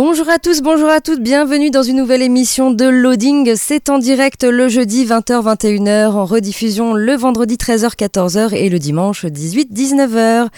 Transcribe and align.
Bonjour 0.00 0.28
à 0.28 0.38
tous, 0.38 0.62
bonjour 0.62 0.88
à 0.88 1.00
toutes, 1.00 1.20
bienvenue 1.20 1.72
dans 1.72 1.82
une 1.82 1.96
nouvelle 1.96 2.22
émission 2.22 2.70
de 2.70 2.84
Loading. 2.84 3.54
C'est 3.56 3.88
en 3.88 3.98
direct 3.98 4.44
le 4.44 4.68
jeudi 4.68 5.04
20h-21h, 5.04 6.10
en 6.12 6.24
rediffusion 6.24 6.94
le 6.94 7.16
vendredi 7.16 7.56
13h-14h 7.56 8.54
et 8.54 8.68
le 8.68 8.78
dimanche 8.78 9.24
18-19h. 9.24 10.50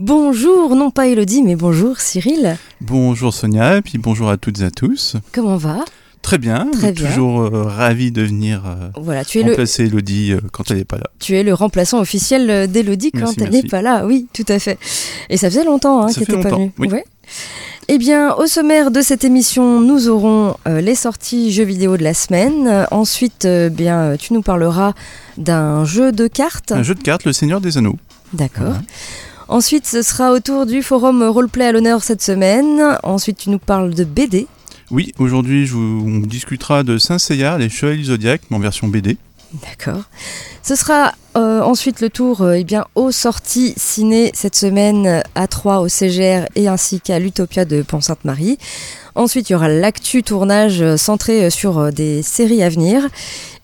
Bonjour, 0.00 0.74
non 0.74 0.90
pas 0.90 1.06
Elodie, 1.06 1.44
mais 1.44 1.54
bonjour 1.54 2.00
Cyril. 2.00 2.56
Bonjour 2.80 3.32
Sonia, 3.32 3.76
et 3.76 3.82
puis 3.82 3.98
bonjour 3.98 4.30
à 4.30 4.36
toutes 4.36 4.62
et 4.62 4.64
à 4.64 4.72
tous. 4.72 5.14
Comment 5.30 5.58
va? 5.58 5.84
Très 6.20 6.38
bien, 6.38 6.68
Très 6.72 6.90
bien. 6.90 7.08
toujours 7.08 7.42
euh, 7.42 7.62
ravi 7.62 8.10
de 8.10 8.22
venir 8.22 8.64
euh, 8.66 8.88
Voilà, 9.00 9.24
tu 9.24 9.38
es, 9.38 9.44
le, 9.44 9.50
remplacer 9.50 9.84
Elodie 9.84 10.32
euh, 10.32 10.40
quand 10.50 10.72
elle 10.72 10.78
n'est 10.78 10.84
pas 10.84 10.98
là. 10.98 11.08
tu 11.20 11.36
es 11.36 11.44
le 11.44 11.54
remplaçant 11.54 12.00
officiel 12.00 12.50
euh, 12.50 12.66
d'Elodie 12.66 13.12
quand 13.12 13.20
Merci, 13.20 13.36
elle 13.44 13.50
n'est 13.50 13.62
pas 13.62 13.80
là, 13.80 14.04
oui, 14.04 14.26
tout 14.32 14.44
à 14.48 14.58
fait. 14.58 14.76
Et 15.30 15.36
ça 15.36 15.48
faisait 15.48 15.64
longtemps 15.64 16.02
hein, 16.02 16.12
qu'elle 16.12 16.36
n'était 16.36 16.50
pas 16.50 16.56
venue. 16.56 16.72
oui. 16.78 16.88
Ouais. 16.88 17.04
Eh 17.90 17.96
bien, 17.96 18.34
au 18.34 18.46
sommaire 18.46 18.90
de 18.90 19.00
cette 19.00 19.24
émission, 19.24 19.80
nous 19.80 20.08
aurons 20.08 20.56
euh, 20.66 20.82
les 20.82 20.94
sorties 20.94 21.50
jeux 21.50 21.64
vidéo 21.64 21.96
de 21.96 22.02
la 22.02 22.12
semaine. 22.12 22.66
Euh, 22.66 22.84
ensuite, 22.90 23.46
euh, 23.46 23.70
bien, 23.70 23.98
euh, 24.00 24.16
tu 24.18 24.34
nous 24.34 24.42
parleras 24.42 24.92
d'un 25.38 25.86
jeu 25.86 26.12
de 26.12 26.26
cartes. 26.26 26.72
Un 26.72 26.82
jeu 26.82 26.94
de 26.94 27.02
cartes, 27.02 27.24
Le 27.24 27.32
Seigneur 27.32 27.62
des 27.62 27.78
Anneaux. 27.78 27.96
D'accord. 28.34 28.66
Voilà. 28.66 28.82
Ensuite, 29.48 29.86
ce 29.86 30.02
sera 30.02 30.32
au 30.32 30.40
tour 30.40 30.66
du 30.66 30.82
forum 30.82 31.22
roleplay 31.22 31.64
à 31.64 31.72
l'honneur 31.72 32.02
cette 32.02 32.20
semaine. 32.20 32.98
Ensuite, 33.02 33.38
tu 33.38 33.48
nous 33.48 33.58
parles 33.58 33.94
de 33.94 34.04
BD. 34.04 34.46
Oui, 34.90 35.14
aujourd'hui, 35.18 35.70
on 35.74 36.18
discutera 36.18 36.82
de 36.82 36.98
Saint-Seiya, 36.98 37.56
les 37.56 37.70
Chevaliers 37.70 38.04
Zodiac, 38.04 38.42
mais 38.50 38.58
en 38.58 38.60
version 38.60 38.88
BD. 38.88 39.16
D'accord. 39.52 40.02
Ce 40.62 40.74
sera 40.74 41.12
euh, 41.36 41.62
ensuite 41.62 42.00
le 42.00 42.10
tour 42.10 42.42
euh, 42.42 42.52
eh 42.58 42.64
bien, 42.64 42.84
aux 42.94 43.10
sorties 43.10 43.72
ciné 43.76 44.30
cette 44.34 44.54
semaine 44.54 45.06
euh, 45.06 45.20
à 45.34 45.46
3 45.46 45.80
au 45.80 45.88
CGR 45.88 46.46
et 46.54 46.68
ainsi 46.68 47.00
qu'à 47.00 47.18
l'Utopia 47.18 47.64
de 47.64 47.80
Pont-Sainte-Marie. 47.80 48.58
Ensuite, 49.14 49.48
il 49.48 49.54
y 49.54 49.56
aura 49.56 49.68
l'actu 49.68 50.22
tournage 50.22 50.96
centré 50.96 51.50
sur 51.50 51.92
des 51.92 52.22
séries 52.22 52.62
à 52.62 52.68
venir. 52.68 53.08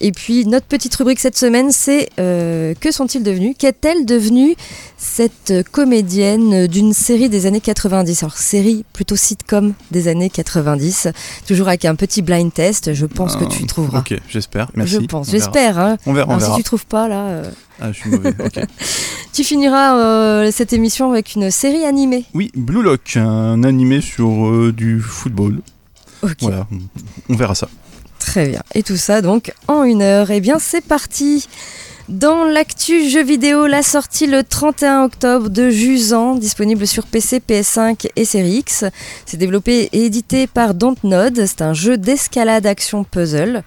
Et 0.00 0.12
puis, 0.12 0.44
notre 0.46 0.66
petite 0.66 0.94
rubrique 0.96 1.20
cette 1.20 1.36
semaine, 1.38 1.70
c'est 1.72 2.10
euh, 2.18 2.74
Que 2.80 2.90
sont-ils 2.92 3.22
devenus? 3.22 3.54
Qu'est-elle 3.58 4.04
devenue 4.06 4.54
cette 4.98 5.52
comédienne 5.70 6.66
d'une 6.66 6.92
série 6.92 7.28
des 7.28 7.46
années 7.46 7.60
90 7.60 8.22
Alors, 8.22 8.36
série 8.36 8.84
plutôt 8.92 9.16
sitcom 9.16 9.74
des 9.90 10.08
années 10.08 10.30
90. 10.30 11.08
Toujours 11.46 11.68
avec 11.68 11.84
un 11.84 11.94
petit 11.94 12.22
blind 12.22 12.52
test. 12.52 12.92
Je 12.94 13.06
pense 13.06 13.36
que 13.36 13.44
Ah, 13.44 13.48
tu 13.50 13.62
y 13.62 13.66
trouveras. 13.66 14.00
Ok, 14.00 14.14
j'espère. 14.28 14.70
Merci. 14.74 14.94
Je 14.94 14.98
pense, 15.00 15.30
j'espère. 15.30 15.78
Hein. 15.78 15.96
On 16.06 16.12
verra, 16.12 16.26
on 16.28 16.30
Alors, 16.36 16.40
verra. 16.40 16.56
si 16.56 16.62
tu 16.62 16.64
trouves 16.64 16.86
pas 16.86 17.08
là, 17.08 17.26
euh, 17.28 17.50
Ah, 17.80 17.92
je 17.92 17.98
suis 18.00 18.10
mauvais. 18.10 18.34
ok. 18.44 18.60
tu 19.32 19.44
finiras 19.44 19.96
euh, 19.98 20.50
cette 20.52 20.72
émission 20.72 21.10
avec 21.10 21.34
une 21.34 21.50
série 21.50 21.84
animée. 21.84 22.24
Oui, 22.34 22.50
Blue 22.54 22.82
Lock, 22.82 23.16
un 23.16 23.62
animé 23.64 24.00
sur 24.00 24.46
euh, 24.48 24.72
du 24.72 25.00
football. 25.00 25.60
Ok, 26.22 26.36
Voilà, 26.40 26.66
on 27.28 27.36
verra 27.36 27.54
ça. 27.54 27.68
Très 28.24 28.48
bien. 28.48 28.62
Et 28.74 28.82
tout 28.82 28.96
ça 28.96 29.22
donc 29.22 29.52
en 29.68 29.84
une 29.84 30.02
heure. 30.02 30.30
Eh 30.30 30.40
bien, 30.40 30.58
c'est 30.58 30.84
parti. 30.84 31.46
Dans 32.08 32.44
l'actu 32.44 33.08
jeux 33.08 33.24
vidéo, 33.24 33.66
la 33.66 33.82
sortie 33.82 34.26
le 34.26 34.42
31 34.42 35.04
octobre 35.04 35.48
de 35.48 35.70
Jusan, 35.70 36.34
disponible 36.34 36.86
sur 36.86 37.06
PC, 37.06 37.40
PS5 37.40 38.08
et 38.14 38.24
Series 38.26 38.58
X. 38.58 38.84
C'est 39.24 39.38
développé 39.38 39.88
et 39.92 40.04
édité 40.04 40.46
par 40.46 40.74
Dontnod. 40.74 41.46
C'est 41.46 41.62
un 41.62 41.72
jeu 41.72 41.96
d'escalade 41.96 42.66
action 42.66 43.04
puzzle. 43.04 43.62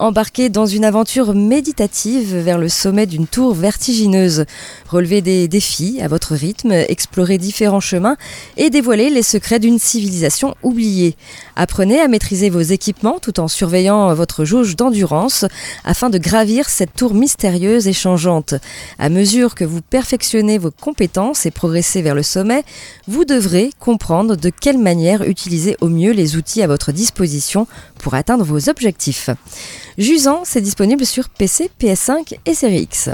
Embarqué 0.00 0.48
dans 0.48 0.64
une 0.64 0.84
aventure 0.84 1.34
méditative 1.34 2.36
vers 2.36 2.56
le 2.56 2.68
sommet 2.68 3.06
d'une 3.06 3.26
tour 3.26 3.52
vertigineuse. 3.52 4.44
Relevez 4.88 5.22
des 5.22 5.48
défis 5.48 5.98
à 6.00 6.06
votre 6.06 6.36
rythme, 6.36 6.70
explorez 6.70 7.36
différents 7.36 7.80
chemins 7.80 8.16
et 8.56 8.70
dévoilez 8.70 9.10
les 9.10 9.24
secrets 9.24 9.58
d'une 9.58 9.80
civilisation 9.80 10.54
oubliée. 10.62 11.16
Apprenez 11.56 11.98
à 11.98 12.06
maîtriser 12.06 12.48
vos 12.48 12.60
équipements 12.60 13.18
tout 13.18 13.40
en 13.40 13.48
surveillant 13.48 14.14
votre 14.14 14.44
jauge 14.44 14.76
d'endurance 14.76 15.44
afin 15.84 16.10
de 16.10 16.18
gravir 16.18 16.68
cette 16.68 16.94
tour 16.94 17.12
mystérieuse 17.12 17.88
et 17.88 17.92
changeante. 17.92 18.54
À 19.00 19.08
mesure 19.08 19.56
que 19.56 19.64
vous 19.64 19.82
perfectionnez 19.82 20.58
vos 20.58 20.70
compétences 20.70 21.44
et 21.44 21.50
progressez 21.50 22.02
vers 22.02 22.14
le 22.14 22.22
sommet, 22.22 22.62
vous 23.08 23.24
devrez 23.24 23.72
comprendre 23.80 24.36
de 24.36 24.50
quelle 24.50 24.78
manière 24.78 25.24
utiliser 25.24 25.76
au 25.80 25.88
mieux 25.88 26.12
les 26.12 26.36
outils 26.36 26.62
à 26.62 26.68
votre 26.68 26.92
disposition 26.92 27.66
pour 27.98 28.14
atteindre 28.14 28.44
vos 28.44 28.68
objectifs. 28.68 29.30
Jusan, 29.98 30.42
c'est 30.44 30.60
disponible 30.60 31.04
sur 31.04 31.28
PC, 31.28 31.70
PS5 31.80 32.38
et 32.46 32.54
Series 32.54 32.82
X. 32.82 33.10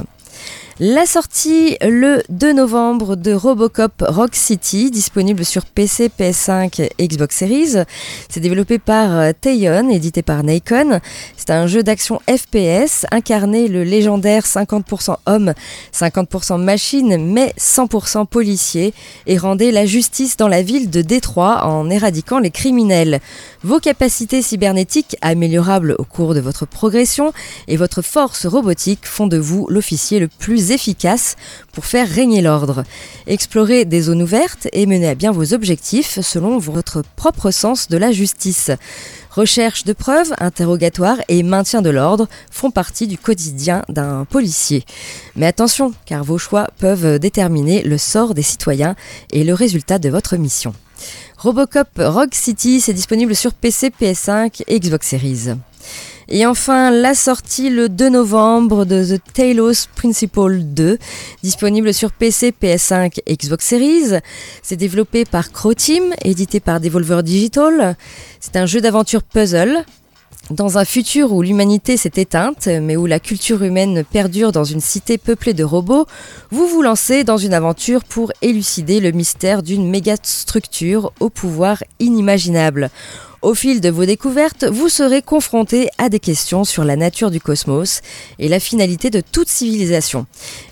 La 0.81 1.07
sortie 1.07 1.77
le 1.81 2.25
2 2.31 2.53
novembre 2.53 3.15
de 3.15 3.33
Robocop 3.33 4.03
Rock 4.09 4.35
City, 4.35 4.91
disponible 4.91 5.45
sur 5.45 5.67
PC, 5.67 6.11
PS5 6.19 6.91
et 6.99 7.07
Xbox 7.07 7.37
Series. 7.37 7.85
C'est 8.29 8.41
développé 8.41 8.81
par 8.81 9.17
euh, 9.17 9.31
Teion, 9.41 9.89
édité 9.89 10.23
par 10.23 10.43
Nacon. 10.43 10.99
C'est 11.37 11.51
un 11.51 11.69
jeu 11.69 11.85
d'action 11.85 12.21
FPS, 12.29 13.07
incarné 13.13 13.69
le 13.69 13.85
légendaire 13.85 14.43
50% 14.43 15.15
homme, 15.27 15.55
50% 15.93 16.61
machine, 16.61 17.25
mais 17.25 17.55
100% 17.57 18.27
policier, 18.27 18.95
et 19.29 19.39
rendez 19.39 19.71
la 19.71 19.87
justice 19.87 20.37
dans 20.37 20.49
la 20.49 20.63
ville 20.63 20.91
de 20.91 21.03
Détroit 21.03 21.67
en 21.67 21.89
éradiquant 21.89 22.41
les 22.41 22.51
criminels. 22.51 23.21
Vos 23.63 23.79
capacités 23.79 24.43
cybernétiques 24.43 25.17
améliorables 25.21 25.95
au 26.01 26.05
cours 26.05 26.35
de 26.35 26.41
votre 26.41 26.67
progression 26.67 27.33
et 27.69 27.77
votre 27.77 28.03
force 28.03 28.45
robotique 28.45 29.07
font 29.07 29.29
de 29.29 29.39
vous 29.39 29.69
l'officier 29.71 30.19
le 30.19 30.27
plus 30.27 30.64
efficace 30.73 31.37
pour 31.73 31.85
faire 31.85 32.09
régner 32.09 32.43
l'ordre. 32.43 32.85
Explorez 33.27 33.85
des 33.85 34.03
zones 34.03 34.23
ouvertes 34.23 34.69
et 34.73 34.87
menez 34.87 35.09
à 35.09 35.15
bien 35.15 35.33
vos 35.33 35.55
objectifs 35.55 36.21
selon 36.21 36.59
votre 36.59 37.03
propre 37.17 37.51
sens 37.51 37.89
de 37.89 37.97
la 37.97 38.13
justice. 38.13 38.71
Recherche 39.31 39.85
de 39.85 39.93
preuves, 39.93 40.33
interrogatoire 40.39 41.19
et 41.29 41.43
maintien 41.43 41.83
de 41.83 41.91
l'ordre 41.91 42.29
font 42.51 42.71
partie 42.71 43.09
du 43.09 43.19
quotidien 43.19 43.83
d'un 43.89 44.25
policier. 44.25 44.85
Mais 45.35 45.47
attention, 45.47 45.93
car 46.07 46.23
vos 46.23 46.39
choix 46.39 46.69
peuvent 46.79 47.19
déterminer 47.19 47.83
le 47.83 47.99
sort 47.99 48.35
des 48.35 48.43
citoyens 48.43 48.95
et 49.33 49.43
le 49.43 49.55
résultat 49.55 49.99
de 49.99 50.09
votre 50.09 50.37
mission. 50.37 50.73
Robocop 51.37 51.89
Rock 51.99 52.35
City, 52.35 52.81
c'est 52.81 52.93
disponible 52.95 53.35
sur 53.35 53.53
PC, 53.53 53.91
PS5 54.01 54.63
et 54.67 54.79
Xbox 54.79 55.09
Series. 55.09 55.51
Et 56.29 56.47
enfin, 56.47 56.91
la 56.91 57.15
sortie 57.15 57.69
le 57.69 57.89
2 57.89 58.09
novembre 58.09 58.87
de 58.87 59.05
The 59.05 59.21
Talos 59.35 59.89
Principle 59.95 60.61
2, 60.61 60.99
disponible 61.43 61.93
sur 61.93 62.13
PC, 62.13 62.55
PS5 62.61 63.19
et 63.27 63.37
Xbox 63.37 63.67
Series. 63.67 64.21
C'est 64.63 64.77
développé 64.77 65.27
par 65.27 65.53
Crow 65.53 65.75
Team, 65.75 66.15
édité 66.25 66.61
par 66.61 66.81
Devolver 66.81 67.23
Digital. 67.23 67.97
C'est 68.41 68.57
un 68.57 68.65
jeu 68.65 68.81
d'aventure 68.81 69.23
puzzle. 69.23 69.85
Dans 70.51 70.77
un 70.77 70.85
futur 70.85 71.33
où 71.33 71.41
l'humanité 71.41 71.97
s'est 71.97 72.13
éteinte, 72.17 72.67
mais 72.67 72.97
où 72.97 73.07
la 73.07 73.19
culture 73.19 73.63
humaine 73.63 74.05
perdure 74.05 74.53
dans 74.53 74.65
une 74.65 74.81
cité 74.81 75.17
peuplée 75.17 75.55
de 75.55 75.65
robots, 75.65 76.07
vous 76.51 76.67
vous 76.67 76.83
lancez 76.83 77.25
dans 77.25 77.39
une 77.39 77.55
aventure 77.55 78.05
pour 78.05 78.31
élucider 78.43 79.01
le 79.01 79.13
mystère 79.13 79.63
d'une 79.63 79.89
méga 79.89 80.17
structure 80.23 81.13
au 81.19 81.31
pouvoir 81.31 81.83
inimaginable. 81.99 82.91
Au 83.45 83.53
fil 83.53 83.83
de 83.83 83.91
vos 83.91 84.07
découvertes, 84.07 84.65
vous 84.65 84.89
serez 84.89 85.21
confronté 85.21 85.91
à 85.99 86.09
des 86.09 86.19
questions 86.19 86.65
sur 86.65 86.83
la 86.83 86.97
nature 86.97 87.31
du 87.31 87.43
cosmos 87.43 88.01
et 88.39 88.49
la 88.49 88.59
finalité 88.59 89.11
de 89.11 89.21
toute 89.21 89.51
civilisation. 89.51 90.25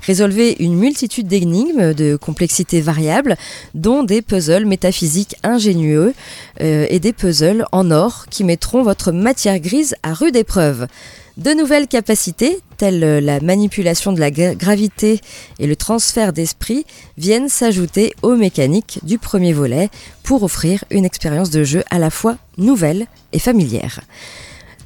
Résolvez 0.07 0.57
une 0.59 0.77
multitude 0.77 1.27
d'énigmes 1.27 1.93
de 1.93 2.17
complexité 2.17 2.81
variable, 2.81 3.37
dont 3.75 4.05
des 4.05 4.23
puzzles 4.23 4.65
métaphysiques 4.65 5.37
ingénieux 5.43 6.15
euh, 6.63 6.87
et 6.89 6.99
des 6.99 7.13
puzzles 7.13 7.67
en 7.73 7.91
or 7.91 8.25
qui 8.31 8.43
mettront 8.43 8.83
votre 8.83 9.13
matière 9.13 9.61
grise 9.61 9.95
à 10.03 10.15
rude 10.15 10.37
épreuve. 10.37 10.87
De 11.37 11.53
nouvelles 11.53 11.89
capacités, 11.89 12.59
telles 12.83 13.25
la 13.25 13.39
manipulation 13.39 14.13
de 14.13 14.19
la 14.19 14.33
gra- 14.33 14.57
gravité 14.57 15.21
et 15.61 15.69
le 15.69 15.77
transfert 15.77 16.33
d'esprit, 16.33 16.85
viennent 17.17 17.49
s'ajouter 17.49 18.13
aux 18.23 18.35
mécaniques 18.35 18.99
du 19.05 19.19
premier 19.19 19.53
volet 19.53 19.89
pour 20.25 20.43
offrir 20.43 20.83
une 20.91 21.05
expérience 21.05 21.51
de 21.51 21.63
jeu 21.63 21.85
à 21.91 22.01
la 22.01 22.11
fois 22.11 22.39
nouvelle 22.59 23.07
et 23.33 23.39
familière. 23.39 24.01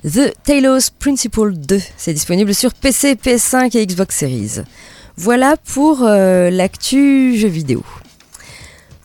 The 0.04 0.34
Talos 0.44 0.90
Principle 0.98 1.54
2. 1.54 1.80
C'est 1.96 2.12
disponible 2.12 2.54
sur 2.54 2.74
PC, 2.74 3.14
PS5 3.14 3.74
et 3.78 3.86
Xbox 3.86 4.14
Series. 4.14 4.60
Voilà 5.16 5.56
pour 5.56 6.02
euh, 6.02 6.50
l'actu 6.50 7.34
jeu 7.38 7.48
vidéo. 7.48 7.82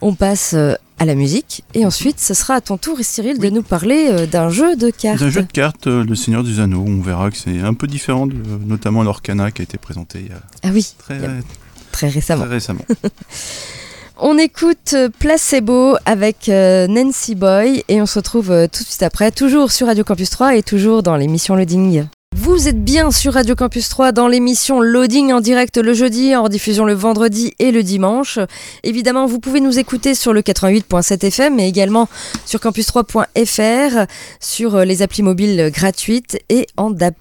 On 0.03 0.15
passe 0.15 0.53
euh, 0.55 0.73
à 0.97 1.05
la 1.05 1.13
musique 1.13 1.63
et 1.75 1.85
ensuite 1.85 2.19
ce 2.19 2.33
sera 2.33 2.55
à 2.55 2.61
ton 2.61 2.77
tour 2.77 2.97
Cyril 3.01 3.37
de 3.37 3.49
nous 3.49 3.61
parler 3.61 4.07
euh, 4.09 4.25
d'un 4.25 4.49
jeu 4.49 4.75
de 4.75 4.89
cartes. 4.89 5.19
D'un 5.19 5.29
jeu 5.29 5.43
de 5.43 5.51
cartes, 5.51 5.85
euh, 5.85 6.03
Le 6.03 6.15
Seigneur 6.15 6.43
des 6.43 6.59
Anneaux. 6.59 6.83
On 6.87 7.01
verra 7.01 7.29
que 7.29 7.37
c'est 7.37 7.59
un 7.59 7.75
peu 7.75 7.85
différent, 7.85 8.25
de, 8.25 8.35
notamment 8.65 9.03
l'Orcana 9.03 9.51
qui 9.51 9.61
a 9.61 9.63
été 9.63 9.77
présenté 9.77 10.19
il 10.21 10.27
y 10.27 10.31
a 10.31 10.41
Ah 10.63 10.69
oui, 10.73 10.95
très, 10.97 11.15
a 11.23 12.09
récemment. 12.09 12.45
très 12.45 12.53
récemment. 12.53 12.85
On 14.23 14.37
écoute 14.37 14.95
Placebo 15.17 15.95
avec 16.05 16.47
Nancy 16.47 17.33
Boy 17.33 17.83
et 17.87 18.03
on 18.03 18.05
se 18.05 18.19
retrouve 18.19 18.49
tout 18.71 18.83
de 18.83 18.87
suite 18.87 19.01
après, 19.01 19.31
toujours 19.31 19.71
sur 19.71 19.87
Radio 19.87 20.03
Campus 20.03 20.29
3 20.29 20.57
et 20.57 20.61
toujours 20.61 21.01
dans 21.01 21.15
l'émission 21.15 21.55
Loading. 21.55 22.05
Vous 22.37 22.69
êtes 22.69 22.81
bien 22.81 23.11
sur 23.11 23.33
Radio 23.33 23.55
Campus 23.55 23.89
3 23.89 24.13
dans 24.13 24.29
l'émission 24.29 24.79
Loading 24.79 25.33
en 25.33 25.41
direct 25.41 25.77
le 25.77 25.93
jeudi, 25.93 26.33
en 26.33 26.43
rediffusion 26.43 26.85
le 26.85 26.93
vendredi 26.93 27.53
et 27.59 27.71
le 27.73 27.83
dimanche. 27.83 28.39
Évidemment, 28.83 29.25
vous 29.25 29.39
pouvez 29.39 29.59
nous 29.59 29.77
écouter 29.79 30.15
sur 30.15 30.31
le 30.31 30.41
88.7 30.41 31.25
FM 31.25 31.55
mais 31.57 31.67
également 31.67 32.07
sur 32.45 32.61
campus3.fr, 32.61 34.05
sur 34.39 34.75
euh, 34.75 34.85
les 34.85 35.01
applis 35.01 35.23
mobiles 35.23 35.69
gratuites 35.73 36.39
et 36.47 36.67
en 36.77 36.89
DAB+. 36.89 37.15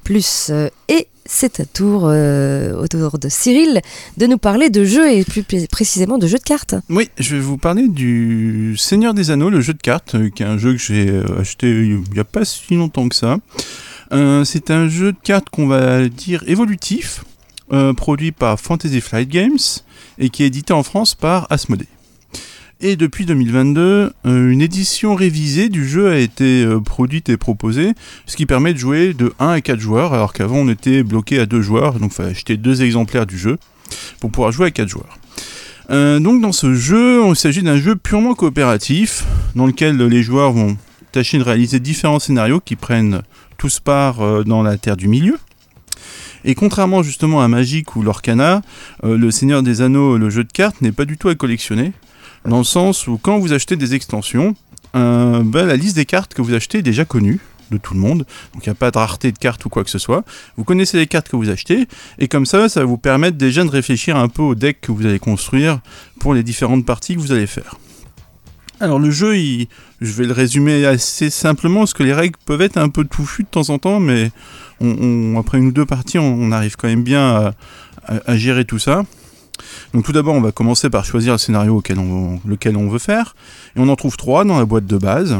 Et 0.88 1.08
c'est 1.26 1.58
à 1.58 1.64
tour 1.64 2.02
euh, 2.06 2.80
au 2.80 2.86
tour 2.86 3.18
de 3.18 3.28
Cyril 3.28 3.80
de 4.16 4.26
nous 4.26 4.38
parler 4.38 4.70
de 4.70 4.84
jeux 4.84 5.10
et 5.12 5.24
plus 5.24 5.42
pré- 5.42 5.66
précisément 5.70 6.18
de 6.18 6.28
jeux 6.28 6.38
de 6.38 6.44
cartes. 6.44 6.76
Oui, 6.88 7.08
je 7.18 7.34
vais 7.34 7.42
vous 7.42 7.58
parler 7.58 7.88
du 7.88 8.76
Seigneur 8.78 9.12
des 9.12 9.32
Anneaux, 9.32 9.50
le 9.50 9.60
jeu 9.60 9.74
de 9.74 9.82
cartes, 9.82 10.14
euh, 10.14 10.30
qui 10.30 10.44
est 10.44 10.46
un 10.46 10.56
jeu 10.56 10.72
que 10.72 10.78
j'ai 10.78 11.10
euh, 11.10 11.40
acheté 11.40 11.68
il 11.68 12.00
n'y 12.12 12.20
a 12.20 12.24
pas 12.24 12.44
si 12.44 12.76
longtemps 12.76 13.08
que 13.08 13.16
ça. 13.16 13.38
Euh, 14.12 14.44
c'est 14.44 14.70
un 14.70 14.88
jeu 14.88 15.12
de 15.12 15.18
cartes 15.22 15.50
qu'on 15.50 15.66
va 15.66 16.08
dire 16.08 16.42
évolutif, 16.46 17.24
euh, 17.72 17.92
produit 17.92 18.32
par 18.32 18.58
Fantasy 18.58 19.00
Flight 19.00 19.28
Games 19.28 19.58
et 20.18 20.30
qui 20.30 20.42
est 20.42 20.46
édité 20.46 20.72
en 20.72 20.82
France 20.82 21.14
par 21.14 21.46
Asmodee. 21.50 21.86
Et 22.80 22.96
depuis 22.96 23.26
2022, 23.26 24.12
euh, 24.26 24.50
une 24.50 24.62
édition 24.62 25.14
révisée 25.14 25.68
du 25.68 25.86
jeu 25.86 26.10
a 26.10 26.16
été 26.16 26.66
produite 26.84 27.28
et 27.28 27.36
proposée, 27.36 27.92
ce 28.26 28.36
qui 28.36 28.46
permet 28.46 28.72
de 28.72 28.78
jouer 28.78 29.12
de 29.12 29.32
1 29.38 29.48
à 29.48 29.60
4 29.60 29.78
joueurs, 29.78 30.14
alors 30.14 30.32
qu'avant 30.32 30.56
on 30.56 30.68
était 30.68 31.02
bloqué 31.02 31.38
à 31.38 31.46
2 31.46 31.60
joueurs, 31.60 32.00
donc 32.00 32.10
il 32.12 32.14
fallait 32.14 32.30
acheter 32.30 32.56
deux 32.56 32.82
exemplaires 32.82 33.26
du 33.26 33.38
jeu 33.38 33.58
pour 34.18 34.30
pouvoir 34.30 34.50
jouer 34.50 34.66
à 34.66 34.70
4 34.70 34.88
joueurs. 34.88 35.18
Donc 35.90 36.40
dans 36.40 36.52
ce 36.52 36.74
jeu, 36.74 37.20
il 37.28 37.34
s'agit 37.34 37.62
d'un 37.62 37.76
jeu 37.76 37.96
purement 37.96 38.34
coopératif, 38.34 39.24
dans 39.56 39.66
lequel 39.66 39.96
les 39.96 40.22
joueurs 40.22 40.52
vont 40.52 40.76
tâcher 41.10 41.38
de 41.38 41.42
réaliser 41.42 41.80
différents 41.80 42.18
scénarios 42.18 42.60
qui 42.60 42.76
prennent 42.76 43.22
tous 43.58 43.80
part 43.80 44.20
euh, 44.22 44.44
dans 44.44 44.62
la 44.62 44.76
Terre 44.78 44.96
du 44.96 45.08
Milieu. 45.08 45.38
Et 46.44 46.54
contrairement 46.54 47.02
justement 47.02 47.42
à 47.42 47.48
Magic 47.48 47.96
ou 47.96 48.02
l'Orcana, 48.02 48.62
euh, 49.04 49.16
le 49.16 49.30
Seigneur 49.30 49.62
des 49.62 49.82
Anneaux, 49.82 50.16
le 50.16 50.30
jeu 50.30 50.44
de 50.44 50.52
cartes, 50.52 50.80
n'est 50.80 50.92
pas 50.92 51.04
du 51.04 51.18
tout 51.18 51.28
à 51.28 51.34
collectionner, 51.34 51.92
dans 52.46 52.58
le 52.58 52.64
sens 52.64 53.06
où 53.06 53.18
quand 53.18 53.38
vous 53.38 53.52
achetez 53.52 53.76
des 53.76 53.94
extensions, 53.94 54.54
euh, 54.96 55.42
ben, 55.44 55.66
la 55.66 55.76
liste 55.76 55.96
des 55.96 56.06
cartes 56.06 56.34
que 56.34 56.42
vous 56.42 56.54
achetez 56.54 56.78
est 56.78 56.82
déjà 56.82 57.04
connue 57.04 57.38
de 57.70 57.76
tout 57.76 57.94
le 57.94 58.00
monde, 58.00 58.26
donc 58.52 58.66
il 58.66 58.68
n'y 58.68 58.72
a 58.72 58.74
pas 58.74 58.90
de 58.90 58.98
rareté 58.98 59.30
de 59.30 59.38
cartes 59.38 59.64
ou 59.64 59.68
quoi 59.68 59.84
que 59.84 59.90
ce 59.90 59.98
soit. 59.98 60.24
Vous 60.56 60.64
connaissez 60.64 60.96
les 60.96 61.06
cartes 61.06 61.28
que 61.28 61.36
vous 61.36 61.50
achetez, 61.50 61.86
et 62.18 62.26
comme 62.26 62.46
ça, 62.46 62.68
ça 62.68 62.80
va 62.80 62.86
vous 62.86 62.98
permettre 62.98 63.36
déjà 63.36 63.62
de 63.62 63.68
réfléchir 63.68 64.16
un 64.16 64.28
peu 64.28 64.42
au 64.42 64.54
deck 64.54 64.80
que 64.80 64.90
vous 64.90 65.06
allez 65.06 65.20
construire 65.20 65.80
pour 66.18 66.34
les 66.34 66.42
différentes 66.42 66.84
parties 66.84 67.14
que 67.14 67.20
vous 67.20 67.32
allez 67.32 67.46
faire. 67.46 67.76
Alors 68.82 68.98
le 68.98 69.10
jeu, 69.10 69.34
je 70.00 70.12
vais 70.12 70.24
le 70.24 70.32
résumer 70.32 70.86
assez 70.86 71.28
simplement, 71.28 71.80
parce 71.80 71.92
que 71.92 72.02
les 72.02 72.14
règles 72.14 72.38
peuvent 72.46 72.62
être 72.62 72.78
un 72.78 72.88
peu 72.88 73.04
touffues 73.04 73.42
de 73.42 73.48
temps 73.48 73.68
en 73.68 73.78
temps, 73.78 74.00
mais 74.00 74.30
après 75.36 75.58
une 75.58 75.66
ou 75.66 75.72
deux 75.72 75.84
parties, 75.84 76.18
on, 76.18 76.50
arrive 76.50 76.76
quand 76.76 76.88
même 76.88 77.02
bien 77.02 77.52
à, 78.06 78.36
gérer 78.36 78.64
tout 78.64 78.78
ça. 78.78 79.04
Donc 79.92 80.06
tout 80.06 80.12
d'abord, 80.12 80.34
on 80.34 80.40
va 80.40 80.50
commencer 80.50 80.88
par 80.88 81.04
choisir 81.04 81.34
le 81.34 81.38
scénario 81.38 81.76
auquel 81.76 81.98
on, 81.98 82.40
lequel 82.46 82.78
on 82.78 82.88
veut 82.88 82.98
faire, 82.98 83.36
et 83.76 83.80
on 83.80 83.88
en 83.88 83.96
trouve 83.96 84.16
trois 84.16 84.44
dans 84.44 84.58
la 84.58 84.64
boîte 84.64 84.86
de 84.86 84.96
base. 84.96 85.36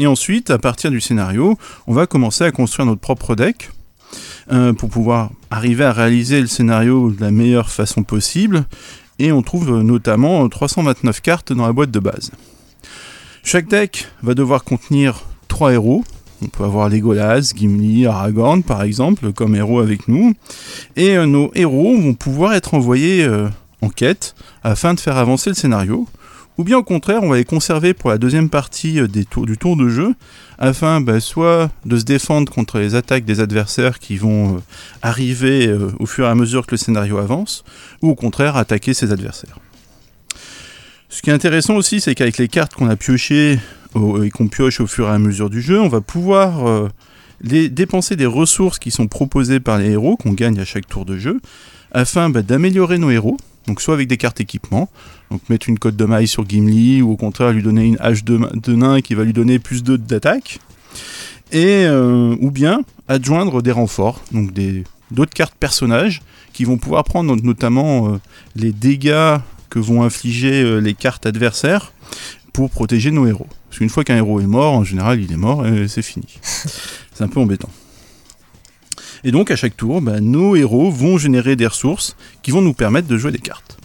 Et 0.00 0.08
ensuite, 0.08 0.50
à 0.50 0.58
partir 0.58 0.90
du 0.90 1.00
scénario, 1.00 1.56
on 1.86 1.94
va 1.94 2.08
commencer 2.08 2.42
à 2.42 2.50
construire 2.50 2.86
notre 2.86 3.00
propre 3.00 3.36
deck 3.36 3.70
euh, 4.50 4.72
pour 4.72 4.88
pouvoir 4.88 5.30
arriver 5.52 5.84
à 5.84 5.92
réaliser 5.92 6.40
le 6.40 6.48
scénario 6.48 7.12
de 7.12 7.20
la 7.20 7.30
meilleure 7.30 7.70
façon 7.70 8.02
possible. 8.02 8.64
Et 9.20 9.30
on 9.30 9.42
trouve 9.42 9.70
euh, 9.70 9.82
notamment 9.84 10.44
euh, 10.44 10.48
329 10.48 11.20
cartes 11.20 11.52
dans 11.52 11.66
la 11.66 11.72
boîte 11.72 11.92
de 11.92 12.00
base. 12.00 12.32
Chaque 13.42 13.68
deck 13.68 14.08
va 14.22 14.34
devoir 14.34 14.64
contenir 14.64 15.22
trois 15.48 15.72
héros. 15.72 16.04
On 16.42 16.46
peut 16.46 16.64
avoir 16.64 16.88
Legolas, 16.88 17.52
Gimli, 17.54 18.06
Aragorn 18.06 18.62
par 18.62 18.82
exemple 18.82 19.32
comme 19.32 19.56
héros 19.56 19.80
avec 19.80 20.08
nous. 20.08 20.34
Et 20.96 21.16
euh, 21.16 21.26
nos 21.26 21.50
héros 21.54 21.98
vont 21.98 22.14
pouvoir 22.14 22.54
être 22.54 22.74
envoyés 22.74 23.24
euh, 23.24 23.48
en 23.82 23.88
quête 23.88 24.34
afin 24.62 24.94
de 24.94 25.00
faire 25.00 25.16
avancer 25.16 25.50
le 25.50 25.56
scénario. 25.56 26.06
Ou 26.58 26.64
bien 26.64 26.78
au 26.78 26.82
contraire, 26.82 27.22
on 27.22 27.30
va 27.30 27.36
les 27.36 27.44
conserver 27.44 27.94
pour 27.94 28.10
la 28.10 28.18
deuxième 28.18 28.50
partie 28.50 29.00
euh, 29.00 29.06
du 29.08 29.26
tour 29.26 29.76
de 29.76 29.88
jeu, 29.88 30.14
afin 30.58 31.00
bah, 31.00 31.20
soit 31.20 31.70
de 31.86 31.98
se 31.98 32.04
défendre 32.04 32.52
contre 32.52 32.78
les 32.78 32.94
attaques 32.94 33.24
des 33.24 33.40
adversaires 33.40 33.98
qui 33.98 34.16
vont 34.16 34.62
arriver 35.00 35.74
au 35.98 36.06
fur 36.06 36.26
et 36.26 36.28
à 36.28 36.34
mesure 36.34 36.66
que 36.66 36.72
le 36.72 36.76
scénario 36.76 37.16
avance, 37.18 37.64
ou 38.02 38.10
au 38.10 38.14
contraire 38.14 38.56
attaquer 38.56 38.92
ses 38.92 39.12
adversaires. 39.12 39.58
Ce 41.10 41.22
qui 41.22 41.30
est 41.30 41.32
intéressant 41.32 41.74
aussi, 41.74 42.00
c'est 42.00 42.14
qu'avec 42.14 42.38
les 42.38 42.48
cartes 42.48 42.74
qu'on 42.74 42.88
a 42.88 42.96
piochées 42.96 43.58
au- 43.94 44.22
et 44.22 44.30
qu'on 44.30 44.48
pioche 44.48 44.80
au 44.80 44.86
fur 44.86 45.08
et 45.08 45.10
à 45.10 45.18
mesure 45.18 45.50
du 45.50 45.60
jeu, 45.60 45.80
on 45.80 45.88
va 45.88 46.00
pouvoir 46.00 46.66
euh, 46.68 46.88
dépenser 47.42 48.14
des 48.16 48.26
ressources 48.26 48.78
qui 48.78 48.90
sont 48.92 49.08
proposées 49.08 49.58
par 49.60 49.78
les 49.78 49.90
héros, 49.90 50.16
qu'on 50.16 50.32
gagne 50.32 50.58
à 50.60 50.64
chaque 50.64 50.86
tour 50.86 51.04
de 51.04 51.18
jeu, 51.18 51.40
afin 51.92 52.30
bah, 52.30 52.42
d'améliorer 52.42 52.98
nos 52.98 53.10
héros, 53.10 53.36
donc 53.66 53.80
soit 53.80 53.94
avec 53.94 54.06
des 54.08 54.16
cartes 54.16 54.40
équipement, 54.40 54.88
donc 55.32 55.40
mettre 55.48 55.68
une 55.68 55.78
cote 55.78 55.96
de 55.96 56.04
maille 56.04 56.28
sur 56.28 56.48
Gimli, 56.48 57.02
ou 57.02 57.10
au 57.12 57.16
contraire 57.16 57.52
lui 57.52 57.62
donner 57.62 57.84
une 57.86 57.96
hache 58.00 58.22
de, 58.24 58.38
de 58.54 58.74
nain 58.74 59.00
qui 59.00 59.14
va 59.14 59.24
lui 59.24 59.32
donner 59.32 59.58
plus 59.58 59.82
2 59.82 59.98
d'attaque, 59.98 60.60
et 61.50 61.84
euh, 61.86 62.36
ou 62.40 62.52
bien 62.52 62.82
adjoindre 63.08 63.62
des 63.62 63.72
renforts, 63.72 64.20
donc 64.30 64.52
d'autres 65.10 65.34
cartes 65.34 65.54
personnages 65.58 66.22
qui 66.52 66.64
vont 66.64 66.78
pouvoir 66.78 67.02
prendre 67.02 67.34
notamment 67.42 68.12
euh, 68.14 68.18
les 68.54 68.70
dégâts 68.72 69.38
que 69.70 69.78
vont 69.78 70.02
infliger 70.02 70.62
euh, 70.62 70.78
les 70.78 70.94
cartes 70.94 71.26
adversaires 71.26 71.92
pour 72.52 72.70
protéger 72.70 73.10
nos 73.10 73.26
héros. 73.26 73.46
Parce 73.68 73.78
qu'une 73.78 73.88
fois 73.88 74.04
qu'un 74.04 74.16
héros 74.16 74.40
est 74.40 74.46
mort, 74.46 74.74
en 74.74 74.84
général, 74.84 75.20
il 75.22 75.32
est 75.32 75.36
mort 75.36 75.66
et 75.66 75.88
c'est 75.88 76.02
fini. 76.02 76.26
c'est 76.42 77.24
un 77.24 77.28
peu 77.28 77.40
embêtant. 77.40 77.70
Et 79.22 79.30
donc, 79.30 79.50
à 79.50 79.56
chaque 79.56 79.76
tour, 79.76 80.00
bah, 80.00 80.20
nos 80.20 80.56
héros 80.56 80.90
vont 80.90 81.18
générer 81.18 81.56
des 81.56 81.66
ressources 81.66 82.16
qui 82.42 82.50
vont 82.50 82.62
nous 82.62 82.74
permettre 82.74 83.06
de 83.06 83.16
jouer 83.16 83.32
des 83.32 83.38
cartes. 83.38 83.76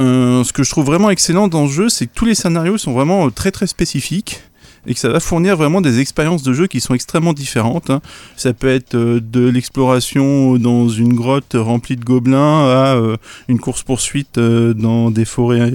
Euh, 0.00 0.44
ce 0.44 0.52
que 0.52 0.62
je 0.62 0.70
trouve 0.70 0.86
vraiment 0.86 1.10
excellent 1.10 1.48
dans 1.48 1.66
ce 1.68 1.72
jeu, 1.72 1.88
c'est 1.88 2.06
que 2.06 2.12
tous 2.14 2.26
les 2.26 2.34
scénarios 2.34 2.78
sont 2.78 2.92
vraiment 2.92 3.26
euh, 3.26 3.30
très 3.30 3.50
très 3.50 3.66
spécifiques 3.66 4.42
et 4.86 4.94
que 4.94 5.00
ça 5.00 5.08
va 5.08 5.20
fournir 5.20 5.56
vraiment 5.56 5.80
des 5.80 6.00
expériences 6.00 6.42
de 6.42 6.52
jeu 6.52 6.66
qui 6.66 6.80
sont 6.80 6.94
extrêmement 6.94 7.32
différentes. 7.32 7.90
hein. 7.90 8.00
Ça 8.36 8.52
peut 8.52 8.68
être 8.68 8.94
euh, 8.94 9.20
de 9.20 9.48
l'exploration 9.48 10.56
dans 10.56 10.88
une 10.88 11.14
grotte 11.14 11.54
remplie 11.54 11.96
de 11.96 12.04
gobelins 12.04 12.64
à 12.64 12.96
euh, 12.96 13.16
une 13.48 13.58
course-poursuite 13.58 14.38
euh, 14.38 14.74
dans 14.74 15.10
des 15.10 15.24
forêts 15.24 15.72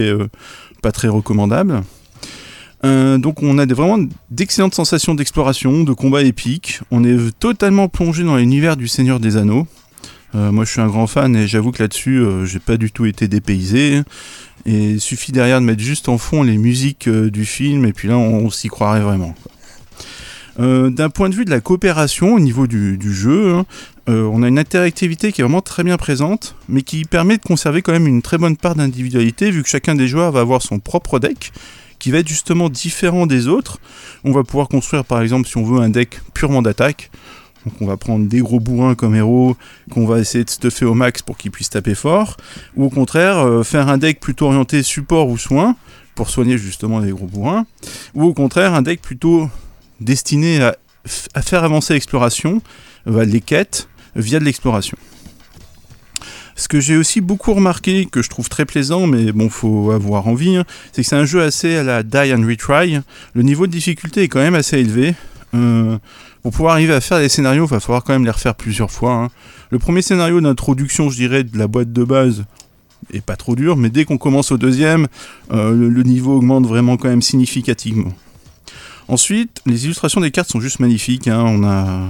pas 0.82 0.92
très 0.92 1.08
recommandables. 1.08 1.82
Donc 2.84 3.44
on 3.44 3.60
a 3.60 3.66
vraiment 3.68 4.04
d'excellentes 4.32 4.74
sensations 4.74 5.14
d'exploration, 5.14 5.84
de 5.84 5.94
combats 5.94 6.24
épiques. 6.24 6.80
On 6.90 7.04
est 7.04 7.38
totalement 7.40 7.88
plongé 7.88 8.24
dans 8.24 8.38
l'univers 8.38 8.76
du 8.76 8.88
Seigneur 8.88 9.20
des 9.20 9.38
Anneaux. 9.38 9.68
Euh, 10.36 10.52
moi 10.52 10.66
je 10.66 10.72
suis 10.72 10.82
un 10.82 10.88
grand 10.88 11.08
fan 11.08 11.36
et 11.36 11.48
j'avoue 11.48 11.72
que 11.72 11.84
là-dessus 11.84 12.18
euh, 12.18 12.46
j'ai 12.46 12.60
pas 12.60 12.78
du 12.78 12.92
tout 12.92 13.06
été 13.06 13.28
dépaysé. 13.28 14.02
Et 14.66 14.92
il 14.92 15.02
suffit 15.02 15.32
derrière 15.32 15.60
de 15.60 15.66
mettre 15.66 15.82
juste 15.82 16.08
en 16.08 16.18
fond 16.18 16.44
les 16.44 16.58
musiques 16.58 17.08
euh, 17.08 17.30
du 17.30 17.46
film 17.46 17.86
et 17.86 17.94
puis 17.94 18.08
là 18.08 18.18
on, 18.18 18.50
s'y 18.50 18.68
croirait 18.68 19.02
vraiment. 19.02 19.36
D'un 20.60 21.10
point 21.10 21.30
de 21.30 21.34
vue 21.34 21.46
de 21.46 21.50
la 21.50 21.60
coopération 21.60 22.36
au 22.36 22.40
niveau 22.40 22.68
du, 22.68 23.14
jeu, 23.14 23.56
hein, 23.56 23.66
on 24.06 24.44
a 24.44 24.48
une 24.48 24.60
interactivité 24.60 25.32
qui 25.32 25.42
est 25.42 25.44
vraiment 25.44 25.62
très 25.62 25.84
bien 25.84 25.98
présente, 25.98 26.56
mais 26.70 26.84
qui 26.84 27.04
permet 27.04 27.38
de 27.38 27.42
conserver 27.42 27.82
quand 27.82 27.94
même 27.94 28.06
une 28.06 28.22
très 28.22 28.38
bonne 28.38 28.56
part 28.58 28.76
d'individualité, 28.76 29.50
vu 29.50 29.64
que 29.64 29.70
chacun 29.70 29.96
des 29.96 30.08
joueurs 30.08 30.32
va 30.32 30.42
avoir 30.42 30.62
son 30.62 30.78
propre 30.78 31.18
deck, 31.18 31.52
qui 31.98 32.12
va 32.12 32.20
être 32.20 32.28
justement 32.28 32.70
différent 32.70 33.26
des 33.26 33.48
autres. 33.48 33.80
On 34.24 34.34
va 34.34 34.44
pouvoir 34.44 34.68
construire 34.68 35.04
par 35.04 35.22
exemple, 35.22 35.48
si 35.48 35.58
on 35.58 35.64
veut, 35.64 35.80
un 35.80 35.90
deck 35.90 36.20
purement 36.36 36.62
d'attaque. 36.62 37.10
Donc 37.66 37.76
on 37.82 37.86
va 37.86 37.98
prendre 37.98 38.28
des 38.28 38.40
gros 38.40 38.60
bourrins 38.60 38.96
comme 38.96 39.16
héros, 39.16 39.56
qu'on 39.92 40.06
va 40.06 40.20
essayer 40.20 40.44
de 40.44 40.50
stuffer 40.50 40.86
au 40.86 40.94
max 40.94 41.22
pour 41.22 41.38
qu'ils 41.38 41.52
puissent 41.52 41.70
taper 41.70 41.96
fort, 41.96 42.38
ou 42.76 42.86
au 42.86 42.90
contraire 42.90 43.38
euh, 43.40 43.64
faire 43.64 43.88
un 43.88 43.98
deck 43.98 44.20
plutôt 44.20 44.48
orienté 44.48 44.82
support 44.84 45.28
ou 45.28 45.38
soin, 45.38 45.76
pour 46.16 46.30
soigner 46.30 46.58
justement 46.58 47.00
les 47.00 47.12
gros 47.12 47.28
bourrins, 47.28 47.66
ou 48.14 48.24
au 48.26 48.34
contraire 48.34 48.74
un 48.74 48.82
deck 48.82 49.02
plutôt 49.02 49.50
destiné 50.00 50.62
à, 50.62 51.42
faire 51.42 51.64
avancer 51.64 51.94
l'exploration, 51.94 52.62
euh, 53.08 53.26
les 53.26 53.42
quêtes, 53.42 53.88
via 54.16 54.40
de 54.40 54.44
l'exploration. 54.44 54.98
Ce 56.56 56.68
que 56.68 56.80
j'ai 56.80 56.98
aussi 56.98 57.22
beaucoup 57.22 57.54
remarqué, 57.54 58.06
que 58.06 58.22
je 58.22 58.30
trouve 58.30 58.50
très 58.50 58.66
plaisant, 58.66 59.08
mais 59.08 59.32
bon, 59.32 59.50
faut 59.50 59.92
avoir 59.92 60.28
envie, 60.28 60.58
hein, 60.58 60.66
c'est 60.92 61.02
que 61.02 61.08
c'est 61.08 61.16
un 61.16 61.26
jeu 61.26 61.42
assez 61.42 61.76
à 61.78 61.84
la 61.84 62.04
die 62.04 62.34
and 62.34 62.46
retry. 62.46 63.00
Le 63.34 63.42
niveau 63.42 63.68
de 63.68 63.72
difficulté 63.72 64.24
est 64.24 64.28
quand 64.28 64.42
même 64.42 64.56
assez 64.56 64.78
élevé. 64.78 65.16
Euh, 65.54 65.98
pour 66.44 66.52
pouvoir 66.52 66.74
arriver 66.74 66.94
à 66.94 67.02
faire 67.02 67.20
des 67.20 67.30
scénarios, 67.30 67.66
il 67.66 67.70
va 67.70 67.80
falloir 67.80 68.04
quand 68.04 68.14
même 68.14 68.26
les 68.26 68.32
refaire 68.32 68.56
plusieurs 68.56 68.92
fois. 68.92 69.14
hein. 69.14 69.30
Le 69.70 69.80
premier 69.80 70.02
scénario 70.02 70.42
d'introduction, 70.42 71.10
je 71.10 71.16
dirais, 71.16 71.44
de 71.44 71.58
la 71.58 71.68
boîte 71.68 71.92
de 71.92 72.04
base 72.04 72.46
est 73.14 73.22
pas 73.22 73.36
trop 73.36 73.56
dur, 73.56 73.78
mais 73.78 73.90
dès 73.90 74.06
qu'on 74.06 74.18
commence 74.18 74.52
au 74.52 74.58
deuxième, 74.58 75.08
euh, 75.52 75.74
le, 75.74 76.04
niveau 76.04 76.38
augmente 76.38 76.66
vraiment 76.66 76.98
quand 76.98 77.10
même 77.10 77.22
significativement. 77.22 78.14
Ensuite, 79.08 79.62
les 79.66 79.86
illustrations 79.86 80.22
des 80.22 80.32
cartes 80.32 80.50
sont 80.50 80.62
juste 80.62 80.80
magnifiques. 80.80 81.28
hein. 81.28 81.44
On 81.46 81.64
a 81.64 82.10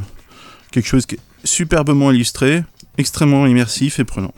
quelque 0.72 0.88
chose 0.88 1.06
qui 1.06 1.16
est 1.16 1.20
superbement 1.44 2.12
illustré, 2.12 2.64
extrêmement 2.98 3.48
immersif 3.48 4.00
et 4.00 4.04
prenant. 4.04 4.34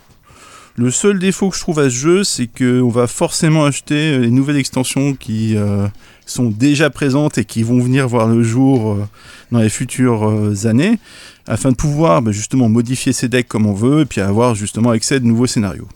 Le 0.75 0.89
seul 0.89 1.19
défaut 1.19 1.51
que 1.51 1.55
je 1.55 1.61
trouve 1.61 1.77
à 1.77 1.83
ce 1.83 1.95
jeu, 1.95 2.23
c'est 2.23 2.47
qu'on 2.47 2.89
va 2.89 3.05
forcément 3.05 3.63
acheter 3.63 4.17
les 4.17 4.31
nouvelles 4.31 4.57
extensions 4.57 5.13
qui 5.13 5.55
euh, 5.55 5.87
sont 6.25 6.49
déjà 6.49 6.89
présentes 6.89 7.37
et 7.37 7.45
qui 7.45 7.61
vont 7.61 7.79
venir 7.79 8.07
voir 8.07 8.27
le 8.27 8.41
jour 8.41 8.93
euh, 8.93 9.07
dans 9.51 9.59
les 9.59 9.69
futures 9.69 10.27
euh, 10.27 10.65
années, 10.65 10.97
afin 11.45 11.69
de 11.69 11.75
pouvoir 11.75 12.23
bah, 12.23 12.31
justement 12.31 12.69
modifier 12.69 13.13
ces 13.13 13.29
decks 13.29 13.47
comme 13.47 13.67
on 13.67 13.73
veut, 13.73 14.01
et 14.01 14.05
puis 14.05 14.19
avoir 14.19 14.55
justement 14.55 14.89
accès 14.89 15.15
à 15.15 15.19
de 15.19 15.25
nouveaux 15.25 15.45
scénarios. 15.45 15.87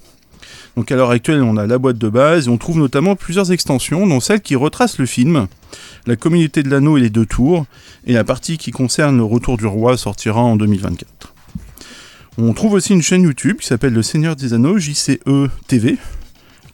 Donc 0.75 0.91
à 0.91 0.96
l'heure 0.96 1.10
actuelle, 1.10 1.41
on 1.41 1.57
a 1.57 1.65
la 1.65 1.79
boîte 1.79 1.98
de 1.98 2.10
base, 2.10 2.46
et 2.46 2.50
on 2.51 2.60
trouve 2.60 2.77
notamment 2.77 3.15
plusieurs 3.15 3.51
extensions, 3.51 4.05
dont 4.05 4.19
celle 4.19 4.41
qui 4.41 4.55
retrace 4.55 5.00
le 5.00 5.07
film, 5.07 5.48
la 6.05 6.15
communauté 6.15 6.62
de 6.62 6.69
l'anneau 6.69 6.98
et 6.98 7.01
les 7.01 7.10
deux 7.10 7.25
tours, 7.25 7.65
et 8.05 8.13
la 8.13 8.24
partie 8.24 8.60
qui 8.60 8.69
concerne 8.69 9.17
le 9.17 9.24
retour 9.24 9.57
du 9.57 9.65
roi 9.65 9.98
sortira 9.98 10.41
en 10.41 10.55
2024. 10.55 11.34
On 12.39 12.53
trouve 12.53 12.74
aussi 12.74 12.94
une 12.94 13.01
chaîne 13.01 13.24
YouTube 13.24 13.58
qui 13.58 13.67
s'appelle 13.67 13.94
Le 13.94 14.03
Seigneur 14.03 14.36
des 14.36 14.53
Anneaux, 14.53 14.77
JCE 14.77 15.17
TV, 15.67 15.98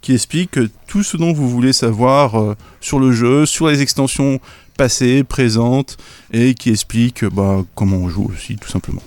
qui 0.02 0.12
explique 0.12 0.58
tout 0.86 1.02
ce 1.02 1.16
dont 1.16 1.32
vous 1.32 1.48
voulez 1.48 1.72
savoir 1.72 2.38
euh, 2.38 2.54
sur 2.82 2.98
le 2.98 3.12
jeu, 3.12 3.46
sur 3.46 3.68
les 3.68 3.80
extensions 3.80 4.40
passées, 4.76 5.24
présentes, 5.24 5.96
et 6.32 6.52
qui 6.54 6.68
explique 6.68 7.24
bah, 7.24 7.64
comment 7.74 7.96
on 7.96 8.10
joue 8.10 8.30
aussi, 8.30 8.56
tout 8.56 8.68
simplement. 8.68 9.02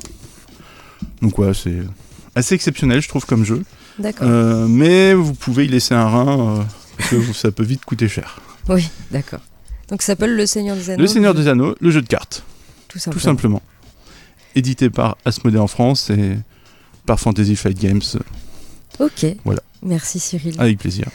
Donc 1.21 1.37
ouais, 1.37 1.53
c'est 1.53 1.77
assez 2.33 2.55
exceptionnel, 2.55 3.01
je 3.03 3.07
trouve, 3.07 3.27
comme 3.27 3.45
jeu. 3.45 3.63
D'accord. 3.99 4.27
Euh, 4.27 4.65
mais 4.67 5.13
vous 5.13 5.35
pouvez 5.35 5.65
y 5.65 5.67
laisser 5.67 5.93
un 5.93 6.07
rein, 6.07 6.57
euh, 6.57 6.63
parce 6.97 7.09
que 7.11 7.33
ça 7.33 7.51
peut 7.51 7.63
vite 7.63 7.85
coûter 7.85 8.07
cher. 8.07 8.39
Oui, 8.67 8.89
d'accord. 9.11 9.41
Donc 9.89 10.01
ça 10.01 10.07
s'appelle 10.07 10.35
Le 10.35 10.47
Seigneur 10.47 10.75
des 10.75 10.89
Anneaux. 10.89 11.01
Le 11.03 11.07
Seigneur 11.07 11.35
des 11.35 11.47
Anneaux, 11.47 11.75
le 11.79 11.91
jeu 11.91 12.01
de 12.01 12.07
cartes, 12.07 12.43
Tout 12.87 12.97
simplement. 12.97 13.19
tout 13.19 13.23
simplement. 13.23 13.61
Édité 14.57 14.89
par 14.89 15.17
Asmodée 15.23 15.59
en 15.59 15.67
France 15.67 16.09
et 16.09 16.35
par 17.05 17.19
Fantasy 17.19 17.55
Flight 17.55 17.79
Games, 17.79 18.01
Ok. 18.99 19.25
Voilà. 19.45 19.61
Merci 19.83 20.19
Cyril. 20.19 20.55
avec 20.57 20.79
plaisir. 20.79 21.05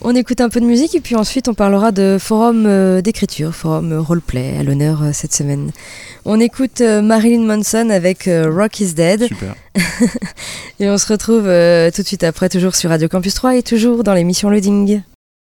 On 0.00 0.14
écoute 0.14 0.40
un 0.40 0.48
peu 0.48 0.60
de 0.60 0.66
musique 0.66 0.94
et 0.94 1.00
puis 1.00 1.14
ensuite 1.14 1.48
on 1.48 1.54
parlera 1.54 1.92
de 1.92 2.16
forum 2.18 2.64
euh, 2.66 3.02
d'écriture, 3.02 3.54
forum 3.54 3.92
euh, 3.92 4.00
roleplay 4.00 4.56
à 4.58 4.62
l'honneur 4.62 5.02
euh, 5.02 5.10
cette 5.12 5.34
semaine. 5.34 5.72
On 6.24 6.40
écoute 6.40 6.80
Marilyn 6.80 7.44
Manson 7.44 7.90
avec 7.90 8.28
Rock 8.28 8.80
is 8.80 8.94
Dead 8.94 9.26
Super. 9.26 9.54
et 10.80 10.88
on 10.90 10.98
se 10.98 11.12
retrouve 11.12 11.42
tout 11.42 12.02
de 12.02 12.06
suite 12.06 12.24
après, 12.24 12.48
toujours 12.48 12.74
sur 12.74 12.90
Radio 12.90 13.08
Campus 13.08 13.34
3 13.34 13.56
et 13.56 13.62
toujours 13.62 14.04
dans 14.04 14.14
l'émission 14.14 14.50
Loading. 14.50 15.02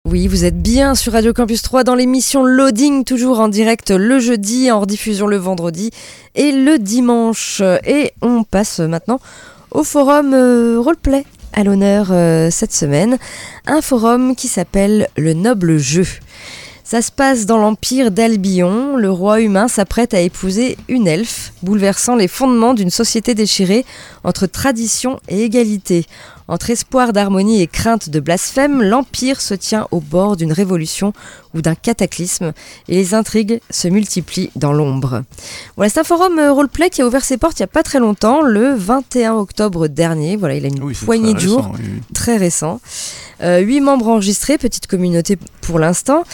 Oui, 0.06 0.28
vous 0.28 0.44
êtes 0.44 0.60
bien 0.60 0.94
sur 0.94 1.14
Radio 1.14 1.32
Campus 1.32 1.62
3 1.62 1.82
dans 1.82 1.94
l'émission 1.94 2.44
Loading, 2.44 3.04
toujours 3.04 3.40
en 3.40 3.48
direct 3.48 3.90
le 3.90 4.18
jeudi, 4.18 4.70
en 4.70 4.80
rediffusion 4.80 5.26
le 5.26 5.38
vendredi 5.38 5.92
et 6.34 6.52
le 6.52 6.78
dimanche. 6.78 7.62
Et 7.86 8.12
on 8.20 8.44
passe 8.44 8.80
maintenant 8.80 9.18
au 9.70 9.82
forum 9.82 10.34
euh, 10.34 10.78
roleplay 10.78 11.24
à 11.54 11.64
l'honneur 11.64 12.08
euh, 12.10 12.50
cette 12.50 12.74
semaine. 12.74 13.16
Un 13.66 13.80
forum 13.80 14.36
qui 14.36 14.46
s'appelle 14.46 15.08
Le 15.16 15.32
Noble 15.32 15.78
Jeu. 15.78 16.06
Ça 16.86 17.00
se 17.00 17.10
passe 17.10 17.46
dans 17.46 17.56
l'empire 17.56 18.10
d'Albion. 18.10 18.96
Le 18.96 19.10
roi 19.10 19.40
humain 19.40 19.68
s'apprête 19.68 20.12
à 20.12 20.20
épouser 20.20 20.76
une 20.86 21.08
elfe, 21.08 21.54
bouleversant 21.62 22.14
les 22.14 22.28
fondements 22.28 22.74
d'une 22.74 22.90
société 22.90 23.32
déchirée 23.32 23.86
entre 24.22 24.46
tradition 24.46 25.18
et 25.28 25.44
égalité. 25.44 26.04
Entre 26.46 26.68
espoir 26.70 27.12
d'harmonie 27.14 27.62
et 27.62 27.66
crainte 27.66 28.10
de 28.10 28.20
blasphème, 28.20 28.82
l'Empire 28.82 29.40
se 29.40 29.54
tient 29.54 29.86
au 29.90 30.00
bord 30.00 30.36
d'une 30.36 30.52
révolution 30.52 31.12
ou 31.54 31.62
d'un 31.62 31.74
cataclysme 31.74 32.52
et 32.88 32.96
les 32.96 33.14
intrigues 33.14 33.60
se 33.70 33.88
multiplient 33.88 34.50
dans 34.54 34.72
l'ombre. 34.72 35.22
Voilà, 35.76 35.88
c'est 35.88 36.00
un 36.00 36.04
forum 36.04 36.38
euh, 36.38 36.52
roleplay 36.52 36.90
qui 36.90 37.00
a 37.00 37.06
ouvert 37.06 37.24
ses 37.24 37.38
portes 37.38 37.58
il 37.58 37.62
n'y 37.62 37.64
a 37.64 37.68
pas 37.68 37.82
très 37.82 37.98
longtemps, 37.98 38.42
le 38.42 38.74
21 38.74 39.34
octobre 39.34 39.88
dernier. 39.88 40.36
Voilà, 40.36 40.56
il 40.56 40.64
a 40.66 40.68
une 40.68 40.82
Oui, 40.82 40.94
c'est 40.94 41.06
poignée 41.06 41.32
de 41.32 41.38
jours 41.38 41.58
récent, 41.58 41.72
oui, 41.78 41.84
oui. 41.94 42.00
très 42.12 42.36
récent. 42.36 42.80
Euh, 43.42 43.58
Huit 43.60 43.80
membres 43.80 44.08
enregistrés, 44.08 44.58
petite 44.58 44.86
communauté 44.86 45.38
pour 45.62 45.78
l'instant. 45.78 46.24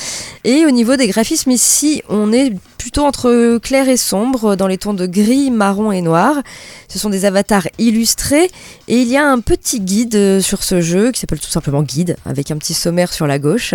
Et 0.45 0.67
au 0.67 0.71
niveau 0.71 0.97
des 0.97 1.07
graphismes, 1.07 1.51
ici, 1.53 2.03
on 2.09 2.33
est 2.33 2.53
plutôt 2.81 3.05
entre 3.05 3.59
clair 3.59 3.91
et 3.91 3.99
sombre, 3.99 4.57
dans 4.57 4.67
les 4.67 4.79
tons 4.79 4.95
de 4.95 5.05
gris, 5.05 5.51
marron 5.51 5.93
et 5.93 6.01
noir. 6.01 6.37
Ce 6.89 6.99
sont 6.99 7.11
des 7.11 7.27
avatars 7.27 7.69
illustrés. 7.77 8.51
Et 8.89 9.03
il 9.03 9.09
y 9.09 9.19
a 9.19 9.27
un 9.27 9.41
petit 9.41 9.81
guide 9.81 10.15
euh, 10.15 10.41
sur 10.41 10.65
ce 10.65 10.81
jeu 10.81 11.13
qui 11.13 11.21
s'appelle 11.21 11.41
tout 11.41 11.51
simplement 11.51 11.83
Guide, 11.83 12.17
avec 12.25 12.51
un 12.51 12.57
petit 12.57 12.73
sommaire 12.73 13.13
sur 13.13 13.27
la 13.27 13.39
gauche. 13.39 13.75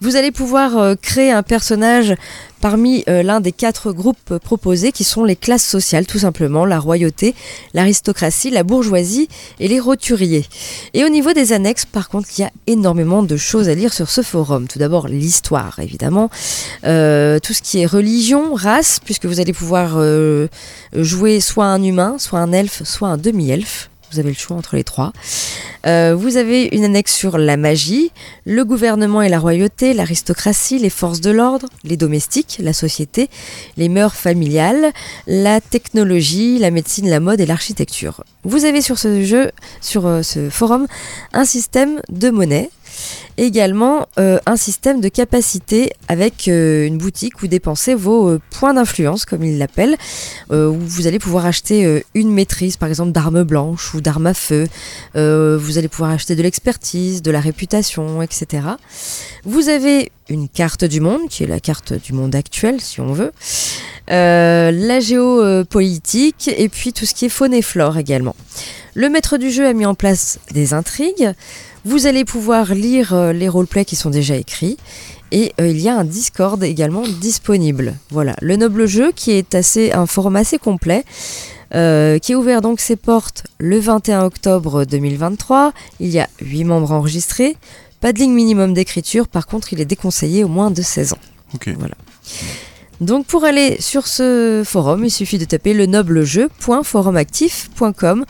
Vous 0.00 0.16
allez 0.16 0.30
pouvoir 0.30 0.78
euh, 0.78 0.94
créer 0.94 1.30
un 1.30 1.42
personnage 1.42 2.14
parmi 2.60 3.04
euh, 3.08 3.22
l'un 3.22 3.40
des 3.40 3.52
quatre 3.52 3.92
groupes 3.92 4.38
proposés 4.38 4.92
qui 4.92 5.04
sont 5.04 5.24
les 5.24 5.36
classes 5.36 5.64
sociales 5.64 6.06
tout 6.06 6.18
simplement, 6.18 6.64
la 6.64 6.78
royauté, 6.78 7.34
l'aristocratie, 7.74 8.50
la 8.50 8.62
bourgeoisie 8.62 9.28
et 9.60 9.68
les 9.68 9.80
roturiers. 9.80 10.46
Et 10.94 11.04
au 11.04 11.08
niveau 11.08 11.32
des 11.32 11.52
annexes, 11.52 11.86
par 11.86 12.08
contre, 12.08 12.28
il 12.36 12.42
y 12.42 12.44
a 12.44 12.50
énormément 12.66 13.22
de 13.22 13.36
choses 13.36 13.68
à 13.68 13.74
lire 13.74 13.92
sur 13.92 14.10
ce 14.10 14.22
forum. 14.22 14.66
Tout 14.68 14.78
d'abord, 14.78 15.08
l'histoire, 15.08 15.78
évidemment. 15.78 16.30
Euh, 16.84 17.38
tout 17.38 17.52
ce 17.52 17.62
qui 17.62 17.80
est 17.80 17.86
religion, 17.86 18.54
race, 18.54 19.00
puisque 19.04 19.26
vous 19.26 19.40
allez 19.40 19.52
pouvoir 19.52 19.94
euh, 19.96 20.48
jouer 20.94 21.40
soit 21.40 21.66
un 21.66 21.82
humain, 21.82 22.16
soit 22.18 22.40
un 22.40 22.52
elfe, 22.52 22.82
soit 22.84 23.08
un 23.08 23.16
demi-elfe. 23.16 23.90
Vous 24.12 24.18
avez 24.18 24.30
le 24.30 24.34
choix 24.34 24.56
entre 24.56 24.76
les 24.76 24.84
trois. 24.84 25.12
Euh, 25.86 26.14
vous 26.16 26.36
avez 26.36 26.68
une 26.72 26.84
annexe 26.84 27.14
sur 27.14 27.38
la 27.38 27.56
magie, 27.56 28.10
le 28.44 28.64
gouvernement 28.64 29.22
et 29.22 29.28
la 29.28 29.38
royauté, 29.38 29.94
l'aristocratie, 29.94 30.78
les 30.78 30.90
forces 30.90 31.20
de 31.20 31.30
l'ordre, 31.30 31.68
les 31.84 31.96
domestiques, 31.96 32.58
la 32.60 32.72
société, 32.72 33.28
les 33.76 33.88
mœurs 33.88 34.14
familiales, 34.14 34.92
la 35.26 35.60
technologie, 35.60 36.58
la 36.58 36.70
médecine, 36.70 37.08
la 37.08 37.20
mode 37.20 37.40
et 37.40 37.46
l'architecture. 37.46 38.24
Vous 38.44 38.64
avez 38.64 38.80
sur 38.80 38.98
ce 38.98 39.22
jeu, 39.22 39.50
sur 39.80 40.06
euh, 40.06 40.22
ce 40.22 40.50
forum, 40.50 40.86
un 41.32 41.44
système 41.44 42.00
de 42.08 42.30
monnaie. 42.30 42.70
Également 43.36 44.08
euh, 44.18 44.38
un 44.46 44.56
système 44.56 45.00
de 45.00 45.08
capacité 45.08 45.92
avec 46.08 46.48
euh, 46.48 46.86
une 46.86 46.98
boutique 46.98 47.40
où 47.40 47.46
dépenser 47.46 47.94
vos 47.94 48.28
euh, 48.28 48.40
points 48.50 48.74
d'influence, 48.74 49.24
comme 49.24 49.44
ils 49.44 49.58
l'appellent, 49.58 49.96
où 50.50 50.78
vous 50.78 51.06
allez 51.06 51.18
pouvoir 51.18 51.46
acheter 51.46 52.02
une 52.14 52.32
maîtrise, 52.32 52.76
par 52.76 52.88
exemple 52.88 53.12
d'armes 53.12 53.44
blanches 53.44 53.94
ou 53.94 54.00
d'armes 54.00 54.26
à 54.26 54.34
feu. 54.34 54.66
Vous 55.14 55.78
allez 55.78 55.88
pouvoir 55.88 56.10
acheter 56.10 56.34
de 56.34 56.42
l'expertise, 56.42 57.22
de 57.22 57.30
la 57.30 57.40
réputation, 57.40 58.22
etc. 58.22 58.62
Vous 59.44 59.68
avez 59.68 60.10
une 60.28 60.48
carte 60.48 60.84
du 60.84 61.00
monde, 61.00 61.28
qui 61.28 61.44
est 61.44 61.46
la 61.46 61.60
carte 61.60 61.92
du 61.92 62.12
monde 62.12 62.34
actuel, 62.34 62.80
si 62.80 63.00
on 63.00 63.12
veut. 63.12 63.32
La 64.08 65.00
géopolitique 65.00 66.50
et 66.56 66.68
puis 66.68 66.92
tout 66.92 67.06
ce 67.06 67.14
qui 67.14 67.26
est 67.26 67.30
faune 67.30 67.54
et 67.54 67.62
flore 67.62 67.98
également. 67.98 68.34
Le 68.94 69.08
maître 69.08 69.38
du 69.38 69.50
jeu 69.50 69.66
a 69.66 69.72
mis 69.74 69.86
en 69.86 69.94
place 69.94 70.40
des 70.50 70.74
intrigues. 70.74 71.32
Vous 71.88 72.06
allez 72.06 72.24
pouvoir 72.26 72.74
lire 72.74 73.14
euh, 73.14 73.32
les 73.32 73.48
roleplays 73.48 73.86
qui 73.86 73.96
sont 73.96 74.10
déjà 74.10 74.36
écrits. 74.36 74.76
Et 75.32 75.54
euh, 75.58 75.68
il 75.68 75.80
y 75.80 75.88
a 75.88 75.96
un 75.96 76.04
Discord 76.04 76.62
également 76.62 77.00
disponible. 77.00 77.94
Voilà, 78.10 78.36
le 78.42 78.56
noble 78.56 78.84
jeu 78.84 79.10
qui 79.10 79.30
est 79.30 79.54
assez 79.54 79.92
un 79.92 80.04
forum 80.04 80.36
assez 80.36 80.58
complet, 80.58 81.02
euh, 81.74 82.18
qui 82.18 82.34
a 82.34 82.38
ouvert 82.38 82.60
donc 82.60 82.80
ses 82.80 82.96
portes 82.96 83.44
le 83.56 83.78
21 83.78 84.24
octobre 84.24 84.84
2023. 84.84 85.72
Il 85.98 86.10
y 86.10 86.20
a 86.20 86.28
8 86.42 86.64
membres 86.64 86.92
enregistrés. 86.92 87.56
Pas 88.02 88.12
de 88.12 88.18
ligne 88.18 88.34
minimum 88.34 88.74
d'écriture, 88.74 89.26
par 89.26 89.46
contre 89.46 89.72
il 89.72 89.80
est 89.80 89.86
déconseillé 89.86 90.44
au 90.44 90.48
moins 90.48 90.70
de 90.70 90.82
16 90.82 91.14
ans. 91.14 91.18
Ok. 91.54 91.70
Donc 93.00 93.24
pour 93.24 93.44
aller 93.44 93.78
sur 93.80 94.08
ce 94.08 94.62
forum, 94.62 95.06
il 95.06 95.10
suffit 95.10 95.38
de 95.38 95.46
taper 95.46 95.72
le 95.72 95.86
noblejeu.forumactif.com 95.86 98.26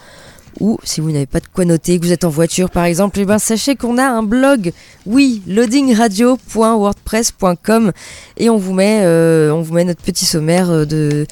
ou 0.61 0.79
si 0.83 1.00
vous 1.00 1.11
n'avez 1.11 1.27
pas 1.27 1.41
de 1.41 1.47
quoi 1.53 1.65
noter, 1.65 1.99
que 1.99 2.05
vous 2.05 2.12
êtes 2.12 2.25
en 2.25 2.29
voiture 2.29 2.69
par 2.71 2.85
exemple, 2.85 3.19
eh 3.21 3.25
ben 3.25 3.38
sachez 3.38 3.77
qu'on 3.77 3.97
a 3.99 4.05
un 4.05 4.23
blog, 4.23 4.73
oui, 5.07 5.43
loadingradio.wordpress.com 5.47 7.93
et 8.37 8.50
on 8.50 8.57
vous 8.57 8.73
met, 8.73 9.00
euh, 9.03 9.50
on 9.50 9.62
vous 9.62 9.75
met 9.75 9.85
notre 9.85 10.03
petit 10.03 10.27
sommaire 10.27 10.71
euh, 10.71 10.85
de, 10.85 11.27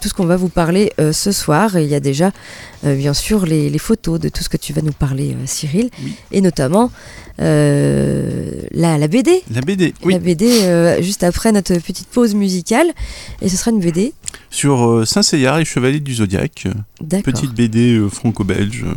tout 0.00 0.08
ce 0.08 0.14
qu'on 0.14 0.26
va 0.26 0.36
vous 0.36 0.48
parler 0.48 0.92
euh, 1.00 1.12
ce 1.12 1.32
soir. 1.32 1.76
Et 1.76 1.84
il 1.84 1.88
y 1.88 1.94
a 1.94 2.00
déjà 2.00 2.32
bien 2.82 3.12
sûr 3.14 3.44
les, 3.46 3.68
les 3.70 3.78
photos 3.78 4.18
de 4.18 4.28
tout 4.28 4.42
ce 4.42 4.48
que 4.48 4.56
tu 4.56 4.72
vas 4.72 4.82
nous 4.82 4.92
parler, 4.92 5.32
euh, 5.34 5.46
Cyril, 5.46 5.90
Oui. 6.02 6.14
et 6.32 6.40
notamment 6.40 6.90
euh, 7.40 8.62
la, 8.72 8.96
la 8.98 9.08
BD. 9.08 9.42
La 9.52 9.60
BD, 9.60 9.94
oui. 10.04 10.12
La 10.14 10.18
BD 10.18 10.46
euh, 10.64 11.02
juste 11.02 11.22
après 11.22 11.52
notre 11.52 11.74
petite 11.76 12.08
pause 12.08 12.34
musicale. 12.34 12.88
Et 13.42 13.48
ce 13.48 13.56
sera 13.56 13.70
une 13.70 13.80
BD. 13.80 14.12
Sur 14.50 14.86
euh, 14.88 15.04
Saint-Seyard 15.04 15.58
et 15.58 15.64
Chevalier 15.64 16.00
du 16.00 16.14
Zodiaque. 16.14 16.64
euh, 16.66 16.72
D'accord. 17.00 17.32
Petite 17.32 17.52
BD 17.52 17.94
euh, 17.96 18.08
franco-belge. 18.08 18.84
euh, 18.86 18.94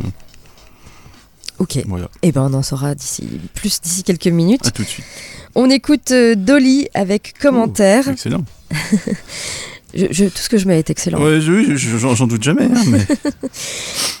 Ok. 1.58 1.78
voilà, 1.86 2.08
Et 2.22 2.32
ben 2.32 2.48
on 2.50 2.54
en 2.54 2.62
saura 2.62 2.94
d'ici 2.96 3.28
plus 3.54 3.80
d'ici 3.80 4.02
quelques 4.02 4.26
minutes. 4.26 4.66
à 4.66 4.70
tout 4.72 4.82
de 4.82 4.88
suite. 4.88 5.04
On 5.54 5.70
écoute 5.70 6.10
euh, 6.10 6.34
Dolly 6.34 6.88
avec 6.94 7.34
commentaire. 7.40 8.04
Oh, 8.08 8.10
excellent. 8.12 8.44
Je- 9.96 10.06
je- 10.10 10.24
tout 10.24 10.38
ce 10.38 10.48
que 10.48 10.58
je 10.58 10.66
mets 10.66 10.78
est 10.78 10.90
excellent. 10.90 11.20
Ouais, 11.22 11.40
je- 11.40 11.74
j'en 11.76 12.26
doute 12.26 12.42
jamais. 12.42 12.64
hein, 12.64 12.82
mais... 12.88 13.06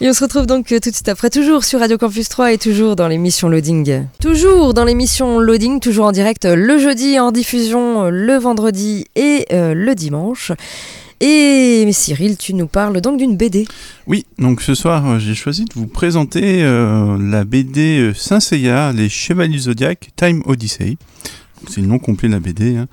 Et 0.00 0.08
on 0.08 0.12
se 0.12 0.22
retrouve 0.22 0.46
donc 0.46 0.70
euh, 0.72 0.78
tout 0.80 0.90
de 0.90 0.94
suite 0.94 1.08
après, 1.08 1.30
toujours 1.30 1.64
sur 1.64 1.80
Radio 1.80 1.98
Campus 1.98 2.28
3 2.28 2.52
et 2.52 2.58
toujours 2.58 2.96
dans 2.96 3.08
l'émission 3.08 3.48
Loading. 3.48 4.04
Toujours 4.20 4.74
dans 4.74 4.84
l'émission 4.84 5.38
Loading, 5.38 5.80
toujours 5.80 6.06
en 6.06 6.12
direct 6.12 6.44
euh, 6.44 6.54
le 6.56 6.78
jeudi, 6.78 7.18
en 7.18 7.32
diffusion 7.32 8.04
euh, 8.04 8.10
le 8.10 8.36
vendredi 8.36 9.06
et 9.16 9.46
euh, 9.52 9.74
le 9.74 9.94
dimanche. 9.94 10.52
Et 11.20 11.88
Cyril, 11.92 12.36
tu 12.36 12.54
nous 12.54 12.66
parles 12.66 13.00
donc 13.00 13.18
d'une 13.18 13.36
BD. 13.36 13.66
Oui, 14.06 14.26
donc 14.38 14.60
ce 14.60 14.74
soir, 14.74 15.18
j'ai 15.20 15.34
choisi 15.34 15.64
de 15.64 15.72
vous 15.74 15.86
présenter 15.86 16.62
euh, 16.62 17.16
la 17.18 17.44
BD 17.44 18.12
Saint-Seiya, 18.14 18.92
Les 18.92 19.08
Chevaliers 19.08 19.58
Zodiac, 19.60 20.10
Time 20.16 20.42
Odyssey. 20.44 20.98
C'est 21.68 21.80
le 21.80 21.86
nom 21.86 21.98
complet 21.98 22.28
de 22.28 22.34
la 22.34 22.40
BD. 22.40 22.76
hein. 22.76 22.88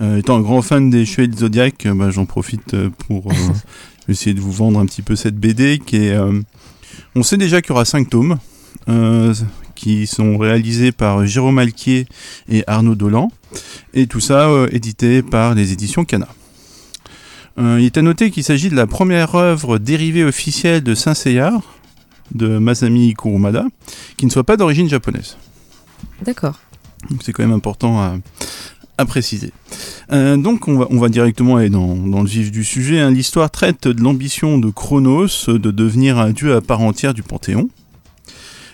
Euh, 0.00 0.18
étant 0.18 0.36
un 0.36 0.40
grand 0.40 0.62
fan 0.62 0.90
des 0.90 1.04
Chevaliers 1.04 1.28
du 1.28 1.38
Zodiac, 1.38 1.86
euh, 1.86 1.94
bah, 1.94 2.10
j'en 2.10 2.26
profite 2.26 2.74
euh, 2.74 2.90
pour 3.06 3.32
essayer 4.08 4.34
de 4.34 4.40
vous 4.40 4.52
vendre 4.52 4.78
un 4.78 4.86
petit 4.86 5.02
peu 5.02 5.16
cette 5.16 5.36
BD 5.36 5.80
qui 5.84 5.96
est... 5.96 6.18
on 7.14 7.22
sait 7.22 7.36
déjà 7.36 7.60
qu'il 7.60 7.70
y 7.70 7.72
aura 7.72 7.84
5 7.84 8.08
tomes 8.08 8.38
qui 9.74 10.06
sont 10.06 10.38
réalisés 10.38 10.92
par 10.92 11.26
Jérôme 11.26 11.58
Alquier 11.58 12.06
et 12.48 12.62
Arnaud 12.66 12.94
Dolan. 12.94 13.30
Et 13.94 14.06
tout 14.06 14.20
ça 14.20 14.48
édité 14.70 15.22
par 15.22 15.54
les 15.54 15.72
éditions 15.72 16.04
Cana. 16.04 16.28
Euh, 17.58 17.78
il 17.80 17.86
est 17.86 17.96
à 17.96 18.02
noter 18.02 18.30
qu'il 18.30 18.44
s'agit 18.44 18.68
de 18.68 18.76
la 18.76 18.86
première 18.86 19.34
œuvre 19.34 19.78
dérivée 19.78 20.24
officielle 20.24 20.82
de 20.82 20.94
Saint 20.94 21.14
Seiya, 21.14 21.52
de 22.34 22.58
Masami 22.58 23.14
Kurumada, 23.14 23.64
qui 24.16 24.26
ne 24.26 24.30
soit 24.30 24.44
pas 24.44 24.56
d'origine 24.56 24.88
japonaise. 24.88 25.36
D'accord. 26.22 26.60
C'est 27.20 27.32
quand 27.32 27.42
même 27.42 27.56
important 27.56 28.00
à, 28.98 29.04
préciser. 29.04 29.52
Euh, 30.10 30.38
donc 30.38 30.68
on 30.68 30.98
va, 30.98 31.08
directement 31.08 31.56
aller 31.56 31.68
dans, 31.68 31.94
dans 31.96 32.22
le 32.22 32.28
vif 32.28 32.50
du 32.50 32.64
sujet. 32.64 32.98
hein. 33.00 33.10
L'histoire 33.10 33.50
traite 33.50 33.86
de 33.86 34.02
l'ambition 34.02 34.56
de 34.58 34.70
Chronos 34.70 35.48
de 35.48 35.70
devenir 35.70 36.18
un 36.18 36.30
dieu 36.30 36.56
à 36.56 36.62
part 36.62 36.80
entière 36.80 37.12
du 37.12 37.22
Panthéon. 37.22 37.68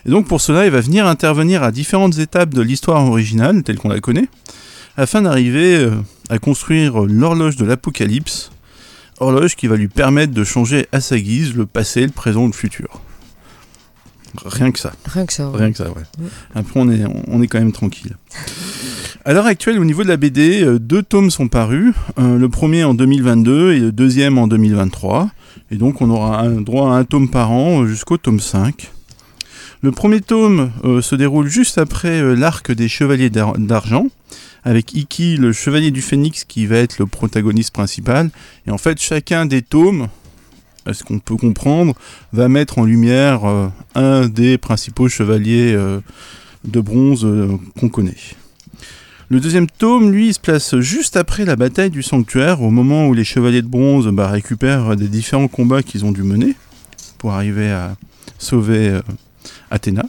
Et 0.05 0.09
donc 0.09 0.27
pour 0.27 0.41
cela, 0.41 0.65
il 0.65 0.71
va 0.71 0.81
venir 0.81 1.07
intervenir 1.07 1.63
à 1.63 1.71
différentes 1.71 2.17
étapes 2.19 2.53
de 2.53 2.61
l'histoire 2.61 3.05
originale, 3.05 3.63
telle 3.63 3.77
qu'on 3.77 3.89
la 3.89 3.99
connaît, 3.99 4.29
afin 4.97 5.21
d'arriver 5.21 5.75
euh, 5.75 5.91
à 6.29 6.39
construire 6.39 7.01
l'horloge 7.01 7.55
de 7.57 7.65
l'Apocalypse, 7.65 8.51
horloge 9.19 9.55
qui 9.55 9.67
va 9.67 9.75
lui 9.75 9.87
permettre 9.87 10.33
de 10.33 10.43
changer 10.43 10.87
à 10.91 11.01
sa 11.01 11.19
guise 11.19 11.55
le 11.55 11.65
passé, 11.65 12.01
le 12.05 12.11
présent 12.11 12.43
ou 12.43 12.47
le 12.47 12.53
futur. 12.53 13.01
Rien 14.45 14.71
que 14.71 14.79
ça. 14.79 14.93
Rien 15.05 15.25
que 15.25 15.33
ça. 15.33 15.49
ouais. 15.49 15.57
Rien 15.57 15.71
que 15.71 15.77
ça, 15.77 15.89
ouais. 15.89 16.03
Après, 16.55 16.79
on 16.79 16.89
est, 16.89 17.03
on 17.27 17.41
est 17.41 17.47
quand 17.47 17.59
même 17.59 17.71
tranquille. 17.71 18.15
À 19.25 19.33
l'heure 19.33 19.45
actuelle, 19.45 19.79
au 19.79 19.85
niveau 19.85 20.03
de 20.03 20.07
la 20.09 20.17
BD, 20.17 20.63
euh, 20.63 20.79
deux 20.79 21.01
tomes 21.03 21.31
sont 21.31 21.47
parus. 21.47 21.93
Euh, 22.19 22.37
le 22.37 22.49
premier 22.49 22.83
en 22.83 22.93
2022 22.93 23.73
et 23.73 23.79
le 23.79 23.91
deuxième 23.91 24.37
en 24.37 24.47
2023. 24.47 25.29
Et 25.71 25.75
donc, 25.77 26.01
on 26.01 26.09
aura 26.09 26.41
un 26.41 26.61
droit 26.61 26.93
à 26.93 26.97
un 26.97 27.03
tome 27.05 27.29
par 27.29 27.51
an 27.51 27.83
euh, 27.83 27.87
jusqu'au 27.87 28.17
tome 28.17 28.39
5. 28.39 28.91
Le 29.81 29.91
premier 29.91 30.21
tome 30.21 30.71
euh, 30.83 31.01
se 31.01 31.15
déroule 31.15 31.47
juste 31.47 31.77
après 31.77 32.21
euh, 32.21 32.35
l'arc 32.35 32.71
des 32.71 32.87
Chevaliers 32.89 33.29
d'Ar- 33.29 33.57
d'Argent, 33.57 34.07
avec 34.63 34.93
Iki, 34.93 35.37
le 35.37 35.51
Chevalier 35.53 35.91
du 35.91 36.01
Phénix, 36.01 36.43
qui 36.45 36.65
va 36.65 36.77
être 36.77 36.99
le 36.99 37.05
protagoniste 37.05 37.71
principal. 37.73 38.29
Et 38.67 38.71
en 38.71 38.77
fait, 38.77 38.99
chacun 39.01 39.45
des 39.45 39.61
tomes, 39.61 40.07
à 40.85 40.93
ce 40.93 41.03
qu'on 41.03 41.19
peut 41.19 41.35
comprendre, 41.35 41.93
va 42.31 42.49
mettre 42.49 42.79
en 42.79 42.85
lumière 42.85 43.45
euh, 43.45 43.67
un 43.95 44.27
des 44.27 44.57
principaux 44.57 45.07
chevaliers 45.07 45.73
euh, 45.73 45.99
de 46.65 46.79
bronze 46.79 47.25
euh, 47.25 47.57
qu'on 47.79 47.89
connaît. 47.89 48.17
Le 49.29 49.39
deuxième 49.39 49.67
tome, 49.67 50.11
lui, 50.11 50.33
se 50.33 50.39
place 50.39 50.77
juste 50.79 51.17
après 51.17 51.45
la 51.45 51.55
bataille 51.55 51.89
du 51.89 52.03
sanctuaire, 52.03 52.61
au 52.61 52.69
moment 52.69 53.07
où 53.07 53.13
les 53.13 53.23
chevaliers 53.23 53.61
de 53.61 53.67
bronze 53.67 54.07
bah, 54.07 54.27
récupèrent 54.27 54.95
des 54.95 55.07
différents 55.07 55.47
combats 55.47 55.81
qu'ils 55.81 56.05
ont 56.05 56.11
dû 56.11 56.23
mener 56.23 56.55
pour 57.17 57.31
arriver 57.31 57.71
à 57.71 57.95
sauver 58.37 58.99
Athéna. 59.71 60.03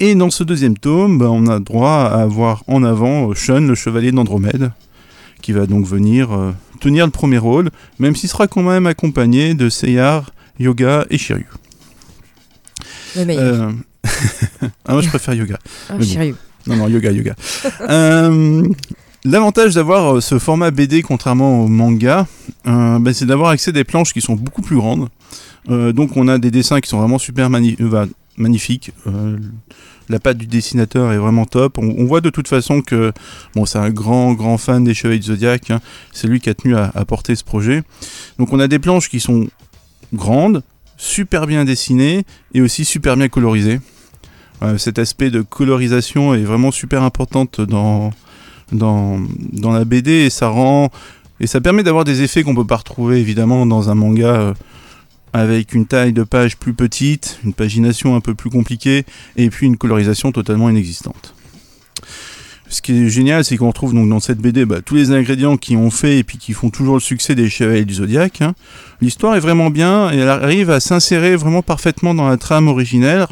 Et 0.00 0.14
dans 0.14 0.30
ce 0.30 0.42
deuxième 0.42 0.76
tome, 0.76 1.18
bah, 1.18 1.30
on 1.30 1.46
a 1.46 1.60
droit 1.60 2.10
à 2.10 2.22
avoir 2.22 2.64
en 2.66 2.82
avant 2.82 3.32
Shun, 3.34 3.60
le 3.60 3.74
chevalier 3.74 4.12
d'Andromède, 4.12 4.72
qui 5.40 5.52
va 5.52 5.66
donc 5.66 5.86
venir 5.86 6.30
tenir 6.80 7.04
le 7.04 7.12
premier 7.12 7.38
rôle, 7.38 7.70
même 7.98 8.14
s'il 8.16 8.28
sera 8.28 8.46
quand 8.46 8.62
même 8.62 8.86
accompagné 8.86 9.54
de 9.54 9.68
Seyar, 9.68 10.30
Yoga 10.58 11.06
et 11.10 11.18
Shiryu. 11.18 11.46
Le 13.16 13.24
meilleur. 13.24 13.42
Euh, 13.44 13.72
ah, 14.84 14.92
moi 14.92 15.02
je 15.02 15.08
préfère 15.08 15.34
Yoga. 15.34 15.58
Ah, 15.88 15.94
mais 15.94 15.98
bon. 15.98 16.04
Shiryu. 16.04 16.34
Non, 16.66 16.76
non, 16.76 16.88
yoga, 16.88 17.12
yoga. 17.12 17.34
Euh, 17.88 18.66
L'avantage 19.28 19.74
d'avoir 19.74 20.16
euh, 20.16 20.20
ce 20.20 20.38
format 20.38 20.70
BD, 20.70 21.02
contrairement 21.02 21.64
au 21.64 21.68
manga, 21.68 22.28
euh, 22.68 23.00
bah, 23.00 23.12
c'est 23.12 23.26
d'avoir 23.26 23.50
accès 23.50 23.70
à 23.70 23.72
des 23.72 23.82
planches 23.82 24.12
qui 24.12 24.20
sont 24.20 24.36
beaucoup 24.36 24.62
plus 24.62 24.76
grandes. 24.76 25.08
Euh, 25.68 25.92
donc 25.92 26.16
on 26.16 26.28
a 26.28 26.38
des 26.38 26.52
dessins 26.52 26.80
qui 26.80 26.88
sont 26.88 26.98
vraiment 26.98 27.18
super 27.18 27.50
bah, 27.50 28.06
magnifiques. 28.36 28.92
Euh, 29.08 29.36
la 30.08 30.20
patte 30.20 30.38
du 30.38 30.46
dessinateur 30.46 31.12
est 31.12 31.18
vraiment 31.18 31.44
top. 31.44 31.78
On, 31.78 32.04
voit 32.04 32.20
de 32.20 32.30
toute 32.30 32.48
façon 32.48 32.80
que 32.80 33.12
bon, 33.54 33.66
c'est 33.66 33.78
un 33.78 33.90
grand, 33.90 34.34
grand 34.34 34.58
fan 34.58 34.84
des 34.84 34.94
Chevaliers 34.94 35.18
du 35.18 35.26
Zodiac. 35.26 35.70
hein. 35.70 35.80
C'est 36.12 36.28
lui 36.28 36.40
qui 36.40 36.48
a 36.50 36.54
tenu 36.54 36.76
à, 36.76 36.92
à 36.94 37.04
porter 37.04 37.34
ce 37.34 37.44
projet. 37.44 37.82
Donc 38.38 38.52
on 38.52 38.60
a 38.60 38.68
des 38.68 38.78
planches 38.78 39.08
qui 39.08 39.20
sont 39.20 39.48
grandes, 40.12 40.62
super 40.96 41.46
bien 41.46 41.64
dessinées 41.64 42.24
et 42.54 42.60
aussi 42.60 42.84
super 42.84 43.16
bien 43.16 43.28
colorisées. 43.28 43.80
Euh, 44.62 44.78
cet 44.78 44.98
aspect 44.98 45.30
de 45.30 45.42
colorisation 45.42 46.34
est 46.34 46.42
vraiment 46.42 46.70
super 46.70 47.02
importante 47.02 47.60
dans, 47.60 48.12
dans, 48.72 49.20
dans 49.52 49.72
la 49.72 49.84
BD 49.84 50.10
et 50.12 50.30
ça 50.30 50.48
rend 50.48 50.90
et 51.38 51.46
ça 51.46 51.60
permet 51.60 51.82
d'avoir 51.82 52.04
des 52.04 52.22
effets 52.22 52.42
qu'on 52.42 52.54
peut 52.54 52.66
pas 52.66 52.76
retrouver 52.76 53.20
évidemment 53.20 53.66
dans 53.66 53.90
un 53.90 53.94
manga 53.94 54.28
euh, 54.28 54.54
avec 55.32 55.74
une 55.74 55.86
taille 55.86 56.12
de 56.12 56.22
page 56.22 56.56
plus 56.56 56.72
petite, 56.72 57.38
une 57.44 57.52
pagination 57.52 58.16
un 58.16 58.20
peu 58.20 58.34
plus 58.34 58.50
compliquée 58.50 59.04
et 59.36 59.50
puis 59.50 59.66
une 59.66 59.76
colorisation 59.76 60.32
totalement 60.32 60.70
inexistante. 60.70 61.34
Ce 62.68 62.82
qui 62.82 62.92
est 62.92 63.08
génial, 63.08 63.44
c'est 63.44 63.56
qu'on 63.56 63.68
retrouve 63.68 63.94
donc 63.94 64.08
dans 64.08 64.18
cette 64.18 64.38
BD 64.38 64.64
bah, 64.64 64.80
tous 64.84 64.96
les 64.96 65.12
ingrédients 65.12 65.56
qui 65.56 65.76
ont 65.76 65.90
fait 65.90 66.18
et 66.18 66.24
puis 66.24 66.36
qui 66.36 66.52
font 66.52 66.70
toujours 66.70 66.94
le 66.94 67.00
succès 67.00 67.34
des 67.36 67.48
Chevaliers 67.48 67.84
du 67.84 67.94
Zodiac. 67.94 68.42
hein. 68.42 68.54
L'histoire 69.00 69.36
est 69.36 69.40
vraiment 69.40 69.70
bien 69.70 70.10
et 70.10 70.16
elle 70.16 70.28
arrive 70.28 70.70
à 70.70 70.80
s'insérer 70.80 71.36
vraiment 71.36 71.62
parfaitement 71.62 72.12
dans 72.12 72.28
la 72.28 72.36
trame 72.36 72.66
originelle. 72.66 73.26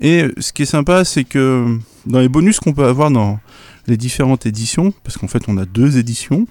Et 0.00 0.26
ce 0.38 0.52
qui 0.52 0.62
est 0.62 0.66
sympa, 0.66 1.04
c'est 1.04 1.22
que 1.22 1.78
dans 2.06 2.18
les 2.18 2.28
bonus 2.28 2.58
qu'on 2.58 2.72
peut 2.72 2.86
avoir 2.86 3.12
dans 3.12 3.38
les 3.86 3.96
différentes 3.96 4.46
éditions, 4.46 4.92
parce 5.04 5.16
qu'en 5.16 5.28
fait 5.28 5.44
on 5.48 5.58
a 5.58 5.64
deux 5.64 5.98
éditions, 5.98 6.46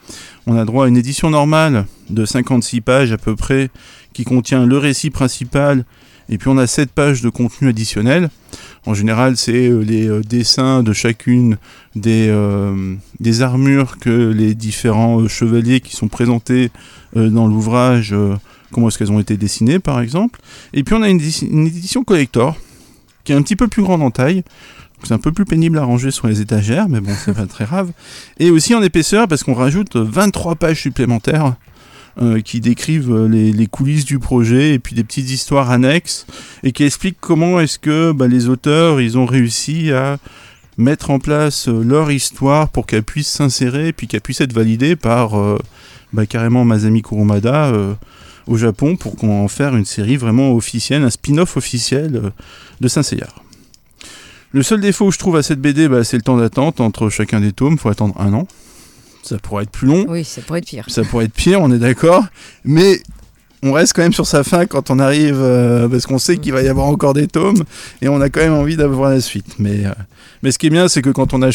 on 0.47 0.57
a 0.57 0.63
droit 0.63 0.85
à 0.85 0.87
une 0.87 0.97
édition 0.97 1.29
normale 1.29 1.85
de 2.09 2.25
56 2.25 2.81
pages 2.81 3.11
à 3.11 3.17
peu 3.17 3.35
près, 3.35 3.69
qui 4.13 4.23
contient 4.23 4.65
le 4.65 4.77
récit 4.77 5.09
principal, 5.09 5.85
et 6.29 6.37
puis 6.37 6.47
on 6.47 6.57
a 6.57 6.65
7 6.65 6.91
pages 6.91 7.21
de 7.21 7.29
contenu 7.29 7.69
additionnel. 7.69 8.29
En 8.85 8.93
général, 8.93 9.37
c'est 9.37 9.67
euh, 9.67 9.81
les 9.81 10.07
euh, 10.07 10.21
dessins 10.21 10.81
de 10.81 10.93
chacune 10.93 11.57
des, 11.95 12.27
euh, 12.29 12.95
des 13.19 13.41
armures 13.41 13.97
que 13.99 14.31
les 14.31 14.55
différents 14.55 15.27
chevaliers 15.27 15.81
qui 15.81 15.95
sont 15.95 16.07
présentés 16.07 16.71
dans 17.13 17.45
l'ouvrage, 17.45 18.15
comment 18.71 18.87
est-ce 18.87 18.97
qu'elles 18.97 19.11
ont 19.11 19.19
été 19.19 19.35
dessinées 19.35 19.79
par 19.79 19.99
exemple. 19.99 20.39
Et 20.73 20.85
puis 20.85 20.95
on 20.95 21.01
a 21.01 21.09
une, 21.09 21.19
une 21.41 21.67
édition 21.67 22.05
collector, 22.05 22.55
qui 23.25 23.33
est 23.33 23.35
un 23.35 23.41
petit 23.41 23.57
peu 23.57 23.67
plus 23.67 23.83
grande 23.83 24.01
en 24.01 24.11
taille. 24.11 24.43
C'est 25.03 25.13
un 25.13 25.17
peu 25.17 25.33
plus 25.33 25.43
pénible 25.43 25.77
à 25.77 25.83
ranger 25.83 26.11
sur 26.11 26.27
les 26.27 26.39
étagères, 26.39 26.87
mais 26.87 27.01
bon, 27.01 27.11
c'est 27.17 27.33
pas 27.33 27.47
très 27.47 27.65
grave. 27.65 27.91
Et 28.39 28.49
aussi 28.49 28.73
en 28.73 28.81
épaisseur, 28.81 29.27
parce 29.27 29.43
qu'on 29.43 29.55
rajoute 29.55 29.97
23 29.97 30.55
pages 30.55 30.81
supplémentaires 30.81 31.55
euh, 32.19 32.41
qui 32.41 32.59
décrivent 32.59 33.13
euh, 33.13 33.27
les, 33.27 33.67
coulisses 33.67 34.03
du 34.03 34.19
projet 34.19 34.73
et 34.73 34.79
puis 34.79 34.95
des 34.95 35.03
petites 35.03 35.29
histoires 35.29 35.71
annexes 35.71 36.25
et 36.61 36.73
qui 36.73 36.83
expliquent 36.83 37.19
comment 37.21 37.59
est-ce 37.61 37.79
que 37.79 38.11
bah, 38.11 38.27
les 38.27 38.49
auteurs 38.49 38.99
ils 38.99 39.17
ont 39.17 39.25
réussi 39.25 39.93
à 39.93 40.17
mettre 40.77 41.09
en 41.09 41.19
place 41.19 41.69
euh, 41.69 41.83
leur 41.83 42.11
histoire 42.11 42.67
pour 42.67 42.85
qu'elle 42.85 43.03
puisse 43.03 43.29
s'insérer 43.29 43.87
et 43.89 43.93
puis 43.93 44.07
qu'elle 44.07 44.19
puisse 44.19 44.41
être 44.41 44.51
validée 44.51 44.97
par 44.97 45.39
euh, 45.39 45.57
bah, 46.11 46.25
carrément 46.25 46.65
Masami 46.65 47.01
Kurumada 47.01 47.71
au 48.45 48.57
Japon 48.57 48.97
pour 48.97 49.15
qu'on 49.15 49.43
en 49.43 49.47
faire 49.47 49.75
une 49.77 49.85
série 49.85 50.17
vraiment 50.17 50.53
officielle, 50.53 51.03
un 51.03 51.09
spin-off 51.09 51.55
officiel 51.55 52.31
de 52.81 52.87
Saint 52.89 53.03
Seiya. 53.03 53.27
Le 54.51 54.63
seul 54.63 54.81
défaut 54.81 55.07
que 55.07 55.13
je 55.13 55.19
trouve 55.19 55.37
à 55.37 55.43
cette 55.43 55.61
BD, 55.61 55.87
bah, 55.87 56.03
c'est 56.03 56.17
le 56.17 56.23
temps 56.23 56.35
d'attente 56.35 56.81
entre 56.81 57.09
chacun 57.09 57.39
des 57.39 57.53
tomes. 57.53 57.77
faut 57.77 57.87
attendre 57.87 58.19
un 58.19 58.33
an. 58.33 58.47
Ça 59.23 59.37
pourrait 59.37 59.63
être 59.63 59.71
plus 59.71 59.87
long. 59.87 60.05
Oui, 60.07 60.23
ça 60.23 60.41
pourrait 60.41 60.59
être 60.59 60.65
pire. 60.65 60.85
Ça 60.87 61.03
pourrait 61.03 61.25
être 61.25 61.33
pire, 61.33 61.61
on 61.61 61.71
est 61.71 61.79
d'accord. 61.79 62.25
Mais 62.65 63.01
on 63.63 63.73
reste 63.73 63.93
quand 63.93 64.01
même 64.01 64.13
sur 64.13 64.25
sa 64.25 64.43
fin 64.43 64.65
quand 64.65 64.89
on 64.89 64.99
arrive, 64.99 65.39
euh, 65.39 65.87
parce 65.87 66.05
qu'on 66.07 66.17
sait 66.17 66.37
qu'il 66.37 66.53
va 66.53 66.63
y 66.63 66.67
avoir 66.67 66.87
encore 66.87 67.13
des 67.13 67.27
tomes, 67.27 67.63
et 68.01 68.09
on 68.09 68.19
a 68.19 68.29
quand 68.29 68.41
même 68.41 68.53
envie 68.53 68.75
d'avoir 68.75 69.11
la 69.11 69.21
suite. 69.21 69.59
Mais, 69.59 69.85
euh, 69.85 69.91
mais 70.41 70.51
ce 70.51 70.57
qui 70.57 70.67
est 70.67 70.71
bien, 70.71 70.87
c'est 70.87 71.01
que 71.01 71.09
quand, 71.09 71.33
on 71.33 71.39
bah, 71.39 71.49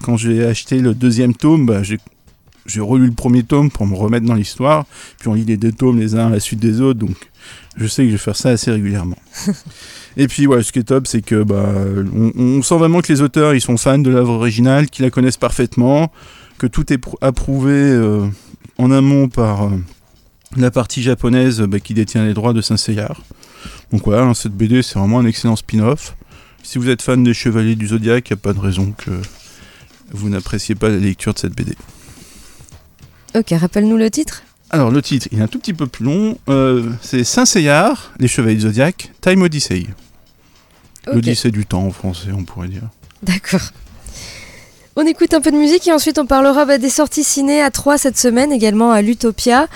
quand 0.00 0.16
j'ai 0.16 0.44
acheté 0.44 0.78
le 0.78 0.94
deuxième 0.94 1.34
tome, 1.34 1.66
bah, 1.66 1.82
j'ai 1.82 1.98
j'ai 2.64 2.80
relu 2.80 3.06
le 3.06 3.12
premier 3.12 3.42
tome 3.42 3.72
pour 3.72 3.88
me 3.88 3.96
remettre 3.96 4.24
dans 4.24 4.34
l'histoire, 4.34 4.84
puis 5.18 5.28
on 5.28 5.34
lit 5.34 5.44
les 5.44 5.56
deux 5.56 5.72
tomes 5.72 5.98
les 5.98 6.14
uns 6.14 6.28
à 6.28 6.30
la 6.30 6.38
suite 6.38 6.60
des 6.60 6.80
autres, 6.80 7.00
donc 7.00 7.16
je 7.76 7.88
sais 7.88 8.04
que 8.04 8.08
je 8.10 8.12
vais 8.12 8.18
faire 8.18 8.36
ça 8.36 8.50
assez 8.50 8.70
régulièrement. 8.70 9.18
Et 10.16 10.28
puis 10.28 10.46
ouais, 10.46 10.62
ce 10.62 10.70
qui 10.70 10.78
est 10.78 10.84
top, 10.84 11.08
c'est 11.08 11.22
que 11.22 11.42
bah, 11.42 11.66
on, 12.14 12.30
on 12.36 12.62
sent 12.62 12.76
vraiment 12.76 13.00
que 13.00 13.12
les 13.12 13.20
auteurs 13.20 13.54
ils 13.54 13.60
sont 13.60 13.76
fans 13.76 13.98
de 13.98 14.10
l'œuvre 14.10 14.34
originale, 14.34 14.88
qu'ils 14.88 15.04
la 15.04 15.10
connaissent 15.10 15.38
parfaitement, 15.38 16.12
que 16.62 16.66
tout 16.68 16.92
est 16.92 16.98
prou- 16.98 17.18
approuvé 17.20 17.72
euh, 17.72 18.24
en 18.78 18.92
amont 18.92 19.28
par, 19.28 19.64
euh, 19.64 19.70
la 20.56 20.70
partie 20.70 21.02
japonaise 21.02 21.60
bah, 21.62 21.80
qui 21.80 21.92
détient 21.92 22.24
les 22.24 22.34
droits 22.34 22.52
de 22.52 22.60
Saint-Seyard. 22.60 23.20
Donc 23.90 24.04
voilà, 24.04 24.22
hein, 24.22 24.32
cette 24.34 24.52
BD 24.52 24.80
c'est 24.82 24.96
vraiment 24.96 25.18
un 25.18 25.26
excellent 25.26 25.56
spin-off. 25.56 26.14
Si 26.62 26.78
vous 26.78 26.88
êtes 26.88 27.02
fan 27.02 27.24
des 27.24 27.34
Chevaliers 27.34 27.74
du 27.74 27.88
Zodiaque, 27.88 28.30
il 28.30 28.34
n'y 28.34 28.38
a 28.38 28.42
pas 28.42 28.52
de 28.52 28.60
raison 28.60 28.92
que 28.96 29.10
vous 30.12 30.28
n'appréciez 30.28 30.76
pas 30.76 30.88
la 30.88 30.98
lecture 30.98 31.34
de 31.34 31.40
cette 31.40 31.56
BD. 31.56 31.74
Ok, 33.34 33.52
rappelle-nous 33.58 33.96
le 33.96 34.08
titre. 34.08 34.44
Alors 34.70 34.92
le 34.92 35.02
titre, 35.02 35.26
il 35.32 35.40
est 35.40 35.42
un 35.42 35.48
tout 35.48 35.58
petit 35.58 35.74
peu 35.74 35.88
plus 35.88 36.04
long. 36.04 36.38
Euh, 36.48 36.90
c'est 37.02 37.24
Saint-Seyard, 37.24 38.12
les 38.20 38.28
Chevaliers 38.28 38.54
du 38.54 38.60
Zodiaque, 38.62 39.10
Time 39.20 39.42
Odyssey. 39.42 39.86
Ok. 41.08 41.14
L'Odyssée 41.14 41.50
du 41.50 41.66
temps 41.66 41.82
en 41.84 41.90
français, 41.90 42.30
on 42.32 42.44
pourrait 42.44 42.68
dire. 42.68 42.88
D'accord. 43.24 43.62
On 44.94 45.06
écoute 45.06 45.32
un 45.32 45.40
peu 45.40 45.50
de 45.50 45.56
musique 45.56 45.88
et 45.88 45.92
ensuite 45.92 46.18
on 46.18 46.26
parlera 46.26 46.66
bah, 46.66 46.76
des 46.76 46.90
sorties 46.90 47.24
ciné 47.24 47.62
à 47.62 47.70
3 47.70 47.96
cette 47.96 48.18
semaine, 48.18 48.52
également 48.52 48.92
à 48.92 49.00
l'Utopia. 49.00 49.66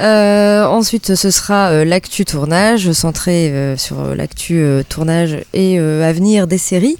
Euh, 0.00 0.64
ensuite 0.64 1.14
ce 1.14 1.30
sera 1.30 1.68
euh, 1.70 1.84
l'actu 1.84 2.24
tournage, 2.24 2.90
centré 2.92 3.50
euh, 3.50 3.76
sur 3.76 4.14
l'actu 4.14 4.64
tournage 4.88 5.44
et 5.52 5.78
avenir 5.78 6.46
des 6.46 6.58
séries. 6.58 6.96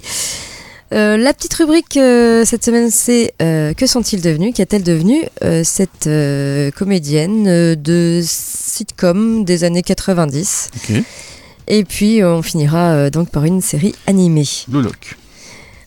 La 0.91 1.33
petite 1.33 1.55
rubrique 1.55 1.93
cette 1.93 2.63
semaine 2.63 2.91
c'est 2.91 3.33
Que 3.39 3.87
sont-ils 3.87 4.21
devenus 4.21 4.53
Qu'a-t-elle 4.53 4.83
devenu 4.83 5.23
cette 5.63 6.07
comédienne 6.75 7.73
de 7.73 8.21
sitcom 8.23 9.43
des 9.43 9.63
années 9.63 9.81
90 9.81 10.69
Ok. 10.75 11.03
Et 11.67 11.83
puis 11.83 12.23
on 12.23 12.43
finira 12.43 13.09
donc 13.09 13.31
par 13.31 13.43
une 13.45 13.61
série 13.61 13.95
animée. 14.05 14.45
Loloc. 14.71 15.17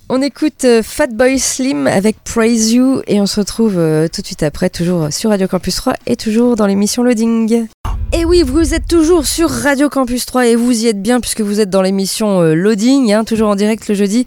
On 0.09 0.23
écoute 0.23 0.65
euh, 0.65 0.85
Fatboy 0.85 1.37
Slim 1.37 1.89
avec 1.89 2.23
Praise 2.23 2.73
You 2.73 3.03
et 3.09 3.21
on 3.21 3.27
se 3.27 3.41
retrouve 3.41 3.77
euh, 3.77 4.07
tout 4.07 4.21
de 4.21 4.27
suite 4.27 4.45
après, 4.45 4.71
toujours 4.71 5.13
sur 5.13 5.31
Radio 5.31 5.49
Campus 5.49 5.75
3 5.75 5.95
et 6.07 6.15
toujours 6.15 6.55
dans 6.55 6.69
l'émission 6.69 7.03
Loading. 7.03 7.67
Et 8.13 8.25
oui, 8.25 8.45
vous 8.47 8.73
êtes 8.73 8.87
toujours 8.87 9.27
sur 9.27 9.51
Radio 9.51 9.89
Campus 9.89 10.25
3 10.25 10.47
et 10.47 10.55
vous 10.55 10.85
y 10.85 10.87
êtes 10.87 11.03
bien 11.03 11.19
puisque 11.19 11.41
vous 11.41 11.59
êtes 11.59 11.71
dans 11.71 11.83
l'émission 11.83 12.41
euh, 12.41 12.55
Loading, 12.55 13.13
hein, 13.13 13.25
toujours 13.25 13.49
en 13.49 13.57
direct 13.57 13.89
le 13.89 13.97
jeudi 13.97 14.27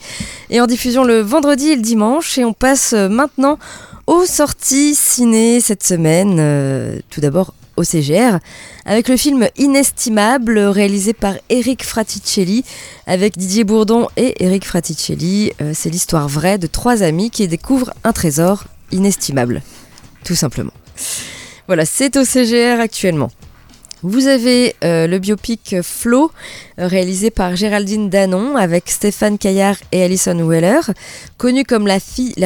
et 0.49 0.59
en 0.59 0.67
diffusion 0.67 1.05
le 1.05 1.21
vendredi 1.21 1.69
et 1.69 1.75
le 1.77 1.81
dimanche. 1.81 2.37
Et 2.37 2.43
on 2.43 2.51
passe 2.51 2.91
maintenant 2.91 3.57
aux 4.05 4.25
sorties 4.25 4.95
ciné 4.95 5.61
cette 5.61 5.83
semaine. 5.83 7.01
Tout 7.09 7.21
d'abord 7.21 7.53
au 7.77 7.85
CGR 7.85 8.39
avec 8.89 9.07
le 9.07 9.17
film 9.17 9.47
Inestimable 9.55 10.57
réalisé 10.57 11.13
par 11.13 11.35
Eric 11.49 11.85
Fraticelli 11.85 12.65
avec 13.05 13.37
Didier 13.37 13.63
Bourdon 13.63 14.07
et 14.17 14.43
Eric 14.43 14.65
Fraticelli. 14.65 15.51
Euh, 15.61 15.73
c'est 15.75 15.91
l'histoire 15.91 16.27
vraie 16.27 16.57
de 16.57 16.65
trois 16.65 17.03
amis 17.03 17.29
qui 17.29 17.47
découvrent 17.47 17.93
un 18.03 18.13
trésor 18.13 18.63
inestimable, 18.91 19.61
tout 20.23 20.33
simplement. 20.33 20.73
Voilà, 21.67 21.85
c'est 21.85 22.17
au 22.17 22.25
CGR 22.25 22.79
actuellement. 22.79 23.29
Vous 24.01 24.25
avez 24.25 24.75
euh, 24.83 25.05
le 25.05 25.19
biopic 25.19 25.75
Flo, 25.83 26.31
réalisé 26.79 27.29
par 27.29 27.55
Géraldine 27.55 28.09
Danon 28.09 28.55
avec 28.55 28.89
Stéphane 28.89 29.37
Caillard 29.37 29.75
et 29.91 30.01
Alison 30.01 30.47
Weller. 30.47 30.79
Connue 31.37 31.63
comme 31.63 31.85
la 31.85 31.99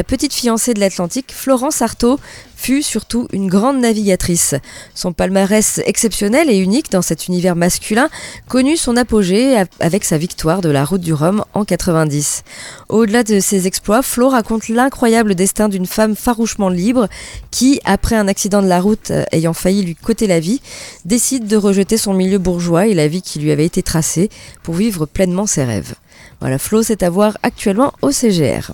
petite 0.03 0.33
fiancée 0.33 0.73
de 0.73 0.81
l'Atlantique, 0.81 1.31
Florence 1.31 1.81
Artaud 1.81 2.19
fut 2.63 2.81
surtout 2.81 3.27
une 3.33 3.49
grande 3.49 3.81
navigatrice. 3.81 4.55
Son 4.95 5.11
palmarès 5.11 5.81
exceptionnel 5.85 6.49
et 6.49 6.55
unique 6.55 6.89
dans 6.89 7.01
cet 7.01 7.27
univers 7.27 7.57
masculin 7.57 8.07
connut 8.47 8.77
son 8.77 8.95
apogée 8.95 9.61
avec 9.81 10.05
sa 10.05 10.17
victoire 10.17 10.61
de 10.61 10.69
la 10.69 10.85
route 10.85 11.01
du 11.01 11.11
Rhum 11.11 11.43
en 11.53 11.65
90. 11.65 12.43
Au-delà 12.87 13.23
de 13.23 13.41
ses 13.41 13.67
exploits, 13.67 14.01
Flo 14.01 14.29
raconte 14.29 14.69
l'incroyable 14.69 15.35
destin 15.35 15.67
d'une 15.67 15.85
femme 15.85 16.15
farouchement 16.15 16.69
libre 16.69 17.09
qui, 17.51 17.81
après 17.83 18.15
un 18.15 18.29
accident 18.29 18.61
de 18.61 18.69
la 18.69 18.79
route 18.79 19.11
euh, 19.11 19.25
ayant 19.33 19.51
failli 19.51 19.83
lui 19.83 19.95
coter 19.95 20.27
la 20.27 20.39
vie, 20.39 20.61
décide 21.03 21.47
de 21.47 21.57
rejeter 21.57 21.97
son 21.97 22.13
milieu 22.13 22.37
bourgeois 22.37 22.87
et 22.87 22.93
la 22.93 23.09
vie 23.09 23.21
qui 23.21 23.39
lui 23.39 23.51
avait 23.51 23.65
été 23.65 23.83
tracée 23.83 24.29
pour 24.63 24.75
vivre 24.75 25.05
pleinement 25.05 25.47
ses 25.47 25.65
rêves. 25.65 25.95
Voilà, 26.39 26.57
Flo, 26.57 26.81
c'est 26.81 27.03
à 27.03 27.09
voir 27.09 27.37
actuellement 27.43 27.91
au 28.01 28.11
CGR. 28.11 28.71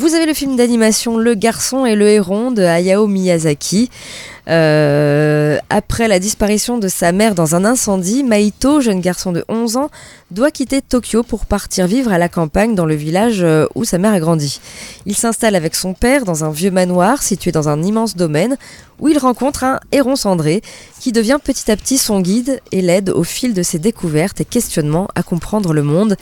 Vous 0.00 0.14
avez 0.14 0.26
le 0.26 0.32
film 0.32 0.54
d'animation 0.54 1.16
Le 1.16 1.34
Garçon 1.34 1.84
et 1.84 1.96
le 1.96 2.06
Héron 2.06 2.52
de 2.52 2.62
Hayao 2.62 3.08
Miyazaki. 3.08 3.90
Euh, 4.48 5.58
après 5.68 6.08
la 6.08 6.18
disparition 6.18 6.78
de 6.78 6.88
sa 6.88 7.12
mère 7.12 7.34
dans 7.34 7.54
un 7.54 7.64
incendie, 7.64 8.24
Maito, 8.24 8.80
jeune 8.80 9.00
garçon 9.00 9.32
de 9.32 9.44
11 9.48 9.76
ans, 9.76 9.90
doit 10.30 10.50
quitter 10.50 10.80
Tokyo 10.80 11.22
pour 11.22 11.44
partir 11.44 11.86
vivre 11.86 12.12
à 12.12 12.18
la 12.18 12.28
campagne 12.28 12.74
dans 12.74 12.86
le 12.86 12.94
village 12.94 13.42
euh, 13.42 13.66
où 13.74 13.84
sa 13.84 13.98
mère 13.98 14.12
a 14.12 14.20
grandi. 14.20 14.60
Il 15.04 15.14
s'installe 15.14 15.54
avec 15.54 15.74
son 15.74 15.92
père 15.92 16.24
dans 16.24 16.44
un 16.44 16.50
vieux 16.50 16.70
manoir 16.70 17.22
situé 17.22 17.52
dans 17.52 17.68
un 17.68 17.82
immense 17.82 18.16
domaine 18.16 18.56
où 19.00 19.08
il 19.08 19.18
rencontre 19.18 19.64
un 19.64 19.80
héron 19.92 20.16
cendré 20.16 20.62
qui 20.98 21.12
devient 21.12 21.38
petit 21.42 21.70
à 21.70 21.76
petit 21.76 21.98
son 21.98 22.20
guide 22.20 22.60
et 22.72 22.80
l'aide 22.80 23.10
au 23.10 23.24
fil 23.24 23.54
de 23.54 23.62
ses 23.62 23.78
découvertes 23.78 24.40
et 24.40 24.44
questionnements 24.44 25.08
à 25.14 25.22
comprendre 25.22 25.72
le 25.72 25.82
monde, 25.82 26.16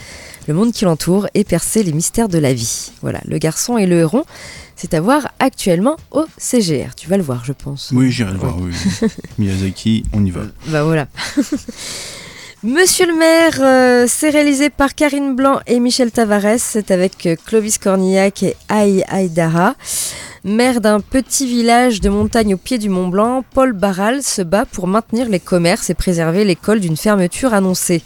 le 0.47 0.53
monde 0.53 0.71
qui 0.71 0.85
l'entoure 0.85 1.27
et 1.33 1.43
percer 1.43 1.81
les 1.81 1.93
mystères 1.93 2.29
de 2.29 2.37
la 2.37 2.53
vie. 2.53 2.91
Voilà, 3.01 3.21
le 3.25 3.37
garçon 3.37 3.77
et 3.77 3.87
le 3.87 3.99
héron, 3.99 4.25
c'est 4.77 4.93
à 4.93 5.01
voir 5.01 5.27
actuellement 5.39 5.97
au 6.11 6.25
CGR. 6.37 6.95
Tu 6.95 7.09
vas 7.09 7.17
le 7.17 7.23
voir, 7.23 7.43
je 7.43 7.51
pense. 7.51 7.91
Oui, 7.93 8.11
j'irai 8.11 8.31
le 8.31 8.37
voir. 8.37 8.55
Oui. 8.59 8.71
Miyazaki, 9.39 10.05
on 10.13 10.23
y 10.23 10.29
va. 10.29 10.41
Bah 10.67 10.83
voilà. 10.83 11.07
Monsieur 12.63 13.07
le 13.07 13.13
maire, 13.13 13.57
euh, 13.59 14.05
c'est 14.07 14.29
réalisé 14.29 14.69
par 14.69 14.95
Karine 14.95 15.35
Blanc 15.35 15.59
et 15.67 15.79
Michel 15.79 16.11
Tavares. 16.11 16.59
C'est 16.59 16.91
avec 16.91 17.25
euh, 17.25 17.35
Clovis 17.45 17.77
Cornillac 17.77 18.43
et 18.43 18.55
Aïe 18.69 19.03
Aïdara. 19.07 19.75
Maire 20.47 20.79
d'un 20.79 21.01
petit 21.01 21.45
village 21.45 21.99
de 21.99 22.07
montagne 22.07 22.53
au 22.53 22.57
pied 22.57 22.77
du 22.77 22.87
Mont 22.87 23.09
Blanc, 23.09 23.43
Paul 23.53 23.73
Barral 23.73 24.23
se 24.23 24.41
bat 24.41 24.63
pour 24.63 24.87
maintenir 24.87 25.27
les 25.27 25.41
commerces 25.41 25.89
et 25.89 25.93
préserver 25.93 26.45
l'école 26.45 26.79
d'une 26.79 26.95
fermeture 26.95 27.53
annoncée. 27.53 28.01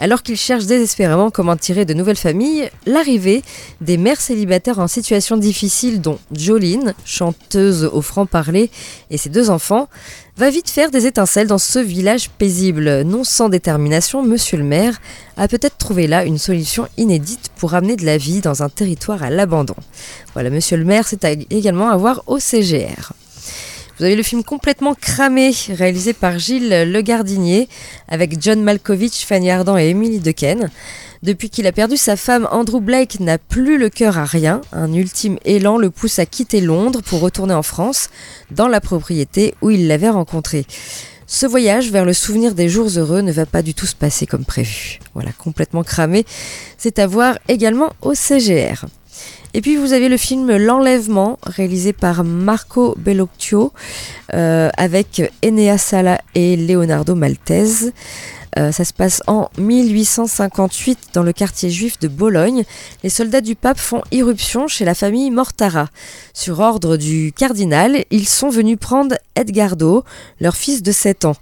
Alors 0.00 0.24
qu'il 0.24 0.36
cherche 0.36 0.66
désespérément 0.66 1.30
comment 1.30 1.56
tirer 1.56 1.84
de 1.84 1.94
nouvelles 1.94 2.16
familles, 2.16 2.68
l'arrivée 2.84 3.42
des 3.80 3.96
mères 3.96 4.20
célibataires 4.20 4.80
en 4.80 4.88
situation 4.88 5.36
difficile, 5.36 6.00
dont 6.00 6.18
Jolene, 6.32 6.94
chanteuse 7.04 7.84
au 7.84 8.02
franc-parler, 8.02 8.72
et 9.10 9.16
ses 9.16 9.30
deux 9.30 9.48
enfants, 9.48 9.88
va 10.36 10.50
vite 10.50 10.68
faire 10.68 10.90
des 10.90 11.06
étincelles 11.06 11.46
dans 11.46 11.58
ce 11.58 11.78
village 11.78 12.28
paisible. 12.28 13.02
Non 13.02 13.22
sans 13.22 13.48
détermination, 13.48 14.24
monsieur 14.24 14.58
le 14.58 14.64
maire 14.64 15.00
a 15.36 15.46
peut-être 15.46 15.76
trouvé 15.78 16.06
là 16.06 16.24
une 16.24 16.38
solution 16.38 16.88
inédite 16.96 17.50
pour 17.56 17.74
amener 17.74 17.96
de 17.96 18.04
la 18.04 18.18
vie 18.18 18.40
dans 18.40 18.62
un 18.62 18.68
territoire 18.68 19.22
à 19.22 19.30
l'abandon. 19.30 19.76
Voilà, 20.32 20.50
monsieur 20.50 20.76
le 20.76 20.84
maire, 20.84 21.06
c'est 21.06 21.24
également 21.50 21.88
à 21.88 21.96
voir 21.96 22.22
au 22.26 22.40
CGR. 22.40 23.12
Vous 23.98 24.04
avez 24.04 24.16
le 24.16 24.24
film 24.24 24.42
complètement 24.42 24.94
cramé, 24.94 25.52
réalisé 25.68 26.14
par 26.14 26.36
Gilles 26.40 26.68
Le 26.68 27.00
Gardinier, 27.00 27.68
avec 28.08 28.42
John 28.42 28.60
Malkovich, 28.60 29.24
Fanny 29.24 29.52
Ardant 29.52 29.78
et 29.78 29.90
Emily 29.90 30.18
Dequesne. 30.18 30.68
Depuis 31.24 31.48
qu'il 31.48 31.66
a 31.66 31.72
perdu 31.72 31.96
sa 31.96 32.16
femme, 32.16 32.46
Andrew 32.50 32.80
Blake 32.80 33.18
n'a 33.18 33.38
plus 33.38 33.78
le 33.78 33.88
cœur 33.88 34.18
à 34.18 34.26
rien. 34.26 34.60
Un 34.72 34.92
ultime 34.92 35.38
élan 35.46 35.78
le 35.78 35.88
pousse 35.88 36.18
à 36.18 36.26
quitter 36.26 36.60
Londres 36.60 37.00
pour 37.00 37.20
retourner 37.20 37.54
en 37.54 37.62
France, 37.62 38.10
dans 38.50 38.68
la 38.68 38.82
propriété 38.82 39.54
où 39.62 39.70
il 39.70 39.88
l'avait 39.88 40.10
rencontrée. 40.10 40.66
Ce 41.26 41.46
voyage 41.46 41.90
vers 41.90 42.04
le 42.04 42.12
souvenir 42.12 42.54
des 42.54 42.68
jours 42.68 42.90
heureux 42.98 43.22
ne 43.22 43.32
va 43.32 43.46
pas 43.46 43.62
du 43.62 43.72
tout 43.72 43.86
se 43.86 43.96
passer 43.96 44.26
comme 44.26 44.44
prévu. 44.44 44.98
Voilà, 45.14 45.32
complètement 45.32 45.82
cramé. 45.82 46.26
C'est 46.76 46.98
à 46.98 47.06
voir 47.06 47.38
également 47.48 47.94
au 48.02 48.12
CGR. 48.12 48.84
Et 49.54 49.62
puis 49.62 49.76
vous 49.76 49.94
avez 49.94 50.10
le 50.10 50.18
film 50.18 50.54
L'Enlèvement, 50.54 51.38
réalisé 51.44 51.94
par 51.94 52.22
Marco 52.22 52.96
Bellocchio, 52.98 53.72
euh, 54.34 54.68
avec 54.76 55.22
Enea 55.42 55.78
Sala 55.78 56.20
et 56.34 56.56
Leonardo 56.56 57.14
Maltese. 57.14 57.92
Euh, 58.56 58.72
ça 58.72 58.84
se 58.84 58.92
passe 58.92 59.22
en 59.26 59.48
1858 59.58 61.08
dans 61.12 61.22
le 61.22 61.32
quartier 61.32 61.70
juif 61.70 61.98
de 61.98 62.08
Bologne. 62.08 62.64
Les 63.02 63.10
soldats 63.10 63.40
du 63.40 63.56
pape 63.56 63.78
font 63.78 64.02
irruption 64.12 64.68
chez 64.68 64.84
la 64.84 64.94
famille 64.94 65.30
Mortara. 65.30 65.88
Sur 66.32 66.60
ordre 66.60 66.96
du 66.96 67.32
cardinal, 67.36 68.04
ils 68.10 68.28
sont 68.28 68.50
venus 68.50 68.78
prendre 68.78 69.16
Edgardo, 69.34 70.04
leur 70.40 70.56
fils 70.56 70.82
de 70.82 70.92
7 70.92 71.24
ans. 71.24 71.36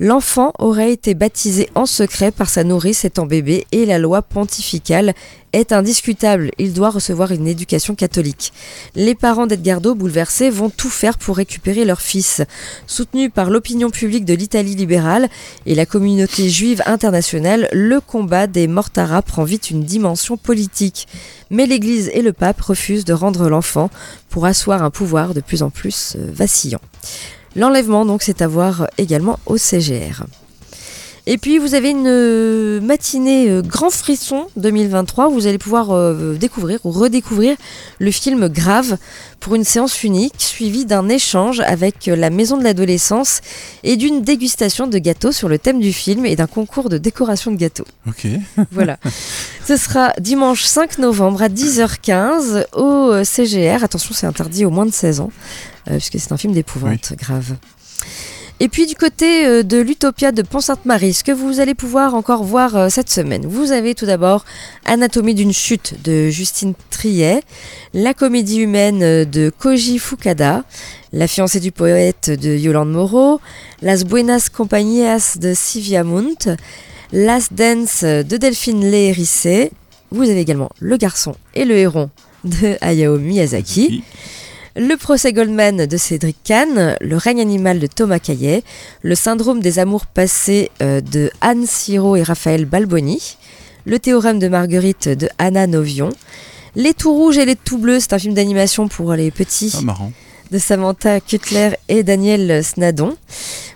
L'enfant 0.00 0.52
aurait 0.58 0.92
été 0.92 1.14
baptisé 1.14 1.70
en 1.76 1.86
secret 1.86 2.32
par 2.32 2.48
sa 2.48 2.64
nourrice 2.64 3.04
étant 3.04 3.26
bébé 3.26 3.66
et 3.70 3.86
la 3.86 3.98
loi 3.98 4.22
pontificale 4.22 5.14
est 5.52 5.70
indiscutable. 5.70 6.50
Il 6.58 6.72
doit 6.72 6.90
recevoir 6.90 7.30
une 7.30 7.46
éducation 7.46 7.94
catholique. 7.94 8.52
Les 8.96 9.14
parents 9.14 9.46
d'Edgardo, 9.46 9.94
bouleversés, 9.94 10.50
vont 10.50 10.68
tout 10.68 10.90
faire 10.90 11.16
pour 11.16 11.36
récupérer 11.36 11.84
leur 11.84 12.00
fils. 12.00 12.42
Soutenu 12.88 13.30
par 13.30 13.50
l'opinion 13.50 13.90
publique 13.90 14.24
de 14.24 14.34
l'Italie 14.34 14.74
libérale 14.74 15.28
et 15.64 15.76
la 15.76 15.86
communauté 15.86 16.48
juive 16.50 16.82
internationale, 16.86 17.68
le 17.72 18.00
combat 18.00 18.48
des 18.48 18.66
Mortara 18.66 19.22
prend 19.22 19.44
vite 19.44 19.70
une 19.70 19.84
dimension 19.84 20.36
politique. 20.36 21.06
Mais 21.50 21.66
l'Église 21.66 22.10
et 22.12 22.22
le 22.22 22.32
pape 22.32 22.60
refusent 22.60 23.04
de 23.04 23.12
rendre 23.12 23.48
l'enfant 23.48 23.90
pour 24.28 24.46
asseoir 24.46 24.82
un 24.82 24.90
pouvoir 24.90 25.34
de 25.34 25.40
plus 25.40 25.62
en 25.62 25.70
plus 25.70 26.16
euh, 26.16 26.30
vacillant. 26.32 26.80
L'enlèvement, 27.56 28.04
donc, 28.04 28.22
c'est 28.22 28.42
à 28.42 28.48
voir 28.48 28.88
également 28.98 29.38
au 29.46 29.56
CGR. 29.56 30.24
Et 31.26 31.38
puis 31.38 31.56
vous 31.56 31.74
avez 31.74 31.88
une 31.88 32.06
euh, 32.06 32.82
matinée 32.82 33.48
euh, 33.48 33.62
Grand 33.62 33.88
Frisson 33.88 34.46
2023 34.56 35.28
où 35.28 35.32
vous 35.32 35.46
allez 35.46 35.56
pouvoir 35.56 35.90
euh, 35.90 36.34
découvrir 36.34 36.80
ou 36.84 36.90
redécouvrir 36.90 37.56
le 37.98 38.10
film 38.10 38.46
Grave 38.48 38.98
pour 39.40 39.54
une 39.54 39.64
séance 39.64 40.04
unique 40.04 40.34
suivie 40.36 40.84
d'un 40.84 41.08
échange 41.08 41.60
avec 41.60 42.06
la 42.06 42.28
Maison 42.28 42.58
de 42.58 42.62
l'Adolescence 42.62 43.40
et 43.84 43.96
d'une 43.96 44.20
dégustation 44.20 44.86
de 44.86 44.98
gâteaux 44.98 45.32
sur 45.32 45.48
le 45.48 45.58
thème 45.58 45.80
du 45.80 45.94
film 45.94 46.26
et 46.26 46.36
d'un 46.36 46.46
concours 46.46 46.90
de 46.90 46.98
décoration 46.98 47.50
de 47.50 47.56
gâteaux. 47.56 47.86
Ok. 48.06 48.26
Voilà. 48.70 48.98
Ce 49.66 49.76
sera 49.76 50.12
dimanche 50.20 50.64
5 50.64 50.98
novembre 50.98 51.42
à 51.42 51.48
10h15 51.48 52.66
au 52.74 53.24
CGR. 53.24 53.82
Attention, 53.82 54.14
c'est 54.14 54.26
interdit 54.26 54.64
aux 54.64 54.70
moins 54.70 54.86
de 54.86 54.92
16 54.92 55.20
ans, 55.20 55.30
puisque 55.86 56.18
c'est 56.18 56.32
un 56.32 56.36
film 56.36 56.52
d'épouvante 56.52 57.12
grave. 57.16 57.56
Et 58.60 58.68
puis 58.68 58.86
du 58.86 58.94
côté 58.94 59.46
euh, 59.46 59.62
de 59.64 59.78
l'Utopia 59.78 60.30
de 60.30 60.42
Pont-Sainte-Marie, 60.42 61.12
ce 61.12 61.24
que 61.24 61.32
vous 61.32 61.58
allez 61.58 61.74
pouvoir 61.74 62.14
encore 62.14 62.44
voir 62.44 62.76
euh, 62.76 62.88
cette 62.88 63.10
semaine, 63.10 63.44
vous 63.46 63.72
avez 63.72 63.96
tout 63.96 64.06
d'abord 64.06 64.44
Anatomie 64.84 65.34
d'une 65.34 65.52
chute 65.52 66.00
de 66.04 66.28
Justine 66.28 66.74
Triet, 66.88 67.42
La 67.94 68.14
comédie 68.14 68.60
humaine 68.60 69.02
euh, 69.02 69.24
de 69.24 69.50
Koji 69.58 69.98
Fukada, 69.98 70.62
La 71.12 71.26
fiancée 71.26 71.58
du 71.58 71.72
poète 71.72 72.30
de 72.30 72.56
Yolande 72.56 72.92
Moreau, 72.92 73.40
Las 73.82 74.04
Buenas 74.04 74.48
Compañías 74.50 75.36
de 75.40 75.52
Sylvia 75.52 76.04
Munt, 76.04 76.56
Last 77.12 77.54
Dance 77.54 78.04
de 78.04 78.36
Delphine 78.36 78.88
Lérisset. 78.88 79.72
Vous 80.12 80.30
avez 80.30 80.40
également 80.40 80.70
Le 80.78 80.96
garçon 80.96 81.34
et 81.54 81.64
le 81.64 81.76
héron 81.76 82.08
de 82.44 82.76
Hayao 82.80 83.18
Miyazaki. 83.18 84.04
Le 84.76 84.96
procès 84.96 85.32
Goldman 85.32 85.86
de 85.86 85.96
Cédric 85.96 86.36
Kahn, 86.42 86.96
Le 87.00 87.16
règne 87.16 87.40
animal 87.40 87.78
de 87.78 87.86
Thomas 87.86 88.18
Caillet, 88.18 88.64
Le 89.02 89.14
syndrome 89.14 89.60
des 89.60 89.78
amours 89.78 90.06
passés 90.06 90.70
euh, 90.82 91.00
de 91.00 91.30
Anne 91.40 91.64
Siro 91.66 92.16
et 92.16 92.24
Raphaël 92.24 92.64
Balboni, 92.64 93.36
Le 93.86 93.98
théorème 94.00 94.40
de 94.40 94.48
Marguerite 94.48 95.08
de 95.08 95.28
Anna 95.38 95.68
Novion, 95.68 96.10
Les 96.74 96.92
tout 96.92 97.12
rouges 97.14 97.38
et 97.38 97.44
les 97.44 97.54
tout 97.54 97.78
bleus, 97.78 98.00
c'est 98.00 98.14
un 98.14 98.18
film 98.18 98.34
d'animation 98.34 98.88
pour 98.88 99.12
les 99.12 99.30
petits 99.30 99.72
Ah, 99.78 99.82
marrant. 99.82 100.12
de 100.50 100.58
Samantha 100.58 101.20
Cutler 101.20 101.70
et 101.88 102.02
Daniel 102.02 102.64
Snadon. 102.64 103.16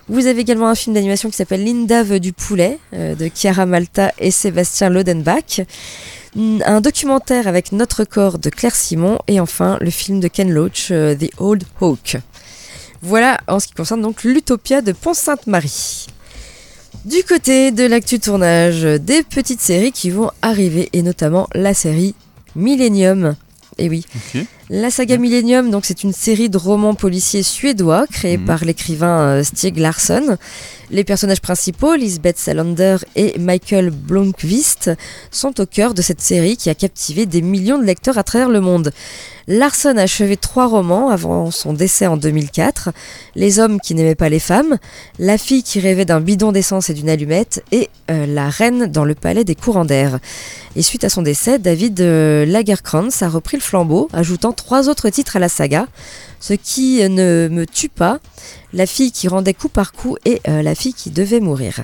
Vous 0.09 0.25
avez 0.27 0.41
également 0.41 0.67
un 0.67 0.75
film 0.75 0.95
d'animation 0.95 1.29
qui 1.29 1.37
s'appelle 1.37 1.63
Linda 1.63 2.03
veut 2.03 2.19
du 2.19 2.33
poulet 2.33 2.77
euh, 2.93 3.15
de 3.15 3.29
Chiara 3.33 3.65
Malta 3.65 4.11
et 4.19 4.31
Sébastien 4.31 4.89
Lodenbach. 4.89 5.61
Un 6.35 6.81
documentaire 6.81 7.47
avec 7.47 7.71
Notre 7.71 8.03
corps 8.03 8.37
de 8.37 8.49
Claire 8.49 8.75
Simon 8.75 9.17
et 9.27 9.39
enfin 9.39 9.77
le 9.81 9.89
film 9.89 10.19
de 10.19 10.27
Ken 10.27 10.51
Loach, 10.51 10.89
euh, 10.91 11.15
The 11.15 11.31
Old 11.39 11.63
Hawk. 11.81 12.17
Voilà 13.01 13.39
en 13.47 13.59
ce 13.59 13.67
qui 13.67 13.73
concerne 13.73 14.01
donc 14.01 14.23
l'Utopia 14.23 14.81
de 14.81 14.91
Pont-Sainte-Marie. 14.91 16.07
Du 17.05 17.23
côté 17.23 17.71
de 17.71 17.85
l'actu 17.85 18.19
tournage, 18.19 18.83
des 18.83 19.23
petites 19.23 19.61
séries 19.61 19.91
qui 19.91 20.09
vont 20.11 20.31
arriver 20.41 20.89
et 20.93 21.01
notamment 21.01 21.47
la 21.55 21.73
série 21.73 22.13
Millennium. 22.55 23.35
Et 23.77 23.89
oui. 23.89 24.05
La 24.71 24.91
saga 24.91 25.17
Millennium, 25.17 25.71
donc 25.71 25.85
c'est 25.85 26.03
une 26.03 26.13
série 26.13 26.49
de 26.49 26.57
romans 26.57 26.93
policiers 26.93 27.41
suédois 27.41 28.05
créés 28.07 28.37
Mhm. 28.37 28.45
par 28.45 28.63
l'écrivain 28.63 29.19
euh, 29.21 29.43
Stieg 29.43 29.77
Larsson. 29.77 30.37
Les 30.91 31.03
personnages 31.03 31.41
principaux, 31.41 31.95
Lisbeth 31.95 32.37
Salander 32.39 32.97
et 33.15 33.37
Michael 33.37 33.91
Blomqvist, 33.91 34.91
sont 35.31 35.59
au 35.61 35.65
cœur 35.67 35.93
de 35.93 36.01
cette 36.01 36.21
série 36.21 36.57
qui 36.57 36.69
a 36.69 36.75
captivé 36.75 37.25
des 37.27 37.41
millions 37.41 37.77
de 37.77 37.83
lecteurs 37.83 38.17
à 38.17 38.23
travers 38.23 38.49
le 38.49 38.59
monde. 38.59 38.91
Larsson 39.47 39.95
a 39.97 40.01
achevé 40.03 40.35
trois 40.37 40.67
romans 40.67 41.09
avant 41.09 41.49
son 41.51 41.73
décès 41.73 42.05
en 42.07 42.17
2004. 42.17 42.89
Les 43.35 43.59
hommes 43.59 43.79
qui 43.79 43.93
n'aimaient 43.95 44.15
pas 44.15 44.29
les 44.29 44.39
femmes, 44.39 44.77
La 45.19 45.37
fille 45.39 45.63
qui 45.63 45.79
rêvait 45.79 46.05
d'un 46.05 46.21
bidon 46.21 46.51
d'essence 46.51 46.89
et 46.89 46.93
d'une 46.93 47.09
allumette 47.09 47.63
et 47.71 47.89
euh, 48.11 48.25
La 48.27 48.49
reine 48.49 48.85
dans 48.87 49.05
le 49.05 49.15
palais 49.15 49.43
des 49.43 49.55
courants 49.55 49.85
d'air. 49.85 50.19
Et 50.75 50.81
suite 50.83 51.03
à 51.03 51.09
son 51.09 51.21
décès, 51.23 51.57
David 51.59 52.01
euh, 52.01 52.45
Lagerkrantz 52.45 53.21
a 53.23 53.29
repris 53.29 53.57
le 53.57 53.63
flambeau, 53.63 54.07
ajoutant 54.13 54.53
trois 54.59 54.89
autres 54.89 55.09
titres 55.09 55.37
à 55.37 55.39
la 55.39 55.49
saga. 55.49 55.87
Ce 56.39 56.53
qui 56.53 57.07
ne 57.09 57.49
me 57.51 57.65
tue 57.65 57.89
pas, 57.89 58.19
La 58.71 58.85
fille 58.85 59.11
qui 59.11 59.27
rendait 59.27 59.55
coup 59.55 59.67
par 59.67 59.93
coup 59.93 60.15
et 60.25 60.41
euh, 60.47 60.61
La 60.61 60.75
fille 60.75 60.93
qui 60.93 61.09
devait 61.09 61.39
mourir. 61.39 61.83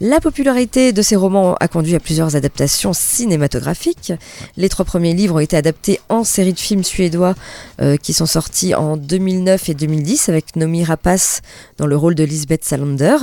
La 0.00 0.20
popularité 0.20 0.92
de 0.92 1.02
ces 1.02 1.16
romans 1.16 1.56
a 1.60 1.68
conduit 1.68 1.94
à 1.94 2.00
plusieurs 2.00 2.36
adaptations 2.36 2.92
cinématographiques. 2.94 4.12
Les 4.56 4.68
trois 4.70 4.84
premiers 4.86 5.12
livres 5.12 5.34
ont 5.34 5.40
été 5.40 5.56
adaptés 5.56 6.00
en 6.08 6.24
série 6.24 6.54
de 6.54 6.58
films 6.58 6.84
suédois 6.84 7.34
euh, 7.82 7.96
qui 7.96 8.14
sont 8.14 8.26
sortis 8.26 8.74
en 8.74 8.96
2009 8.96 9.68
et 9.68 9.74
2010 9.74 10.28
avec 10.30 10.56
Nomi 10.56 10.84
Rapace 10.84 11.42
dans 11.76 11.86
le 11.86 11.96
rôle 11.96 12.14
de 12.14 12.24
Lisbeth 12.24 12.64
Salander. 12.64 13.16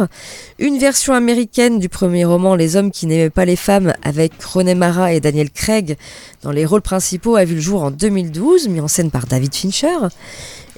Une 0.59 0.77
version 0.77 1.13
américaine 1.13 1.79
du 1.79 1.89
premier 1.89 2.25
roman 2.25 2.55
Les 2.55 2.75
hommes 2.75 2.91
qui 2.91 3.07
n'aimaient 3.07 3.31
pas 3.31 3.45
les 3.45 3.55
femmes 3.55 3.93
avec 4.03 4.33
René 4.43 4.75
Mara 4.75 5.13
et 5.13 5.19
Daniel 5.19 5.49
Craig 5.49 5.97
dans 6.43 6.51
les 6.51 6.65
rôles 6.65 6.81
principaux 6.81 7.35
a 7.35 7.45
vu 7.45 7.55
le 7.55 7.61
jour 7.61 7.83
en 7.83 7.89
2012, 7.89 8.67
mis 8.67 8.81
en 8.81 8.87
scène 8.87 9.09
par 9.09 9.25
David 9.25 9.55
Fincher. 9.55 9.97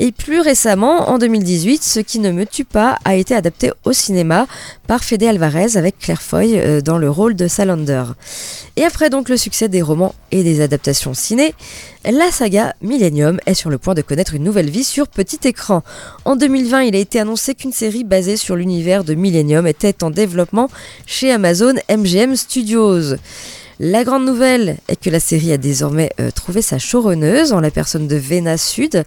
Et 0.01 0.13
plus 0.13 0.39
récemment, 0.39 1.09
en 1.09 1.17
2018, 1.17 1.83
Ce 1.83 1.99
qui 1.99 2.19
ne 2.19 2.31
me 2.31 2.45
tue 2.45 2.63
pas 2.63 2.97
a 3.03 3.15
été 3.15 3.35
adapté 3.35 3.71
au 3.83 3.91
cinéma 3.91 4.47
par 4.87 5.03
Fede 5.03 5.23
Alvarez 5.23 5.75
avec 5.75 5.99
Claire 5.99 6.21
Foy 6.21 6.57
euh, 6.57 6.79
dans 6.79 6.97
le 6.97 7.09
rôle 7.09 7.35
de 7.35 7.47
Salander. 7.47 8.03
Et 8.77 8.85
après 8.85 9.09
donc 9.09 9.27
le 9.27 9.35
succès 9.35 9.67
des 9.67 9.81
romans 9.81 10.15
et 10.31 10.41
des 10.43 10.61
adaptations 10.61 11.13
ciné, 11.13 11.53
la 12.05 12.31
saga 12.31 12.73
Millennium 12.81 13.39
est 13.45 13.53
sur 13.53 13.69
le 13.69 13.77
point 13.77 13.93
de 13.93 14.01
connaître 14.01 14.35
une 14.35 14.43
nouvelle 14.43 14.69
vie 14.69 14.85
sur 14.85 15.07
petit 15.07 15.39
écran. 15.43 15.83
En 16.23 16.37
2020, 16.37 16.83
il 16.83 16.95
a 16.95 16.99
été 16.99 17.19
annoncé 17.19 17.53
qu'une 17.53 17.73
série 17.73 18.05
basée 18.05 18.37
sur 18.37 18.55
l'univers 18.55 19.03
de 19.03 19.15
Millennium 19.15 19.67
était 19.67 20.03
en 20.03 20.11
développement 20.11 20.69
chez 21.05 21.31
Amazon 21.31 21.73
MGM 21.89 22.37
Studios. 22.37 23.15
La 23.81 24.03
grande 24.03 24.25
nouvelle 24.25 24.75
est 24.89 25.01
que 25.01 25.09
la 25.09 25.21
série 25.21 25.53
a 25.53 25.57
désormais 25.57 26.09
euh, 26.19 26.31
trouvé 26.31 26.61
sa 26.61 26.77
showrunneuse 26.79 27.53
en 27.53 27.61
la 27.61 27.71
personne 27.71 28.09
de 28.09 28.17
Vena 28.17 28.57
Sud. 28.57 29.05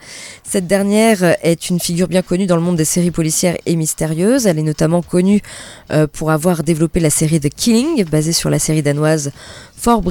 Cette 0.49 0.67
dernière 0.67 1.23
euh, 1.23 1.35
est 1.43 1.69
une 1.69 1.79
figure 1.79 2.09
bien 2.09 2.23
connue 2.23 2.47
dans 2.47 2.57
le 2.57 2.63
monde 2.63 2.77
des 2.77 2.87
séries 2.87 3.11
policières 3.11 3.59
et 3.67 3.77
mystérieuses. 3.77 4.47
Elle 4.47 4.59
est 4.59 4.63
notamment 4.63 5.03
connue 5.03 5.43
euh, 5.91 6.07
pour 6.11 6.31
avoir 6.31 6.63
développé 6.63 7.01
la 7.01 7.11
série 7.11 7.39
The 7.39 7.51
Killing, 7.55 8.05
basée 8.05 8.33
sur 8.33 8.49
la 8.49 8.59
série 8.59 8.83
danoise 8.83 9.33
For 9.77 10.03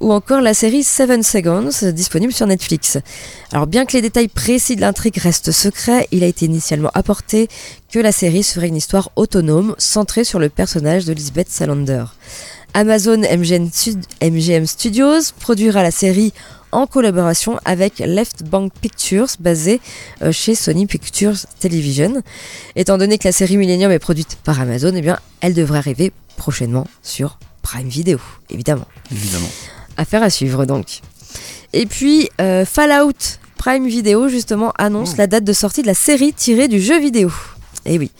ou 0.00 0.12
encore 0.12 0.40
la 0.40 0.54
série 0.54 0.82
Seven 0.82 1.22
Seconds, 1.22 1.92
disponible 1.92 2.32
sur 2.32 2.46
Netflix. 2.46 2.96
Alors 3.52 3.66
bien 3.66 3.84
que 3.84 3.92
les 3.92 4.00
détails 4.00 4.28
précis 4.28 4.74
de 4.74 4.80
l'intrigue 4.80 5.18
restent 5.18 5.50
secrets, 5.50 6.08
il 6.12 6.24
a 6.24 6.28
été 6.28 6.46
initialement 6.46 6.90
apporté 6.94 7.48
que 7.92 7.98
la 7.98 8.12
série 8.12 8.42
serait 8.42 8.68
une 8.68 8.76
histoire 8.76 9.10
autonome, 9.16 9.74
centrée 9.76 10.24
sur 10.24 10.38
le 10.38 10.48
personnage 10.48 11.04
de 11.04 11.12
Lisbeth 11.12 11.50
Salander. 11.50 12.04
Amazon 12.74 13.18
MGM, 13.22 13.68
Stud- 13.70 14.04
MGM 14.22 14.66
Studios 14.66 15.32
produira 15.38 15.82
la 15.82 15.90
série 15.90 16.32
en 16.72 16.86
collaboration 16.86 17.58
avec 17.66 17.98
Left 17.98 18.44
Bank 18.44 18.72
Pictures, 18.80 19.28
basée 19.40 19.80
euh, 20.22 20.32
chez 20.32 20.54
Sony 20.54 20.86
Pictures 20.86 21.36
Television. 21.60 22.22
Étant 22.76 22.96
donné 22.96 23.18
que 23.18 23.28
la 23.28 23.32
série 23.32 23.58
Millennium 23.58 23.92
est 23.92 23.98
produite 23.98 24.38
par 24.42 24.58
Amazon, 24.60 24.92
eh 24.96 25.02
bien, 25.02 25.18
elle 25.42 25.52
devrait 25.52 25.78
arriver 25.78 26.12
prochainement 26.36 26.86
sur 27.02 27.38
Prime 27.60 27.88
Video, 27.88 28.18
évidemment. 28.48 28.86
Évidemment. 29.10 29.50
Affaire 29.98 30.22
à 30.22 30.30
suivre 30.30 30.64
donc. 30.64 31.00
Et 31.74 31.84
puis 31.84 32.30
euh, 32.40 32.64
Fallout 32.64 33.12
Prime 33.58 33.86
Video 33.86 34.28
justement 34.28 34.72
annonce 34.78 35.16
la 35.18 35.26
date 35.26 35.44
de 35.44 35.52
sortie 35.52 35.82
de 35.82 35.86
la 35.86 35.94
série 35.94 36.32
tirée 36.32 36.68
du 36.68 36.80
jeu 36.80 36.98
vidéo. 36.98 37.30
Et 37.84 37.98
oui. 37.98 38.10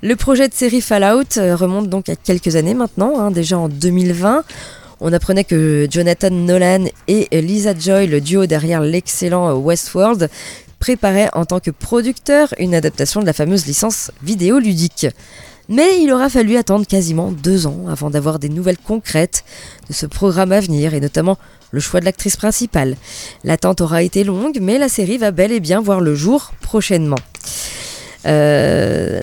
Le 0.00 0.14
projet 0.14 0.46
de 0.46 0.54
série 0.54 0.80
Fallout 0.80 1.38
euh, 1.38 1.56
remonte 1.56 1.88
donc 1.88 2.08
à 2.08 2.14
quelques 2.14 2.54
années 2.54 2.74
maintenant, 2.74 3.18
hein, 3.18 3.32
déjà 3.32 3.58
en 3.58 3.68
2020. 3.68 4.44
On 5.00 5.12
apprenait 5.12 5.42
que 5.42 5.88
Jonathan 5.90 6.30
Nolan 6.30 6.84
et 7.08 7.26
Lisa 7.32 7.76
Joy, 7.76 8.06
le 8.06 8.20
duo 8.20 8.46
derrière 8.46 8.80
l'excellent 8.80 9.48
euh, 9.48 9.54
Westworld, 9.54 10.30
préparaient 10.78 11.28
en 11.32 11.44
tant 11.46 11.58
que 11.58 11.72
producteur 11.72 12.54
une 12.60 12.76
adaptation 12.76 13.20
de 13.20 13.26
la 13.26 13.32
fameuse 13.32 13.66
licence 13.66 14.12
vidéoludique. 14.22 15.08
Mais 15.68 16.00
il 16.00 16.12
aura 16.12 16.28
fallu 16.28 16.56
attendre 16.56 16.86
quasiment 16.86 17.32
deux 17.32 17.66
ans 17.66 17.86
avant 17.88 18.08
d'avoir 18.08 18.38
des 18.38 18.48
nouvelles 18.48 18.78
concrètes 18.78 19.44
de 19.88 19.92
ce 19.92 20.06
programme 20.06 20.52
à 20.52 20.60
venir 20.60 20.94
et 20.94 21.00
notamment 21.00 21.38
le 21.72 21.80
choix 21.80 21.98
de 21.98 22.04
l'actrice 22.04 22.36
principale. 22.36 22.96
L'attente 23.42 23.80
aura 23.80 24.04
été 24.04 24.22
longue, 24.22 24.58
mais 24.62 24.78
la 24.78 24.88
série 24.88 25.18
va 25.18 25.32
bel 25.32 25.50
et 25.50 25.60
bien 25.60 25.80
voir 25.80 26.00
le 26.00 26.14
jour 26.14 26.52
prochainement. 26.60 27.18
Euh, 28.26 29.22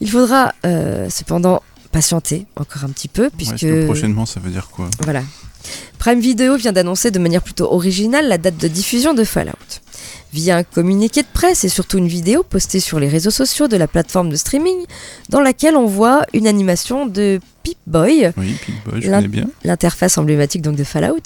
Il 0.00 0.10
faudra 0.10 0.52
euh, 0.64 1.08
cependant 1.10 1.62
patienter 1.92 2.46
encore 2.56 2.84
un 2.84 2.90
petit 2.90 3.08
peu 3.08 3.30
puisque 3.36 3.66
prochainement, 3.86 4.26
ça 4.26 4.40
veut 4.40 4.50
dire 4.50 4.68
quoi 4.70 4.88
voilà. 5.02 5.22
Prime 5.98 6.20
Video 6.20 6.56
vient 6.56 6.72
d'annoncer 6.72 7.10
de 7.10 7.18
manière 7.18 7.42
plutôt 7.42 7.72
originale 7.72 8.28
la 8.28 8.38
date 8.38 8.56
de 8.58 8.68
diffusion 8.68 9.14
de 9.14 9.24
Fallout. 9.24 9.52
Via 10.32 10.58
un 10.58 10.62
communiqué 10.62 11.22
de 11.22 11.26
presse 11.32 11.64
et 11.64 11.68
surtout 11.68 11.98
une 11.98 12.06
vidéo 12.08 12.42
postée 12.42 12.78
sur 12.80 13.00
les 13.00 13.08
réseaux 13.08 13.30
sociaux 13.30 13.66
de 13.66 13.76
la 13.76 13.88
plateforme 13.88 14.28
de 14.28 14.36
streaming, 14.36 14.76
dans 15.30 15.40
laquelle 15.40 15.74
on 15.76 15.86
voit 15.86 16.24
une 16.34 16.46
animation 16.46 17.06
de 17.06 17.40
Pip-Boy, 17.62 18.32
Oui, 18.36 18.56
bien. 19.28 19.46
l'interface 19.64 20.18
emblématique 20.18 20.62
donc 20.62 20.76
de 20.76 20.84
Fallout. 20.84 21.22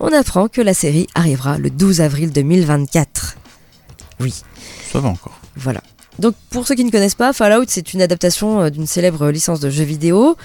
On 0.00 0.12
apprend 0.12 0.48
que 0.48 0.60
la 0.60 0.74
série 0.74 1.06
arrivera 1.14 1.58
le 1.58 1.70
12 1.70 2.00
avril 2.00 2.32
2024. 2.32 3.36
Oui, 4.20 4.42
Ça 4.92 5.00
va 5.00 5.08
encore. 5.08 5.38
voilà. 5.56 5.82
Donc 6.18 6.34
pour 6.50 6.66
ceux 6.66 6.74
qui 6.74 6.84
ne 6.84 6.90
connaissent 6.90 7.14
pas, 7.14 7.32
Fallout 7.32 7.64
c'est 7.68 7.94
une 7.94 8.02
adaptation 8.02 8.60
euh, 8.60 8.70
d'une 8.70 8.86
célèbre 8.86 9.30
licence 9.30 9.60
de 9.60 9.70
jeux 9.70 9.84
vidéo, 9.84 10.36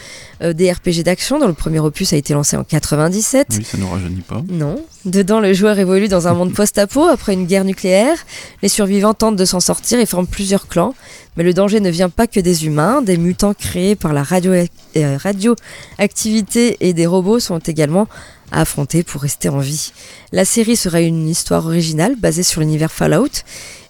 euh, 0.42 0.54
des 0.54 0.72
RPG 0.72 1.04
d'action 1.04 1.40
dont 1.40 1.48
le 1.48 1.54
premier 1.54 1.80
opus 1.80 2.14
a 2.14 2.16
été 2.16 2.34
lancé 2.34 2.56
en 2.56 2.64
97. 2.64 3.48
Oui, 3.52 3.64
ça 3.64 3.78
nous 3.78 3.90
rajeunit 3.90 4.22
pas. 4.22 4.42
Non. 4.50 4.82
Dedans, 5.06 5.40
le 5.40 5.54
joueur 5.54 5.78
évolue 5.78 6.08
dans 6.08 6.28
un 6.28 6.34
monde 6.34 6.54
post-apo 6.54 7.06
après 7.06 7.34
une 7.34 7.46
guerre 7.46 7.66
nucléaire. 7.66 8.18
Les 8.62 8.70
survivants 8.70 9.14
tentent 9.14 9.36
de 9.36 9.46
s'en 9.46 9.60
sortir 9.60 10.00
et 10.00 10.06
forment 10.06 10.28
plusieurs 10.28 10.68
clans. 10.68 10.96
Mais 11.36 11.44
le 11.44 11.54
danger 11.54 11.80
ne 11.80 11.90
vient 11.90 12.10
pas 12.10 12.28
que 12.28 12.40
des 12.40 12.66
humains. 12.66 13.02
Des 13.02 13.18
mutants 13.18 13.54
créés 13.54 13.96
par 13.96 14.14
la 14.14 14.24
euh, 14.34 15.18
radioactivité 15.18 16.78
et 16.80 16.94
des 16.94 17.06
robots 17.06 17.40
sont 17.40 17.60
également 17.60 18.08
à 18.52 18.62
affronter 18.62 19.04
pour 19.04 19.22
rester 19.22 19.50
en 19.50 19.60
vie. 19.60 19.92
La 20.32 20.46
série 20.46 20.76
sera 20.76 21.02
une 21.02 21.28
histoire 21.28 21.66
originale 21.66 22.16
basée 22.16 22.44
sur 22.44 22.62
l'univers 22.62 22.92
Fallout 22.92 23.44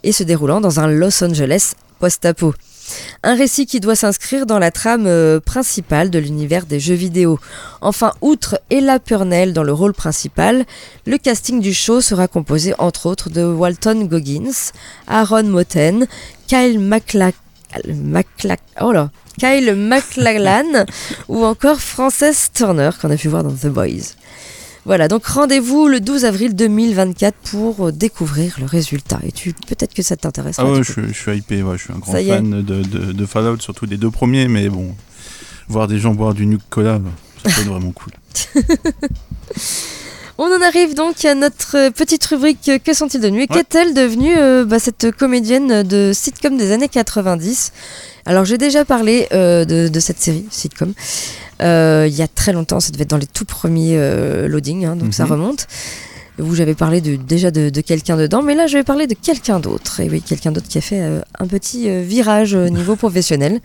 et 0.03 0.11
se 0.11 0.23
déroulant 0.23 0.61
dans 0.61 0.79
un 0.79 0.87
Los 0.87 1.23
Angeles 1.23 1.73
post-apo. 1.99 2.53
Un 3.23 3.35
récit 3.35 3.65
qui 3.65 3.79
doit 3.79 3.95
s'inscrire 3.95 4.45
dans 4.45 4.59
la 4.59 4.71
trame 4.71 5.07
euh, 5.07 5.39
principale 5.39 6.09
de 6.09 6.19
l'univers 6.19 6.65
des 6.65 6.79
jeux 6.79 6.95
vidéo. 6.95 7.39
Enfin, 7.81 8.13
outre 8.21 8.61
Ella 8.69 8.99
Purnell 8.99 9.53
dans 9.53 9.63
le 9.63 9.73
rôle 9.73 9.93
principal, 9.93 10.65
le 11.05 11.17
casting 11.17 11.59
du 11.59 11.73
show 11.73 12.01
sera 12.01 12.27
composé 12.27 12.73
entre 12.77 13.07
autres 13.07 13.29
de 13.29 13.43
Walton 13.43 14.05
Goggins, 14.05 14.71
Aaron 15.07 15.43
Moten, 15.43 16.07
Kyle 16.47 16.79
MacLachlan, 16.79 17.33
oh 18.81 18.93
Kyle 19.37 19.75
MacLachlan 19.75 20.85
ou 21.27 21.43
encore 21.43 21.79
Frances 21.79 22.51
Turner 22.53 22.91
qu'on 22.99 23.11
a 23.11 23.17
pu 23.17 23.27
voir 23.27 23.43
dans 23.43 23.51
The 23.51 23.67
Boys. 23.67 24.15
Voilà, 24.87 25.09
donc 25.09 25.25
rendez-vous 25.25 25.89
le 25.89 25.99
12 25.99 26.23
avril 26.23 26.55
2024 26.55 27.35
pour 27.51 27.87
euh, 27.87 27.91
découvrir 27.91 28.55
le 28.57 28.65
résultat. 28.65 29.19
Et 29.23 29.33
tu 29.33 29.51
peut-être 29.51 29.93
que 29.93 30.01
ça 30.01 30.15
t'intéresse. 30.15 30.55
Ah 30.59 30.65
ouais, 30.65 30.81
je, 30.81 30.93
je, 31.09 31.11
suis 31.11 31.35
hypé, 31.35 31.61
ouais, 31.61 31.77
je 31.77 31.83
suis 31.83 31.93
un 31.93 31.97
grand 31.97 32.13
fan 32.13 32.63
de, 32.63 32.83
de, 32.83 33.11
de, 33.11 33.25
Fallout, 33.25 33.59
surtout 33.59 33.85
des 33.85 33.97
deux 33.97 34.11
premiers, 34.11 34.47
mais 34.47 34.69
bon, 34.69 34.95
voir 35.67 35.89
des 35.89 35.99
gens 35.99 36.13
boire 36.13 36.33
du 36.33 36.45
Nuke 36.45 36.61
Cola, 36.69 37.01
ça 37.43 37.49
peut 37.53 37.61
être 37.63 37.67
vraiment 37.67 37.91
cool. 37.91 38.13
On 40.37 40.45
en 40.45 40.61
arrive 40.61 40.93
donc 40.93 41.25
à 41.25 41.35
notre 41.35 41.89
petite 41.89 42.23
rubrique 42.25 42.71
Que 42.85 42.93
sont-ils 42.93 43.19
devenus? 43.19 43.47
Et 43.49 43.53
ouais. 43.53 43.63
qu'est-elle 43.63 43.93
devenue 43.93 44.37
euh, 44.37 44.63
bah, 44.63 44.79
cette 44.79 45.11
comédienne 45.11 45.83
de 45.83 46.11
sitcom 46.13 46.55
des 46.55 46.71
années 46.71 46.87
90 46.87 47.73
Alors 48.27 48.43
j'ai 48.43 48.57
déjà 48.57 48.83
parlé 48.83 49.27
euh, 49.31 49.63
de, 49.63 49.87
de, 49.87 49.99
cette 49.99 50.19
série 50.19 50.45
sitcom 50.51 50.93
euh, 51.61 52.05
il 52.07 52.13
y 52.15 52.21
a 52.21 52.27
très 52.27 52.51
longtemps, 52.53 52.79
ça 52.79 52.91
devait 52.91 53.03
être 53.03 53.09
dans 53.09 53.17
les 53.17 53.25
tout 53.25 53.45
premiers 53.45 53.95
euh, 53.97 54.47
loadings, 54.47 54.85
hein, 54.85 54.95
donc 54.95 55.07
mm 55.07 55.11
-hmm. 55.11 55.13
ça 55.13 55.25
remonte. 55.25 55.67
Où 56.39 56.53
j'avais 56.53 56.75
parlé 56.75 57.01
de, 57.01 57.15
déjà 57.15 57.49
de, 57.49 57.71
de 57.71 57.81
quelqu'un 57.81 58.15
dedans, 58.15 58.43
mais 58.43 58.53
là 58.53 58.67
je 58.67 58.77
vais 58.77 58.83
parler 58.83 59.07
de 59.07 59.15
quelqu'un 59.15 59.59
d'autre. 59.59 60.01
Et 60.01 60.07
oui, 60.11 60.21
quelqu'un 60.21 60.51
d'autre 60.51 60.67
qui 60.67 60.77
a 60.77 60.81
fait 60.81 61.01
un 61.43 61.47
petit 61.47 61.81
virage 62.03 62.53
au 62.53 62.69
niveau 62.69 62.95
professionnel. 63.05 63.59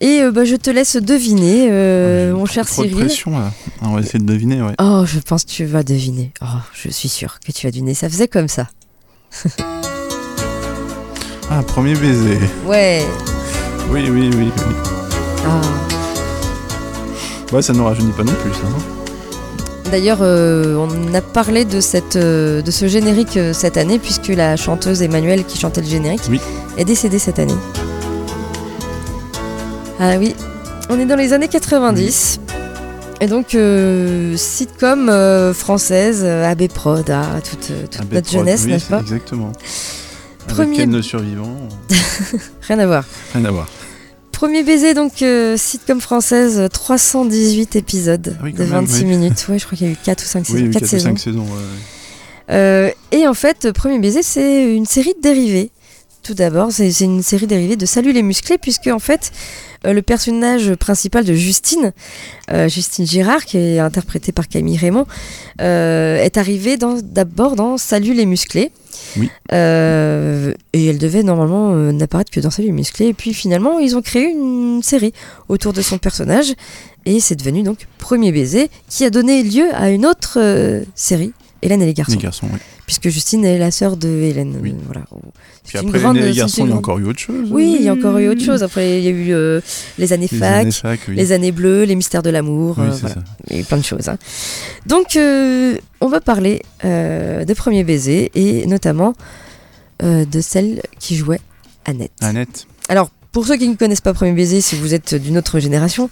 Et 0.00 0.20
bah, 0.34 0.44
je 0.44 0.56
te 0.56 0.68
laisse 0.68 0.96
deviner, 0.96 1.68
euh, 1.70 2.34
mon 2.34 2.46
cher 2.46 2.66
trop 2.66 2.82
Cyril. 2.82 2.96
De 2.96 3.04
pression, 3.04 3.38
là. 3.38 3.52
On 3.82 3.92
va 3.94 4.00
essayer 4.00 4.18
de 4.18 4.24
deviner, 4.24 4.60
ouais. 4.62 4.74
Oh, 4.80 5.04
je 5.06 5.20
pense 5.20 5.44
que 5.44 5.50
tu 5.50 5.64
vas 5.64 5.82
deviner. 5.82 6.32
Oh, 6.42 6.60
je 6.74 6.90
suis 6.90 7.08
sûr 7.08 7.38
que 7.44 7.52
tu 7.52 7.66
vas 7.66 7.70
deviner. 7.70 7.94
Ça 7.94 8.08
faisait 8.08 8.28
comme 8.28 8.48
ça. 8.48 8.68
ah, 11.50 11.62
premier 11.66 11.94
baiser. 11.94 12.38
Ouais. 12.66 13.04
Oui, 13.90 14.08
oui, 14.10 14.30
oui. 14.36 14.52
oui. 14.56 14.74
Ah. 15.46 15.60
Ouais, 17.52 17.62
ça 17.62 17.72
ne 17.72 17.78
nous 17.78 17.84
rajeunit 17.84 18.12
pas 18.12 18.24
non 18.24 18.32
plus, 18.42 18.52
ça. 18.52 18.66
D'ailleurs, 19.90 20.18
euh, 20.20 20.74
on 20.76 21.14
a 21.14 21.20
parlé 21.20 21.64
de, 21.64 21.80
cette, 21.80 22.16
euh, 22.16 22.60
de 22.60 22.70
ce 22.72 22.88
générique 22.88 23.36
euh, 23.36 23.52
cette 23.52 23.76
année, 23.76 24.00
puisque 24.00 24.28
la 24.28 24.56
chanteuse 24.56 25.02
Emmanuelle 25.02 25.44
qui 25.44 25.58
chantait 25.58 25.80
le 25.80 25.86
générique 25.86 26.22
oui. 26.28 26.40
est 26.76 26.84
décédée 26.84 27.20
cette 27.20 27.38
année. 27.38 27.54
Ah 30.00 30.16
oui, 30.18 30.34
on 30.90 30.98
est 30.98 31.06
dans 31.06 31.16
les 31.16 31.32
années 31.32 31.48
90. 31.48 32.40
Oui. 32.40 32.54
Et 33.20 33.28
donc, 33.28 33.56
sitcom 34.36 35.10
française, 35.54 36.22
AB 36.24 36.68
Prod, 36.68 37.08
ah, 37.08 37.40
toute, 37.48 37.72
toute 37.90 38.00
AB 38.00 38.12
notre 38.12 38.28
Prod, 38.28 38.40
jeunesse, 38.40 38.62
oui, 38.64 38.72
n'est-ce 38.72 38.86
pas? 38.90 39.00
Exactement. 39.00 39.52
Premier... 40.48 40.76
Avec 40.78 40.88
nos 40.90 41.02
survivants. 41.02 41.56
Rien 42.62 42.78
à 42.78 42.86
voir. 42.86 43.04
Rien 43.34 43.44
à 43.44 43.50
voir. 43.50 43.68
Premier 44.32 44.62
baiser, 44.62 44.92
donc 44.94 45.22
euh, 45.22 45.56
sitcom 45.56 46.00
française, 46.00 46.68
318 46.70 47.76
épisodes 47.76 48.36
Ah 48.38 48.42
oui, 48.44 48.52
de 48.52 48.58
même, 48.64 48.84
26 48.84 48.98
oui. 49.00 49.04
minutes. 49.06 49.46
Ouais, 49.48 49.58
je 49.58 49.64
crois 49.64 49.78
qu'il 49.78 49.86
y 49.86 49.90
a 49.90 49.92
eu 49.92 49.96
4 50.02 50.22
ou 50.22 50.26
5 50.26 50.38
Oui, 50.40 50.44
saisons. 50.46 50.56
il 50.58 50.62
y 50.62 50.66
a 50.66 50.68
eu 50.68 50.72
4 50.72 50.80
4 50.80 50.86
ou 50.86 50.90
saisons. 50.90 51.04
5 51.10 51.18
saisons. 51.18 51.42
ouais. 51.44 51.62
Euh, 52.50 52.90
et 53.12 53.26
en 53.26 53.34
fait, 53.34 53.72
Premier 53.72 53.98
baiser, 53.98 54.22
c'est 54.22 54.74
une 54.74 54.84
série 54.86 55.14
dérivée. 55.20 55.70
Tout 56.26 56.34
d'abord, 56.34 56.72
c'est 56.72 56.90
une 57.02 57.22
série 57.22 57.46
dérivée 57.46 57.76
de 57.76 57.86
Salut 57.86 58.10
les 58.12 58.22
musclés, 58.24 58.58
puisque 58.58 58.88
en 58.88 58.98
fait, 58.98 59.30
euh, 59.86 59.92
le 59.92 60.02
personnage 60.02 60.74
principal 60.74 61.24
de 61.24 61.34
Justine, 61.34 61.92
euh, 62.50 62.68
Justine 62.68 63.06
Girard, 63.06 63.44
qui 63.44 63.58
est 63.58 63.78
interprétée 63.78 64.32
par 64.32 64.48
Camille 64.48 64.76
Raymond, 64.76 65.06
euh, 65.60 66.16
est 66.16 66.36
arrivée 66.36 66.78
dans- 66.78 66.98
d'abord 67.00 67.54
dans 67.54 67.78
Salut 67.78 68.12
les 68.12 68.26
musclés. 68.26 68.72
Oui. 69.16 69.30
Et 69.52 70.86
elle 70.86 70.98
devait 70.98 71.22
normalement 71.22 71.76
n'apparaître 71.92 72.32
que 72.32 72.40
dans 72.40 72.50
Salut 72.50 72.68
les 72.68 72.72
musclés. 72.72 73.06
Et 73.06 73.14
puis 73.14 73.32
finalement, 73.32 73.78
ils 73.78 73.94
ont 73.96 74.02
créé 74.02 74.24
une 74.24 74.82
série 74.82 75.12
autour 75.48 75.72
de 75.72 75.80
son 75.80 75.98
personnage. 75.98 76.54
Et 77.04 77.20
c'est 77.20 77.36
devenu 77.36 77.62
donc 77.62 77.86
Premier 77.98 78.32
baiser, 78.32 78.68
qui 78.88 79.04
a 79.04 79.10
donné 79.10 79.44
lieu 79.44 79.66
à 79.74 79.90
une 79.90 80.04
autre 80.06 80.40
série, 80.96 81.32
Hélène 81.62 81.82
et 81.82 81.86
les 81.86 81.94
garçons. 81.94 82.16
Les 82.16 82.22
garçons, 82.22 82.48
oui. 82.52 82.58
Puisque 82.86 83.08
Justine 83.08 83.44
est 83.44 83.58
la 83.58 83.72
sœur 83.72 83.96
de 83.96 84.08
Hélène. 84.08 84.58
Oui. 84.62 84.72
voilà. 84.84 85.02
Puis 85.10 85.20
C'est 85.64 85.80
une 85.82 85.88
après, 85.88 85.98
grande- 85.98 86.16
les 86.18 86.32
garçons, 86.32 86.64
il 86.66 86.70
y 86.70 86.72
a 86.72 86.76
encore 86.76 86.98
eu 87.00 87.06
autre 87.06 87.18
chose. 87.18 87.48
Oui, 87.50 87.76
il 87.80 87.84
y 87.84 87.88
a 87.88 87.92
encore 87.92 88.16
eu 88.18 88.28
autre 88.28 88.40
chose. 88.42 88.62
Après, 88.62 88.98
il 89.00 89.04
y 89.04 89.08
a 89.08 89.10
eu 89.10 89.32
euh, 89.32 89.60
les 89.98 90.12
années 90.12 90.28
Les 90.30 90.38
fac, 90.38 90.60
années 90.62 90.70
fac, 90.70 91.00
oui. 91.08 91.16
les 91.16 91.32
années 91.32 91.50
bleues, 91.50 91.82
les 91.82 91.96
mystères 91.96 92.22
de 92.22 92.30
l'amour. 92.30 92.78
Euh, 92.78 92.88
voilà. 92.90 93.14
ça. 93.16 93.20
Il 93.50 93.56
y 93.56 93.58
a 93.58 93.62
eu 93.62 93.64
plein 93.64 93.78
de 93.78 93.84
choses. 93.84 94.08
hein. 94.08 94.18
Donc, 94.86 95.16
euh, 95.16 95.76
on 96.00 96.06
va 96.06 96.20
parler 96.20 96.62
euh, 96.84 97.44
de 97.44 97.54
Premier 97.54 97.82
baiser 97.82 98.30
et 98.36 98.66
notamment 98.66 99.14
de 100.02 100.40
celle 100.40 100.82
qui 101.00 101.16
jouait 101.16 101.40
Annette. 101.86 102.12
Annette. 102.20 102.66
Alors, 102.88 103.10
pour 103.36 103.46
ceux 103.46 103.58
qui 103.58 103.68
ne 103.68 103.74
connaissent 103.74 104.00
pas 104.00 104.14
Premier 104.14 104.32
baiser, 104.32 104.62
si 104.62 104.76
vous 104.76 104.94
êtes 104.94 105.14
d'une 105.14 105.36
autre 105.36 105.58
génération, 105.60 106.08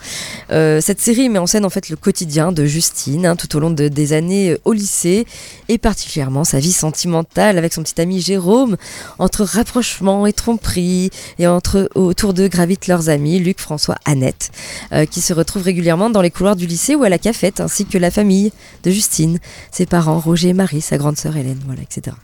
euh, 0.51 0.83
cette 0.83 1.01
série 1.01 1.31
met 1.31 1.39
en 1.39 1.47
scène 1.47 1.65
en 1.65 1.71
fait 1.71 1.89
le 1.89 1.97
quotidien 1.97 2.53
de 2.53 2.67
Justine 2.67 3.25
hein, 3.25 3.35
tout 3.35 3.57
au 3.57 3.61
long 3.61 3.71
de- 3.71 3.89
des 3.89 4.13
années 4.13 4.51
euh, 4.51 4.59
au 4.67 4.75
lycée 4.75 5.25
et 5.71 5.79
particulièrement 5.79 6.45
sa 6.45 6.59
vie 6.59 6.71
sentimentale 6.71 7.57
avec 7.57 7.73
son 7.73 7.83
petit 7.83 7.99
ami 7.99 8.21
Jérôme, 8.21 8.77
entre 9.19 9.43
rapprochement 9.43 10.27
et 10.27 10.35
tromperie 10.35 11.09
et 11.39 11.47
entre 11.47 11.89
autour 11.95 12.35
d'eux 12.35 12.49
gravitent 12.49 12.89
leurs 12.89 13.09
amis 13.09 13.39
Luc, 13.39 13.59
François, 13.59 13.97
Annette, 14.05 14.51
euh, 14.93 15.07
qui 15.07 15.23
se 15.23 15.33
retrouvent 15.33 15.63
régulièrement 15.63 16.11
dans 16.11 16.21
les 16.21 16.31
couloirs 16.31 16.57
du 16.57 16.67
lycée 16.67 16.95
ou 16.95 17.05
à 17.05 17.09
la 17.09 17.17
cafette, 17.17 17.59
ainsi 17.61 17.87
que 17.87 17.97
la 17.97 18.11
famille 18.11 18.53
de 18.83 18.91
Justine, 18.91 19.39
ses 19.71 19.87
parents 19.87 20.19
Roger 20.21 20.53
Marie, 20.53 20.83
sa 20.83 20.99
grande 20.99 21.17
sœur 21.17 21.39
Hélène, 21.39 21.63
voilà, 21.65 21.81
etc. 21.81 22.15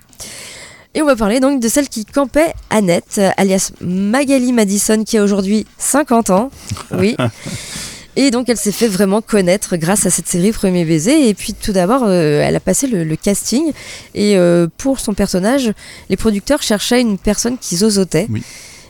Et 0.95 1.03
on 1.03 1.07
va 1.07 1.15
parler 1.15 1.39
donc 1.39 1.61
de 1.61 1.69
celle 1.69 1.89
qui 1.89 2.05
campait 2.05 2.53
Annette, 2.69 3.21
alias 3.37 3.71
Magali 3.81 4.53
Madison, 4.53 5.05
qui 5.05 5.19
a 5.19 5.23
aujourd'hui 5.23 5.67
50 5.79 6.31
ans. 6.31 6.51
Oui. 6.93 7.17
Et 8.17 8.33
donc 8.33 8.49
elle 8.49 8.57
s'est 8.57 8.73
fait 8.73 8.89
vraiment 8.89 9.23
connaître 9.23 9.77
grâce 9.77 10.05
à 10.05 10.11
cette 10.11 10.27
série 10.27 10.51
Premier 10.51 10.85
baiser. 10.85 11.29
Et 11.29 11.35
puis 11.35 11.55
tout 11.55 11.73
d'abord, 11.73 12.03
euh, 12.05 12.43
elle 12.43 12.57
a 12.57 12.61
passé 12.61 12.89
le, 12.89 13.05
le 13.05 13.17
casting. 13.17 13.73
Et 14.15 14.37
euh, 14.37 14.67
pour 14.79 14.99
son 14.99 15.15
personnage, 15.15 15.73
les 16.09 16.17
producteurs 16.17 16.61
cherchaient 16.61 17.01
une 17.01 17.19
personne 17.19 17.57
qui 17.57 17.77
zozotait. 17.77 18.27
Oui. 18.29 18.43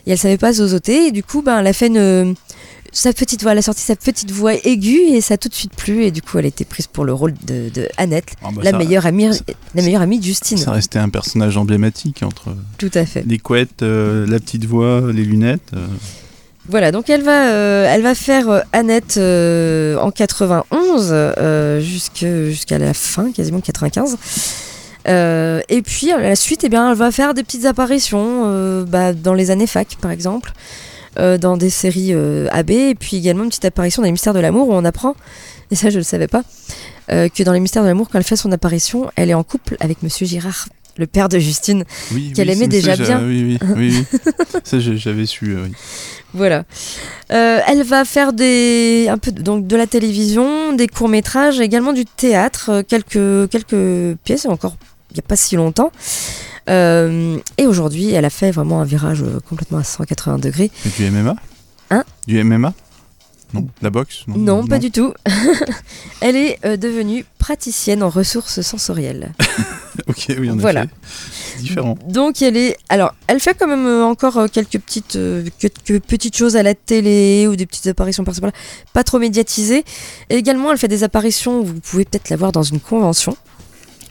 Et 0.07 0.13
elle 0.13 0.19
savait 0.19 0.39
pas 0.39 0.55
zozoter. 0.55 1.09
Et 1.09 1.13
du 1.13 1.23
coup, 1.23 1.43
ben, 1.43 1.61
elle 1.61 1.67
a 1.67 1.75
fait 1.75 1.89
une, 1.89 2.35
sa 2.93 3.13
petite 3.13 3.43
voix, 3.43 3.53
elle 3.53 3.59
a 3.59 3.63
sorti 3.63 3.83
sa 3.83 3.95
petite 3.97 4.31
voix 4.31 4.55
aiguë 4.55 5.01
et 5.13 5.21
ça 5.21 5.35
a 5.35 5.37
tout 5.37 5.49
de 5.49 5.55
suite 5.55 5.75
plu. 5.75 6.05
Et 6.05 6.11
du 6.11 6.23
coup, 6.23 6.39
elle 6.39 6.45
a 6.45 6.49
été 6.49 6.65
prise 6.65 6.87
pour 6.87 7.05
le 7.05 7.13
rôle 7.13 7.35
de, 7.47 7.69
de 7.69 7.89
Annette, 7.97 8.35
Ah 8.43 8.49
bah 8.53 8.63
la, 8.65 8.71
ça- 8.73 8.79
meilleure 8.79 9.07
amie, 9.07 9.33
ça- 9.35 9.43
la 9.75 9.83
meilleure 9.83 10.03
amie 10.03 10.19
de 10.19 10.25
Justine. 10.25 10.59
Ça 10.59 10.73
restait 10.73 10.99
un 10.99 11.09
personnage 11.09 11.57
emblématique 11.57 12.23
entre 12.23 12.55
Tout 12.79 12.91
à 12.95 13.07
fait. 13.07 13.25
les 13.27 13.39
couettes, 13.39 13.83
euh, 13.83 14.27
la 14.27 14.39
petite 14.41 14.65
voix, 14.65 15.03
les 15.13 15.25
lunettes. 15.25 15.71
euh. 15.75 15.87
Voilà, 16.69 16.93
donc 16.93 17.11
elle 17.11 17.23
va, 17.23 17.49
euh, 17.51 17.87
elle 17.93 18.03
va 18.03 18.15
faire 18.15 18.63
Annette 18.73 19.17
en 19.17 20.11
91 20.11 21.09
euh, 21.11 21.81
jusque- 21.81 22.27
jusqu'à 22.49 22.79
la 22.79 22.95
fin, 22.95 23.33
quasiment 23.33 23.61
95. 23.61 24.17
Euh, 25.09 25.61
et 25.69 25.81
puis 25.83 26.11
à 26.13 26.19
la 26.19 26.37
suite, 26.37 26.63
eh 26.65 26.69
bien, 26.69 26.91
elle 26.91 26.97
va 26.97 27.11
faire 27.11 27.35
des 27.35 27.43
petites 27.43 27.65
apparitions 27.65 28.43
euh, 28.47 28.85
bah, 28.85 29.13
dans 29.15 29.35
les 29.35 29.51
années 29.51 29.67
fac, 29.67 29.97
par 30.01 30.11
exemple, 30.11 30.53
euh, 31.21 31.39
dans 31.39 31.57
des 31.57 31.71
séries 31.71 32.13
euh, 32.13 32.49
AB, 32.51 32.71
et 32.71 32.95
puis 32.95 33.17
également 33.19 33.45
une 33.45 33.51
petite 33.51 33.65
apparition 33.65 34.03
dans 34.03 34.07
les 34.07 34.13
Mystères 34.13 34.35
de 34.35 34.41
l'amour 34.41 34.69
où 34.69 34.73
on 34.75 34.85
apprend, 34.85 35.15
et 35.71 35.77
ça 35.77 35.89
je 35.91 35.95
ne 35.95 36.01
le 36.01 36.05
savais 36.05 36.27
pas, 36.29 36.43
euh, 37.13 37.29
que 37.29 37.43
dans 37.43 37.53
les 37.53 37.61
Mystères 37.61 37.83
de 37.83 37.89
l'amour, 37.89 38.09
quand 38.11 38.19
elle 38.19 38.25
fait 38.25 38.37
son 38.37 38.51
apparition, 38.53 39.11
elle 39.17 39.31
est 39.31 39.35
en 39.35 39.45
couple 39.45 39.77
avec 39.81 40.03
Monsieur 40.03 40.27
Girard, 40.27 40.69
le 40.97 41.07
père 41.07 41.29
de 41.29 41.39
Justine. 41.39 41.85
Oui, 42.13 42.33
Qu'elle 42.35 42.49
oui, 42.49 42.55
aimait 42.55 42.69
déjà 42.69 42.97
ça, 42.97 43.03
bien. 43.03 43.23
Oui, 43.25 43.59
oui, 43.63 43.69
oui, 43.77 43.95
oui. 44.13 44.19
ça, 44.65 44.79
j'avais 44.81 45.27
su. 45.27 45.53
euh, 45.53 45.65
oui. 45.65 45.73
Voilà. 46.35 46.65
Euh, 47.33 47.61
elle 47.67 47.83
va 47.83 48.05
faire 48.05 48.33
des, 48.33 49.07
un 49.09 49.19
peu 49.19 49.33
de- 49.33 49.43
donc 49.43 49.67
de 49.67 49.77
la 49.77 49.87
télévision, 49.87 50.73
des 50.75 50.87
courts 50.89 51.09
métrages, 51.09 51.59
également 51.61 51.93
du 51.93 52.05
théâtre, 52.05 52.83
quelques 52.87 53.49
quelques 53.51 54.17
pièces, 54.25 54.47
encore 54.47 54.77
il 55.11 55.15
n'y 55.15 55.21
a 55.21 55.27
pas 55.27 55.35
si 55.37 55.57
longtemps. 55.57 55.91
Euh, 56.71 57.39
et 57.59 57.67
aujourd'hui, 57.67 58.11
elle 58.11 58.25
a 58.25 58.31
fait 58.31 58.51
vraiment 58.51 58.81
un 58.81 58.85
virage 58.85 59.23
euh, 59.23 59.41
complètement 59.49 59.79
à 59.79 59.85
180 59.85 60.39
degrés. 60.39 60.71
Et 60.87 60.89
du 60.89 61.11
MMA 61.11 61.35
Hein 61.91 62.05
Du 62.27 62.43
MMA 62.43 62.73
Non 63.53 63.67
La 63.83 63.91
boxe 63.91 64.25
Non, 64.29 64.67
pas 64.67 64.79
du 64.79 64.91
tout. 64.91 65.13
elle 66.21 66.37
est 66.37 66.59
euh, 66.65 66.77
devenue 66.77 67.25
praticienne 67.39 68.03
en 68.03 68.09
ressources 68.09 68.61
sensorielles. 68.61 69.33
Ok, 70.07 70.29
oui, 70.39 70.51
en 70.51 70.57
Voilà. 70.57 70.87
C'est 71.57 71.63
différent. 71.63 71.99
Donc 72.09 72.41
elle 72.43 72.57
est, 72.57 72.77
alors 72.89 73.15
elle 73.27 73.39
fait 73.41 73.55
quand 73.55 73.67
même 73.67 73.87
encore 74.03 74.49
quelques 74.51 74.79
petites, 74.79 75.17
euh, 75.17 75.45
quelques 75.59 76.01
petites 76.01 76.37
choses 76.37 76.57
à 76.57 76.63
la 76.63 76.75
télé 76.75 77.47
ou 77.49 77.57
des 77.57 77.67
petites 77.67 77.89
apparitions 77.89 78.25
par-ci 78.25 78.41
par-là, 78.41 78.55
pas 78.93 79.05
trop 79.05 79.19
médiatisées. 79.19 79.85
Et 80.31 80.37
également 80.37 80.73
elle 80.73 80.79
fait 80.79 80.89
des 80.89 81.05
apparitions, 81.05 81.63
vous 81.63 81.81
pouvez 81.81 82.05
peut-être 82.05 82.31
la 82.31 82.37
voir 82.37 82.51
dans 82.53 82.63
une 82.63 82.81
convention 82.81 83.37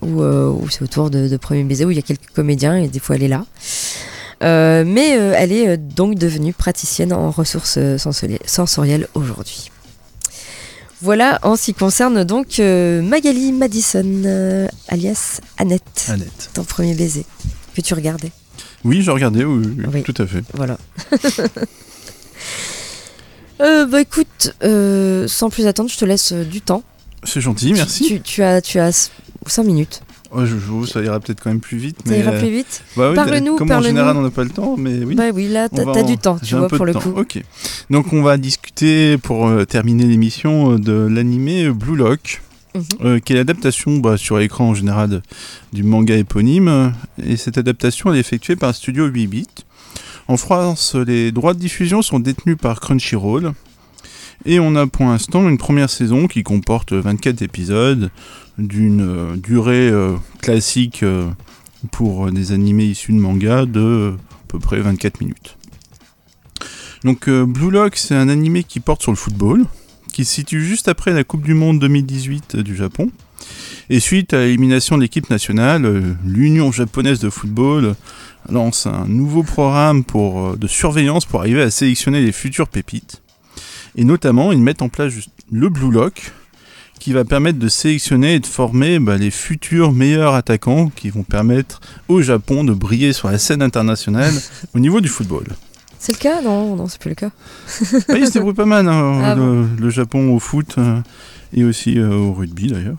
où, 0.02 0.22
euh, 0.22 0.50
où 0.50 0.70
c'est 0.70 0.82
autour 0.84 1.10
de, 1.10 1.28
de 1.28 1.38
Premier 1.38 1.64
Baiser 1.64 1.86
où 1.86 1.92
il 1.92 1.96
y 1.96 2.00
a 2.00 2.04
quelques 2.04 2.30
comédiens 2.34 2.78
et 2.78 2.88
des 2.88 3.00
fois 3.00 3.16
elle 3.16 3.24
est 3.24 3.28
là. 3.28 3.46
Euh, 4.42 4.84
mais 4.86 5.18
euh, 5.18 5.34
elle 5.36 5.52
est 5.52 5.78
donc 5.78 6.16
devenue 6.16 6.54
praticienne 6.54 7.12
en 7.12 7.30
ressources 7.32 7.78
sensori- 7.78 8.40
sensorielles 8.46 9.08
aujourd'hui. 9.14 9.70
Voilà 11.02 11.40
en 11.44 11.56
ce 11.56 11.66
qui 11.66 11.74
concerne 11.74 12.24
donc 12.26 12.60
Magali 12.60 13.52
Madison, 13.54 14.68
alias 14.90 15.40
Annette, 15.58 16.08
Annette. 16.10 16.50
ton 16.54 16.64
premier 16.66 16.94
baiser, 16.94 17.26
que 17.76 17.82
tu 17.82 17.94
regardais. 17.94 18.32
Oui, 18.86 19.02
je 19.02 19.12
regardais, 19.12 19.44
oui, 19.46 19.66
oui, 19.78 19.86
Oui. 19.94 20.04
tout 20.04 20.14
à 20.22 20.26
fait. 20.28 20.44
Voilà. 20.54 20.78
Euh, 23.62 23.86
bah 23.86 24.00
écoute, 24.00 24.54
euh, 24.64 25.28
sans 25.28 25.50
plus 25.50 25.68
attendre, 25.68 25.90
je 25.90 25.98
te 25.98 26.06
laisse 26.06 26.32
du 26.32 26.62
temps. 26.62 26.82
C'est 27.26 27.42
gentil, 27.42 27.74
merci. 27.74 28.06
Tu, 28.08 28.22
tu 28.22 28.42
as, 28.42 28.62
tu 28.62 28.80
as 28.80 29.12
5 29.50 29.64
minutes. 29.64 30.02
Oh, 30.32 30.46
je 30.46 30.58
joue, 30.58 30.86
ça 30.86 31.02
ira 31.02 31.20
peut-être 31.20 31.42
quand 31.44 31.50
même 31.50 31.60
plus 31.60 31.78
vite. 31.78 31.98
Ça 32.06 32.12
mais, 32.12 32.20
ira 32.20 32.32
euh, 32.32 32.40
plus 32.40 32.50
vite 32.52 32.84
bah 32.96 33.10
oui, 33.10 33.16
Parle-nous, 33.16 33.56
Comme 33.56 33.72
en 33.72 33.82
général, 33.82 34.16
on 34.18 34.22
n'a 34.22 34.30
pas 34.30 34.44
le 34.44 34.50
temps, 34.52 34.76
mais 34.78 35.00
oui. 35.04 35.16
Bah 35.16 35.24
oui, 35.34 35.48
là, 35.48 35.70
t'as 35.70 35.84
en- 35.84 36.04
du 36.04 36.18
temps, 36.18 36.38
tu 36.38 36.54
un 36.56 36.60
vois, 36.60 36.68
pour 36.68 36.86
le 36.86 36.94
temps. 36.94 37.00
coup. 37.02 37.14
Ok. 37.18 37.42
Donc 37.90 38.14
on 38.14 38.22
va 38.22 38.38
discuter 38.38 39.18
pour 39.18 39.48
euh, 39.48 39.66
terminer 39.66 40.06
l'émission 40.06 40.74
euh, 40.74 40.78
de 40.78 40.94
l'animé 40.94 41.70
Blue 41.70 41.96
Lock, 41.96 42.42
Mhm. 42.76 42.84
euh, 43.04 43.20
qui 43.20 43.34
est 43.34 43.36
l'adaptation 43.36 43.98
bah, 43.98 44.16
sur 44.18 44.40
écran 44.40 44.70
en 44.70 44.74
général 44.76 45.24
du 45.74 45.82
manga 45.82 46.16
éponyme. 46.16 46.94
Et 47.26 47.36
cette 47.36 47.58
adaptation 47.58 48.12
elle 48.12 48.18
est 48.18 48.20
effectuée 48.20 48.56
par 48.56 48.76
Studio 48.76 49.08
8 49.08 49.26
bits. 49.28 49.48
En 50.28 50.38
France, 50.38 50.94
les 50.94 51.32
droits 51.32 51.56
de 51.56 51.60
diffusion 51.60 52.04
sont 52.04 52.20
détenus 52.20 52.58
par 52.62 52.80
Crunchyroll. 52.80 53.54
Et 54.46 54.60
on 54.60 54.76
a 54.76 54.88
pour 54.88 55.06
l'instant 55.06 55.48
une 55.48 55.58
première 55.58 55.90
saison 55.90 56.28
qui 56.28 56.44
comporte 56.44 56.94
24 56.94 57.42
épisodes 57.42 58.10
d'une 58.58 59.02
euh, 59.02 59.36
durée 59.36 59.90
euh, 59.90 60.16
classique 60.42 61.04
euh, 61.04 61.30
pour 61.92 62.32
des 62.32 62.52
animés 62.52 62.86
issus 62.86 63.12
de 63.12 63.18
manga 63.18 63.66
de 63.66 64.14
à 64.32 64.48
peu 64.48 64.60
près 64.60 64.80
24 64.80 65.22
minutes. 65.22 65.58
Donc 67.04 67.30
Blue 67.30 67.72
Lock, 67.72 67.96
c'est 67.96 68.16
un 68.16 68.28
animé 68.28 68.64
qui 68.64 68.82
porte 68.82 69.02
sur 69.02 69.12
le 69.12 69.16
football, 69.16 69.66
qui 70.12 70.26
se 70.26 70.34
situe 70.34 70.66
juste 70.66 70.90
après 70.90 71.14
la 71.14 71.24
Coupe 71.24 71.44
du 71.44 71.54
Monde 71.54 71.80
2018 71.80 72.58
du 72.58 72.76
Japon. 72.76 73.10
Et 73.90 74.02
suite 74.02 74.34
à 74.34 74.40
l'élimination 74.40 74.98
de 74.98 75.04
l'équipe 75.04 75.30
nationale, 75.30 76.18
l'Union 76.26 76.74
japonaise 76.74 77.20
de 77.20 77.30
football 77.30 77.96
lance 78.50 78.86
un 78.86 79.06
nouveau 79.08 79.44
programme 79.44 80.04
de 80.58 80.68
surveillance 80.68 81.26
pour 81.26 81.40
arriver 81.40 81.62
à 81.62 81.72
sélectionner 81.72 82.20
les 82.20 82.34
futures 82.34 82.68
pépites. 82.68 83.22
Et 84.00 84.04
notamment, 84.06 84.52
ils 84.52 84.62
mettent 84.62 84.82
en 84.82 84.90
place 84.90 85.14
le 85.52 85.70
Blue 85.70 85.92
Lock, 85.92 86.32
qui 87.00 87.14
va 87.14 87.24
permettre 87.26 87.60
de 87.60 87.68
sélectionner 87.68 88.36
et 88.36 88.40
de 88.40 88.46
former 88.48 88.98
bah, 89.00 89.18
les 89.18 89.30
futurs 89.30 89.92
meilleurs 89.92 90.34
attaquants 90.34 90.90
qui 90.96 91.10
vont 91.10 91.24
permettre 91.24 91.80
au 92.08 92.22
Japon 92.22 92.64
de 92.64 92.74
briller 92.74 93.14
sur 93.14 93.30
la 93.30 93.38
scène 93.38 93.62
internationale 93.62 94.34
au 94.74 94.80
niveau 94.80 95.00
du 95.02 95.08
football. 95.10 95.44
C'est 95.98 96.14
le 96.14 96.18
cas? 96.18 96.42
Non, 96.42 96.76
non, 96.78 96.88
c'est 96.88 97.00
plus 97.00 97.10
le 97.10 97.16
cas. 97.16 97.30
Ah, 98.10 98.18
il 98.18 98.26
se 98.26 98.32
débrouille 98.32 98.54
pas 98.54 98.66
mal, 98.66 98.88
hein, 98.88 99.22
Ah 99.24 99.36
le, 99.36 99.66
le 99.78 99.90
Japon 99.90 100.34
au 100.34 100.40
foot 100.40 100.76
euh, 100.78 101.00
et 101.54 101.66
aussi 101.66 101.98
euh, 102.00 102.10
au 102.14 102.32
rugby 102.34 102.68
d'ailleurs. 102.68 102.96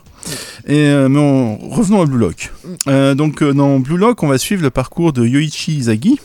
Et 0.67 0.85
euh, 0.85 1.09
mais 1.09 1.17
on- 1.19 1.57
revenons 1.69 2.01
à 2.01 2.05
Blue 2.05 2.19
Lock. 2.19 2.51
Euh, 2.87 3.15
donc 3.15 3.41
euh, 3.41 3.53
dans 3.53 3.79
Blue 3.79 3.97
Lock, 3.97 4.21
on 4.21 4.27
va 4.27 4.37
suivre 4.37 4.61
le 4.61 4.69
parcours 4.69 5.13
de 5.13 5.25
Yoichi 5.25 5.77
Izagi 5.77 6.19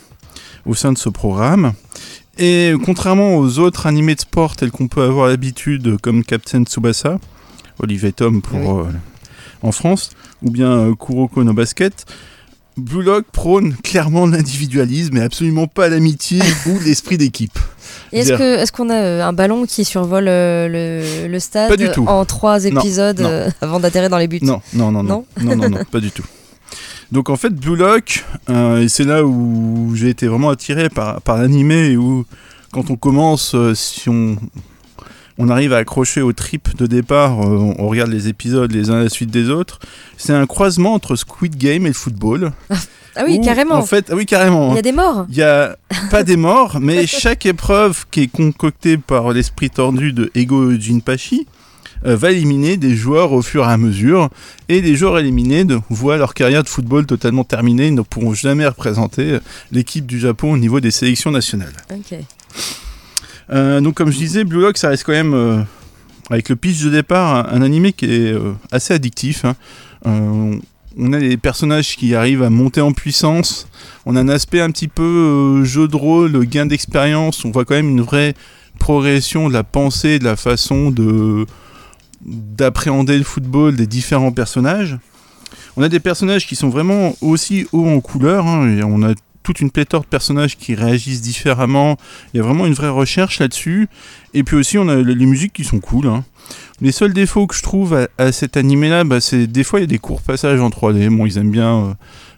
au 0.67 0.75
sein 0.75 0.93
de 0.93 0.97
ce 0.99 1.09
programme. 1.09 1.73
Et 2.39 2.73
contrairement 2.85 3.35
aux 3.37 3.59
autres 3.59 3.87
animés 3.87 4.15
de 4.15 4.21
sport 4.21 4.55
tels 4.55 4.71
qu'on 4.71 4.87
peut 4.87 5.01
avoir 5.03 5.27
l'habitude, 5.27 5.97
comme 6.01 6.23
Captain 6.23 6.63
Tsubasa, 6.63 7.19
Olivier 7.79 8.11
Tom 8.11 8.41
pour 8.41 8.79
euh, 8.79 8.87
en 9.63 9.71
France, 9.71 10.11
ou 10.43 10.51
bien 10.51 10.71
euh, 10.71 10.95
Kuroko 10.95 11.43
no 11.43 11.53
Basket, 11.53 12.05
Blue 12.77 13.01
Lock 13.01 13.25
prône 13.31 13.75
clairement 13.83 14.27
l'individualisme 14.27 15.17
et 15.17 15.21
absolument 15.21 15.65
pas 15.65 15.89
l'amitié 15.89 16.39
ou 16.67 16.79
l'esprit 16.85 17.17
d'équipe. 17.17 17.57
Est-ce 18.11 18.71
qu'on 18.71 18.89
a 18.91 18.95
euh, 18.95 19.23
un 19.23 19.33
ballon 19.33 19.65
qui 19.65 19.83
survole 19.83 20.25
le, 20.25 21.27
le 21.27 21.39
stade 21.39 21.69
Pas 21.69 21.77
du 21.77 21.89
tout. 21.89 22.05
en 22.07 22.23
trois 22.25 22.59
Non, 22.59 22.81
épisodes 22.81 23.19
non. 23.19 23.47
avant 23.61 23.79
d'atterrir 23.79 24.09
dans 24.11 24.19
les 24.19 24.27
buts? 24.27 24.39
Non, 24.43 24.61
non, 24.73 24.91
non, 24.91 25.01
non, 25.01 25.25
non, 25.41 25.55
non, 25.55 25.69
non, 25.69 25.79
pas 25.91 25.99
du 25.99 26.11
tout. 26.11 26.23
Donc 27.11 27.29
en 27.29 27.37
fait, 27.37 27.53
Blue 27.53 27.75
Lock, 27.75 28.25
euh, 28.49 28.81
et 28.81 28.89
c'est 28.89 29.05
là 29.05 29.23
où 29.23 29.91
j'ai 29.95 30.09
été 30.09 30.27
vraiment 30.27 30.49
attiré 30.49 30.89
par, 30.89 31.21
par 31.21 31.37
l'animé 31.37 31.91
et 31.91 31.97
où 31.97 32.25
quand 32.73 32.91
on 32.91 32.97
commence, 32.97 33.55
euh, 33.55 33.73
si 33.73 34.09
on, 34.09 34.35
on 35.37 35.49
arrive 35.49 35.71
à 35.71 35.77
accrocher 35.77 36.21
au 36.21 36.33
trip 36.33 36.75
de 36.75 36.85
départ, 36.85 37.39
euh, 37.41 37.57
on, 37.57 37.75
on 37.79 37.87
regarde 37.87 38.11
les 38.11 38.27
épisodes 38.27 38.71
les 38.71 38.89
uns 38.89 38.99
à 38.99 39.03
la 39.03 39.09
suite 39.09 39.31
des 39.31 39.49
autres, 39.49 39.79
c'est 40.17 40.33
un 40.33 40.45
croisement 40.45 40.93
entre 40.93 41.15
Squid 41.15 41.55
Game 41.55 41.85
et 41.85 41.89
le 41.89 41.93
football. 41.93 42.51
Ah 43.19 43.23
oui, 43.25 43.39
Où, 43.39 43.43
carrément. 43.43 43.75
En 43.75 43.85
fait, 43.85 44.09
ah 44.11 44.15
oui, 44.15 44.27
carrément. 44.27 44.73
Il 44.73 44.75
y 44.75 44.77
a 44.77 44.83
des 44.83 44.91
morts. 44.91 45.25
Il 45.29 45.37
y 45.37 45.41
a 45.41 45.75
pas 46.11 46.21
des 46.21 46.37
morts, 46.37 46.77
mais 46.79 47.07
chaque 47.07 47.47
épreuve 47.47 48.05
qui 48.11 48.21
est 48.21 48.27
concoctée 48.27 48.97
par 48.97 49.31
l'esprit 49.31 49.71
tordu 49.71 50.13
de 50.13 50.29
Ego 50.35 50.71
Jinpachi 50.73 51.47
va 52.03 52.31
éliminer 52.31 52.77
des 52.77 52.95
joueurs 52.95 53.33
au 53.33 53.41
fur 53.41 53.63
et 53.63 53.71
à 53.71 53.77
mesure. 53.77 54.29
Et 54.69 54.81
les 54.81 54.95
joueurs 54.95 55.17
éliminés 55.19 55.65
voient 55.89 56.17
leur 56.17 56.33
carrière 56.33 56.63
de 56.63 56.69
football 56.69 57.05
totalement 57.05 57.43
terminée, 57.43 57.91
ne 57.91 58.01
pourront 58.01 58.33
jamais 58.33 58.65
représenter 58.67 59.31
euh, 59.33 59.39
l'équipe 59.71 60.05
du 60.05 60.19
Japon 60.19 60.51
au 60.53 60.57
niveau 60.57 60.79
des 60.79 60.91
sélections 60.91 61.31
nationales. 61.31 61.73
Euh, 63.51 63.81
donc 63.81 63.95
comme 63.95 64.11
je 64.11 64.17
disais, 64.17 64.43
Blue 64.43 64.61
Lock, 64.61 64.77
ça 64.77 64.89
reste 64.89 65.03
quand 65.05 65.13
même, 65.13 65.33
euh, 65.33 65.61
avec 66.29 66.49
le 66.49 66.55
pitch 66.55 66.83
de 66.83 66.89
départ, 66.89 67.47
un, 67.51 67.57
un 67.57 67.61
animé 67.61 67.93
qui 67.93 68.05
est 68.05 68.33
euh, 68.33 68.53
assez 68.71 68.93
addictif. 68.93 69.45
hein. 69.45 69.55
Euh, 70.05 70.55
on 70.99 71.13
a 71.13 71.19
des 71.19 71.37
personnages 71.37 71.95
qui 71.95 72.15
arrivent 72.15 72.41
à 72.43 72.49
monter 72.49 72.81
en 72.81 72.91
puissance. 72.91 73.67
On 74.05 74.15
a 74.15 74.19
un 74.19 74.29
aspect 74.29 74.61
un 74.61 74.71
petit 74.71 74.87
peu 74.87 75.03
euh, 75.03 75.63
jeu 75.63 75.87
de 75.87 75.95
rôle, 75.95 76.43
gain 76.45 76.65
d'expérience. 76.65 77.45
On 77.45 77.51
voit 77.51 77.65
quand 77.65 77.75
même 77.75 77.89
une 77.89 78.01
vraie 78.01 78.33
progression 78.79 79.47
de 79.47 79.53
la 79.53 79.63
pensée, 79.63 80.17
de 80.19 80.23
la 80.23 80.35
façon 80.35 80.89
de 80.89 81.45
d'appréhender 82.25 83.17
le 83.17 83.23
football 83.23 83.75
des 83.75 83.87
différents 83.87 84.31
personnages. 84.31 84.97
On 85.75 85.83
a 85.83 85.89
des 85.89 85.99
personnages 85.99 86.47
qui 86.47 86.55
sont 86.55 86.69
vraiment 86.69 87.15
aussi 87.21 87.67
hauts 87.71 87.87
en 87.87 87.99
couleur. 88.01 88.47
hein, 88.47 88.67
et 88.77 88.83
on 88.83 89.03
a 89.03 89.13
toute 89.43 89.61
une 89.61 89.71
pléthore 89.71 90.01
de 90.01 90.07
personnages 90.07 90.57
qui 90.57 90.75
réagissent 90.75 91.21
différemment. 91.21 91.95
Il 92.33 92.37
y 92.37 92.39
a 92.41 92.43
vraiment 92.43 92.65
une 92.65 92.73
vraie 92.73 92.89
recherche 92.89 93.39
là-dessus. 93.39 93.87
Et 94.33 94.43
puis 94.43 94.57
aussi, 94.57 94.77
on 94.77 94.89
a 94.89 94.95
les 94.97 95.25
musiques 95.25 95.53
qui 95.53 95.63
sont 95.63 95.79
cool. 95.79 96.07
hein. 96.07 96.25
Les 96.81 96.91
seuls 96.91 97.13
défauts 97.13 97.47
que 97.47 97.55
je 97.55 97.63
trouve 97.63 97.93
à, 97.93 98.07
à 98.17 98.31
cet 98.31 98.57
animé-là, 98.57 99.03
bah, 99.03 99.21
c'est 99.21 99.47
des 99.47 99.63
fois 99.63 99.79
il 99.79 99.83
y 99.83 99.85
a 99.85 99.87
des 99.87 99.99
courts 99.99 100.21
passages 100.21 100.59
en 100.59 100.69
3D. 100.69 101.09
Bon, 101.15 101.25
ils 101.25 101.37
aiment 101.37 101.51
bien 101.51 101.75
euh, 101.77 101.93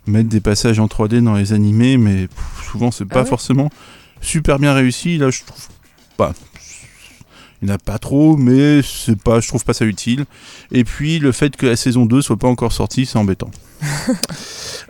mettre 0.06 0.30
des 0.30 0.40
passages 0.40 0.80
en 0.80 0.86
3D 0.88 1.22
dans 1.24 1.34
les 1.36 1.52
animés, 1.54 1.98
mais 1.98 2.28
pff, 2.28 2.72
souvent 2.72 2.92
c'est 2.92 3.06
pas 3.06 3.22
ouais? 3.22 3.26
forcément 3.28 3.70
super 4.22 4.60
bien 4.60 4.74
réussi. 4.74 5.18
Là, 5.18 5.30
je 5.32 5.42
trouve 5.46 5.68
pas. 6.18 6.34
Il 7.62 7.66
n'y 7.66 7.72
en 7.72 7.76
a 7.76 7.78
pas 7.78 7.98
trop, 7.98 8.38
mais 8.38 8.82
c'est 8.82 9.22
pas, 9.22 9.40
je 9.40 9.48
trouve 9.48 9.66
pas 9.66 9.74
ça 9.74 9.86
utile. 9.86 10.26
Et 10.72 10.84
puis 10.84 11.20
le 11.20 11.32
fait 11.32 11.56
que 11.58 11.66
la 11.66 11.76
saison 11.76 12.06
2 12.06 12.22
soit 12.22 12.38
pas 12.38 12.48
encore 12.48 12.72
sortie, 12.72 13.06
c'est 13.06 13.18
embêtant. 13.18 13.52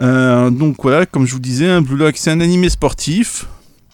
Euh, 0.01 0.49
donc 0.49 0.78
voilà, 0.82 1.05
comme 1.05 1.28
je 1.28 1.34
vous 1.34 1.41
disais, 1.41 1.67
un 1.67 1.82
Blue 1.82 1.97
Lock, 1.97 2.15
c'est 2.15 2.32
un 2.32 2.39
animé 2.39 2.70
sportif, 2.70 3.47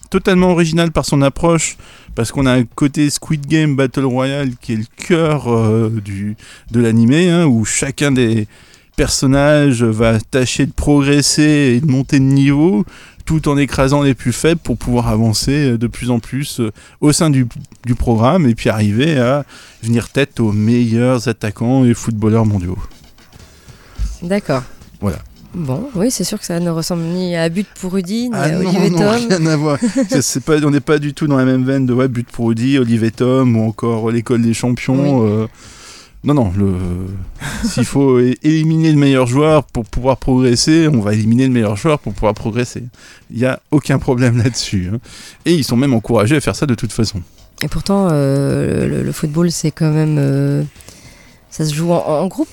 totalement 0.08 0.52
original 0.52 0.92
par 0.92 1.04
son 1.04 1.20
approche, 1.20 1.76
parce 2.14 2.30
qu'on 2.30 2.46
a 2.46 2.52
un 2.52 2.62
côté 2.62 3.10
Squid 3.10 3.44
Game 3.44 3.74
Battle 3.74 4.04
Royale 4.04 4.52
qui 4.60 4.74
est 4.74 4.76
le 4.76 4.86
cœur 4.96 5.52
euh, 5.52 5.90
du, 5.90 6.36
de 6.70 6.80
l'animé, 6.80 7.28
hein, 7.28 7.46
où 7.46 7.64
chacun 7.64 8.12
des 8.12 8.46
personnages 8.94 9.82
va 9.82 10.20
tâcher 10.20 10.66
de 10.66 10.72
progresser 10.72 11.74
et 11.76 11.80
de 11.80 11.90
monter 11.90 12.20
de 12.20 12.24
niveau, 12.24 12.84
tout 13.26 13.48
en 13.48 13.58
écrasant 13.58 14.02
les 14.02 14.14
plus 14.14 14.32
faibles 14.32 14.60
pour 14.62 14.78
pouvoir 14.78 15.08
avancer 15.08 15.72
euh, 15.72 15.78
de 15.78 15.86
plus 15.86 16.10
en 16.10 16.18
plus 16.20 16.60
euh, 16.60 16.70
au 17.02 17.12
sein 17.12 17.28
du, 17.28 17.46
du 17.84 17.94
programme 17.94 18.46
et 18.48 18.54
puis 18.54 18.70
arriver 18.70 19.18
à 19.18 19.44
venir 19.82 20.08
tête 20.08 20.40
aux 20.40 20.52
meilleurs 20.52 21.28
attaquants 21.28 21.84
et 21.84 21.92
footballeurs 21.92 22.46
mondiaux. 22.46 22.78
D'accord. 24.22 24.62
Voilà. 25.00 25.18
Bon, 25.54 25.88
oui, 25.94 26.10
c'est 26.10 26.24
sûr 26.24 26.38
que 26.38 26.44
ça 26.44 26.60
ne 26.60 26.68
ressemble 26.70 27.02
ni 27.02 27.34
à 27.34 27.48
But 27.48 27.66
pour 27.80 27.92
Rudy, 27.94 28.28
ni 28.28 28.34
Ah 28.34 28.42
à 28.42 28.58
Olivier 28.58 28.90
non, 28.90 28.98
Tom. 28.98 29.26
rien 29.28 29.46
à 29.46 29.56
voir. 29.56 29.78
Pas, 30.44 30.64
on 30.64 30.70
n'est 30.70 30.80
pas 30.80 30.98
du 30.98 31.14
tout 31.14 31.26
dans 31.26 31.36
la 31.36 31.46
même 31.46 31.64
veine 31.64 31.86
de 31.86 31.94
ouais, 31.94 32.08
But 32.08 32.28
pour 32.30 32.44
Audi, 32.46 32.78
Olivier 32.78 33.10
Tom 33.10 33.56
ou 33.56 33.66
encore 33.66 34.10
l'école 34.10 34.42
des 34.42 34.52
champions. 34.54 35.26
euh, 35.26 35.46
Non, 36.26 36.34
non, 36.34 36.52
le... 36.56 36.74
s'il 37.64 37.84
faut 37.84 38.18
éliminer 38.18 38.90
le 38.90 38.98
meilleur 38.98 39.26
joueur 39.26 39.62
pour 39.64 39.84
pouvoir 39.84 40.16
progresser, 40.16 40.88
on 40.92 41.00
va 41.00 41.14
éliminer 41.14 41.46
le 41.46 41.52
meilleur 41.52 41.76
joueur 41.76 41.98
pour 42.00 42.12
pouvoir 42.14 42.34
progresser. 42.34 42.82
Il 43.30 43.38
n'y 43.38 43.44
a 43.46 43.60
aucun 43.70 43.98
problème 43.98 44.36
là-dessus. 44.42 44.90
hein. 44.92 44.98
Et 45.44 45.54
ils 45.54 45.62
sont 45.64 45.76
même 45.76 45.94
encouragés 45.94 46.36
à 46.36 46.40
faire 46.40 46.56
ça 46.56 46.66
de 46.66 46.74
toute 46.74 46.92
façon. 46.92 47.22
Et 47.62 47.68
pourtant, 47.68 48.08
euh, 48.10 48.86
le, 48.88 49.02
le 49.04 49.12
football, 49.12 49.50
c'est 49.52 49.70
quand 49.70 49.90
même. 49.92 50.16
euh, 50.18 50.62
ça 51.48 51.64
se 51.64 51.72
joue 51.72 51.92
en, 51.92 52.04
en 52.04 52.26
groupe? 52.26 52.48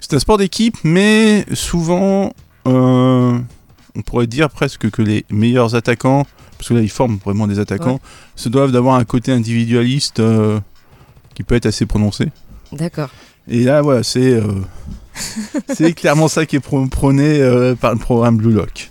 C'est 0.00 0.12
un 0.14 0.18
sport 0.18 0.36
d'équipe, 0.38 0.76
mais 0.84 1.46
souvent, 1.54 2.32
euh, 2.66 3.38
on 3.96 4.02
pourrait 4.02 4.26
dire 4.26 4.50
presque 4.50 4.90
que 4.90 5.02
les 5.02 5.24
meilleurs 5.30 5.74
attaquants, 5.76 6.26
parce 6.58 6.68
que 6.68 6.74
là 6.74 6.80
ils 6.80 6.90
forment 6.90 7.18
vraiment 7.24 7.46
des 7.46 7.58
attaquants, 7.58 8.00
se 8.36 8.48
doivent 8.48 8.70
d'avoir 8.72 8.96
un 8.96 9.04
côté 9.04 9.32
individualiste 9.32 10.20
qui 11.34 11.42
peut 11.42 11.54
être 11.54 11.66
assez 11.66 11.86
prononcé. 11.86 12.26
D'accord. 12.72 13.10
Et 13.48 13.64
là, 13.64 13.82
voilà, 13.82 14.02
c'est 14.02 14.32
euh, 14.34 14.42
c'est 15.74 15.92
clairement 15.92 16.28
ça 16.28 16.46
qui 16.46 16.56
est 16.56 16.64
prô- 16.64 16.88
prôné 16.88 17.40
euh, 17.40 17.74
par 17.74 17.92
le 17.92 17.98
programme 17.98 18.36
Blue 18.36 18.52
Lock. 18.52 18.88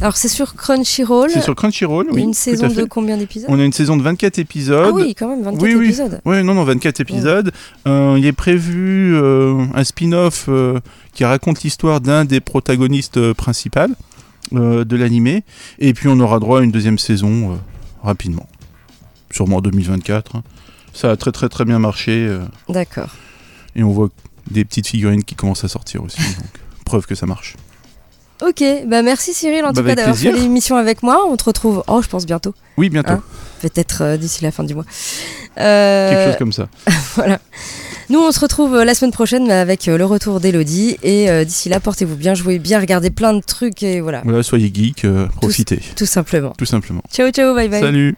Alors, 0.00 0.16
c'est 0.16 0.28
sur 0.28 0.54
Crunchyroll. 0.54 1.30
C'est 1.30 1.40
sur 1.40 1.54
Crunchyroll, 1.56 2.06
oui. 2.12 2.22
Une 2.22 2.32
saison 2.34 2.68
de 2.68 2.84
combien 2.84 3.16
d'épisodes? 3.16 3.50
On 3.50 3.58
a 3.58 3.64
une 3.64 3.72
saison 3.72 3.96
de 3.96 4.02
24 4.02 4.38
épisodes. 4.38 4.86
Ah 4.88 4.92
oui, 4.92 5.14
quand 5.16 5.28
même, 5.28 5.42
24 5.42 5.62
oui, 5.62 5.74
oui. 5.74 5.86
épisodes. 5.86 6.20
Ouais, 6.24 6.42
non, 6.44 6.54
non, 6.54 6.62
24 6.64 7.00
épisodes. 7.00 7.52
Euh, 7.88 8.14
il 8.16 8.24
est 8.24 8.32
prévu 8.32 9.16
euh, 9.16 9.64
un 9.74 9.82
spin-off 9.84 10.46
euh, 10.48 10.78
qui 11.12 11.24
raconte 11.24 11.62
l'histoire 11.64 12.00
d'un 12.00 12.24
des 12.24 12.40
protagonistes 12.40 13.32
principaux 13.32 13.80
de 14.52 14.96
l'animé. 14.96 15.42
Et 15.80 15.92
puis 15.92 16.06
on 16.08 16.20
aura 16.20 16.38
droit 16.38 16.60
à 16.60 16.62
une 16.62 16.70
deuxième 16.70 16.98
saison 16.98 17.58
rapidement. 18.02 18.46
Sûrement 19.32 19.56
en 19.56 19.60
2024. 19.60 20.36
hein. 20.36 20.42
Ça 20.94 21.10
a 21.10 21.16
très 21.16 21.32
très 21.32 21.48
très 21.50 21.64
bien 21.66 21.78
marché. 21.78 22.26
euh, 22.26 22.40
D'accord. 22.70 23.10
et 23.76 23.82
on 23.82 23.90
voit 23.90 24.08
des 24.50 24.64
petites 24.64 24.86
figurines 24.86 25.24
qui 25.24 25.34
commencent 25.34 25.64
à 25.64 25.68
sortir 25.68 26.02
aussi. 26.02 26.18
donc, 26.38 26.46
preuve 26.86 27.04
que 27.06 27.14
ça 27.14 27.26
marche. 27.26 27.56
Ok, 28.42 28.62
bah 28.86 29.02
merci 29.02 29.32
Cyril 29.32 29.64
en 29.64 29.68
Bah, 29.68 29.74
tout 29.74 29.76
cas 29.76 29.80
avec 29.86 29.96
d'avoir 29.96 30.16
fait 30.16 30.28
plaisir. 30.28 30.42
l'émission 30.42 30.76
avec 30.76 31.02
moi. 31.02 31.24
On 31.28 31.36
te 31.36 31.44
retrouve, 31.44 31.82
oh 31.86 32.02
je 32.02 32.08
pense 32.08 32.26
bientôt, 32.26 32.52
Oui, 32.76 32.88
bientôt. 32.90 33.12
Hein 33.12 33.22
peut-être 33.62 34.02
euh, 34.02 34.16
d'ici 34.16 34.42
la 34.42 34.50
fin 34.50 34.64
du 34.64 34.74
mois. 34.74 34.84
Euh, 35.58 36.10
Quelque 36.10 36.30
chose 36.30 36.38
comme 36.38 36.52
ça. 36.52 36.68
voilà. 37.14 37.38
Nous 38.10 38.18
on 38.18 38.32
se 38.32 38.40
retrouve 38.40 38.74
euh, 38.74 38.84
la 38.84 38.94
semaine 38.94 39.12
prochaine 39.12 39.46
mais 39.46 39.54
avec 39.54 39.88
euh, 39.88 39.96
le 39.96 40.04
retour 40.04 40.40
d'Elodie 40.40 40.98
et 41.02 41.30
euh, 41.30 41.44
d'ici 41.44 41.68
là 41.70 41.80
portez-vous 41.80 42.16
bien, 42.16 42.34
jouez 42.34 42.58
bien, 42.58 42.78
regardez 42.80 43.10
plein 43.10 43.32
de 43.32 43.40
trucs 43.40 43.82
et 43.82 44.00
voilà, 44.02 44.20
Voilà, 44.24 44.42
soyez 44.42 44.70
geek, 44.74 45.04
euh, 45.06 45.26
profitez. 45.40 45.80
tout 45.96 46.04
simplement. 46.06 46.52
Tout 46.58 46.66
simplement. 46.66 47.02
Ciao 47.10 47.30
ciao, 47.30 47.54
bye 47.54 47.68
bye. 47.68 47.80
Salut 47.80 48.16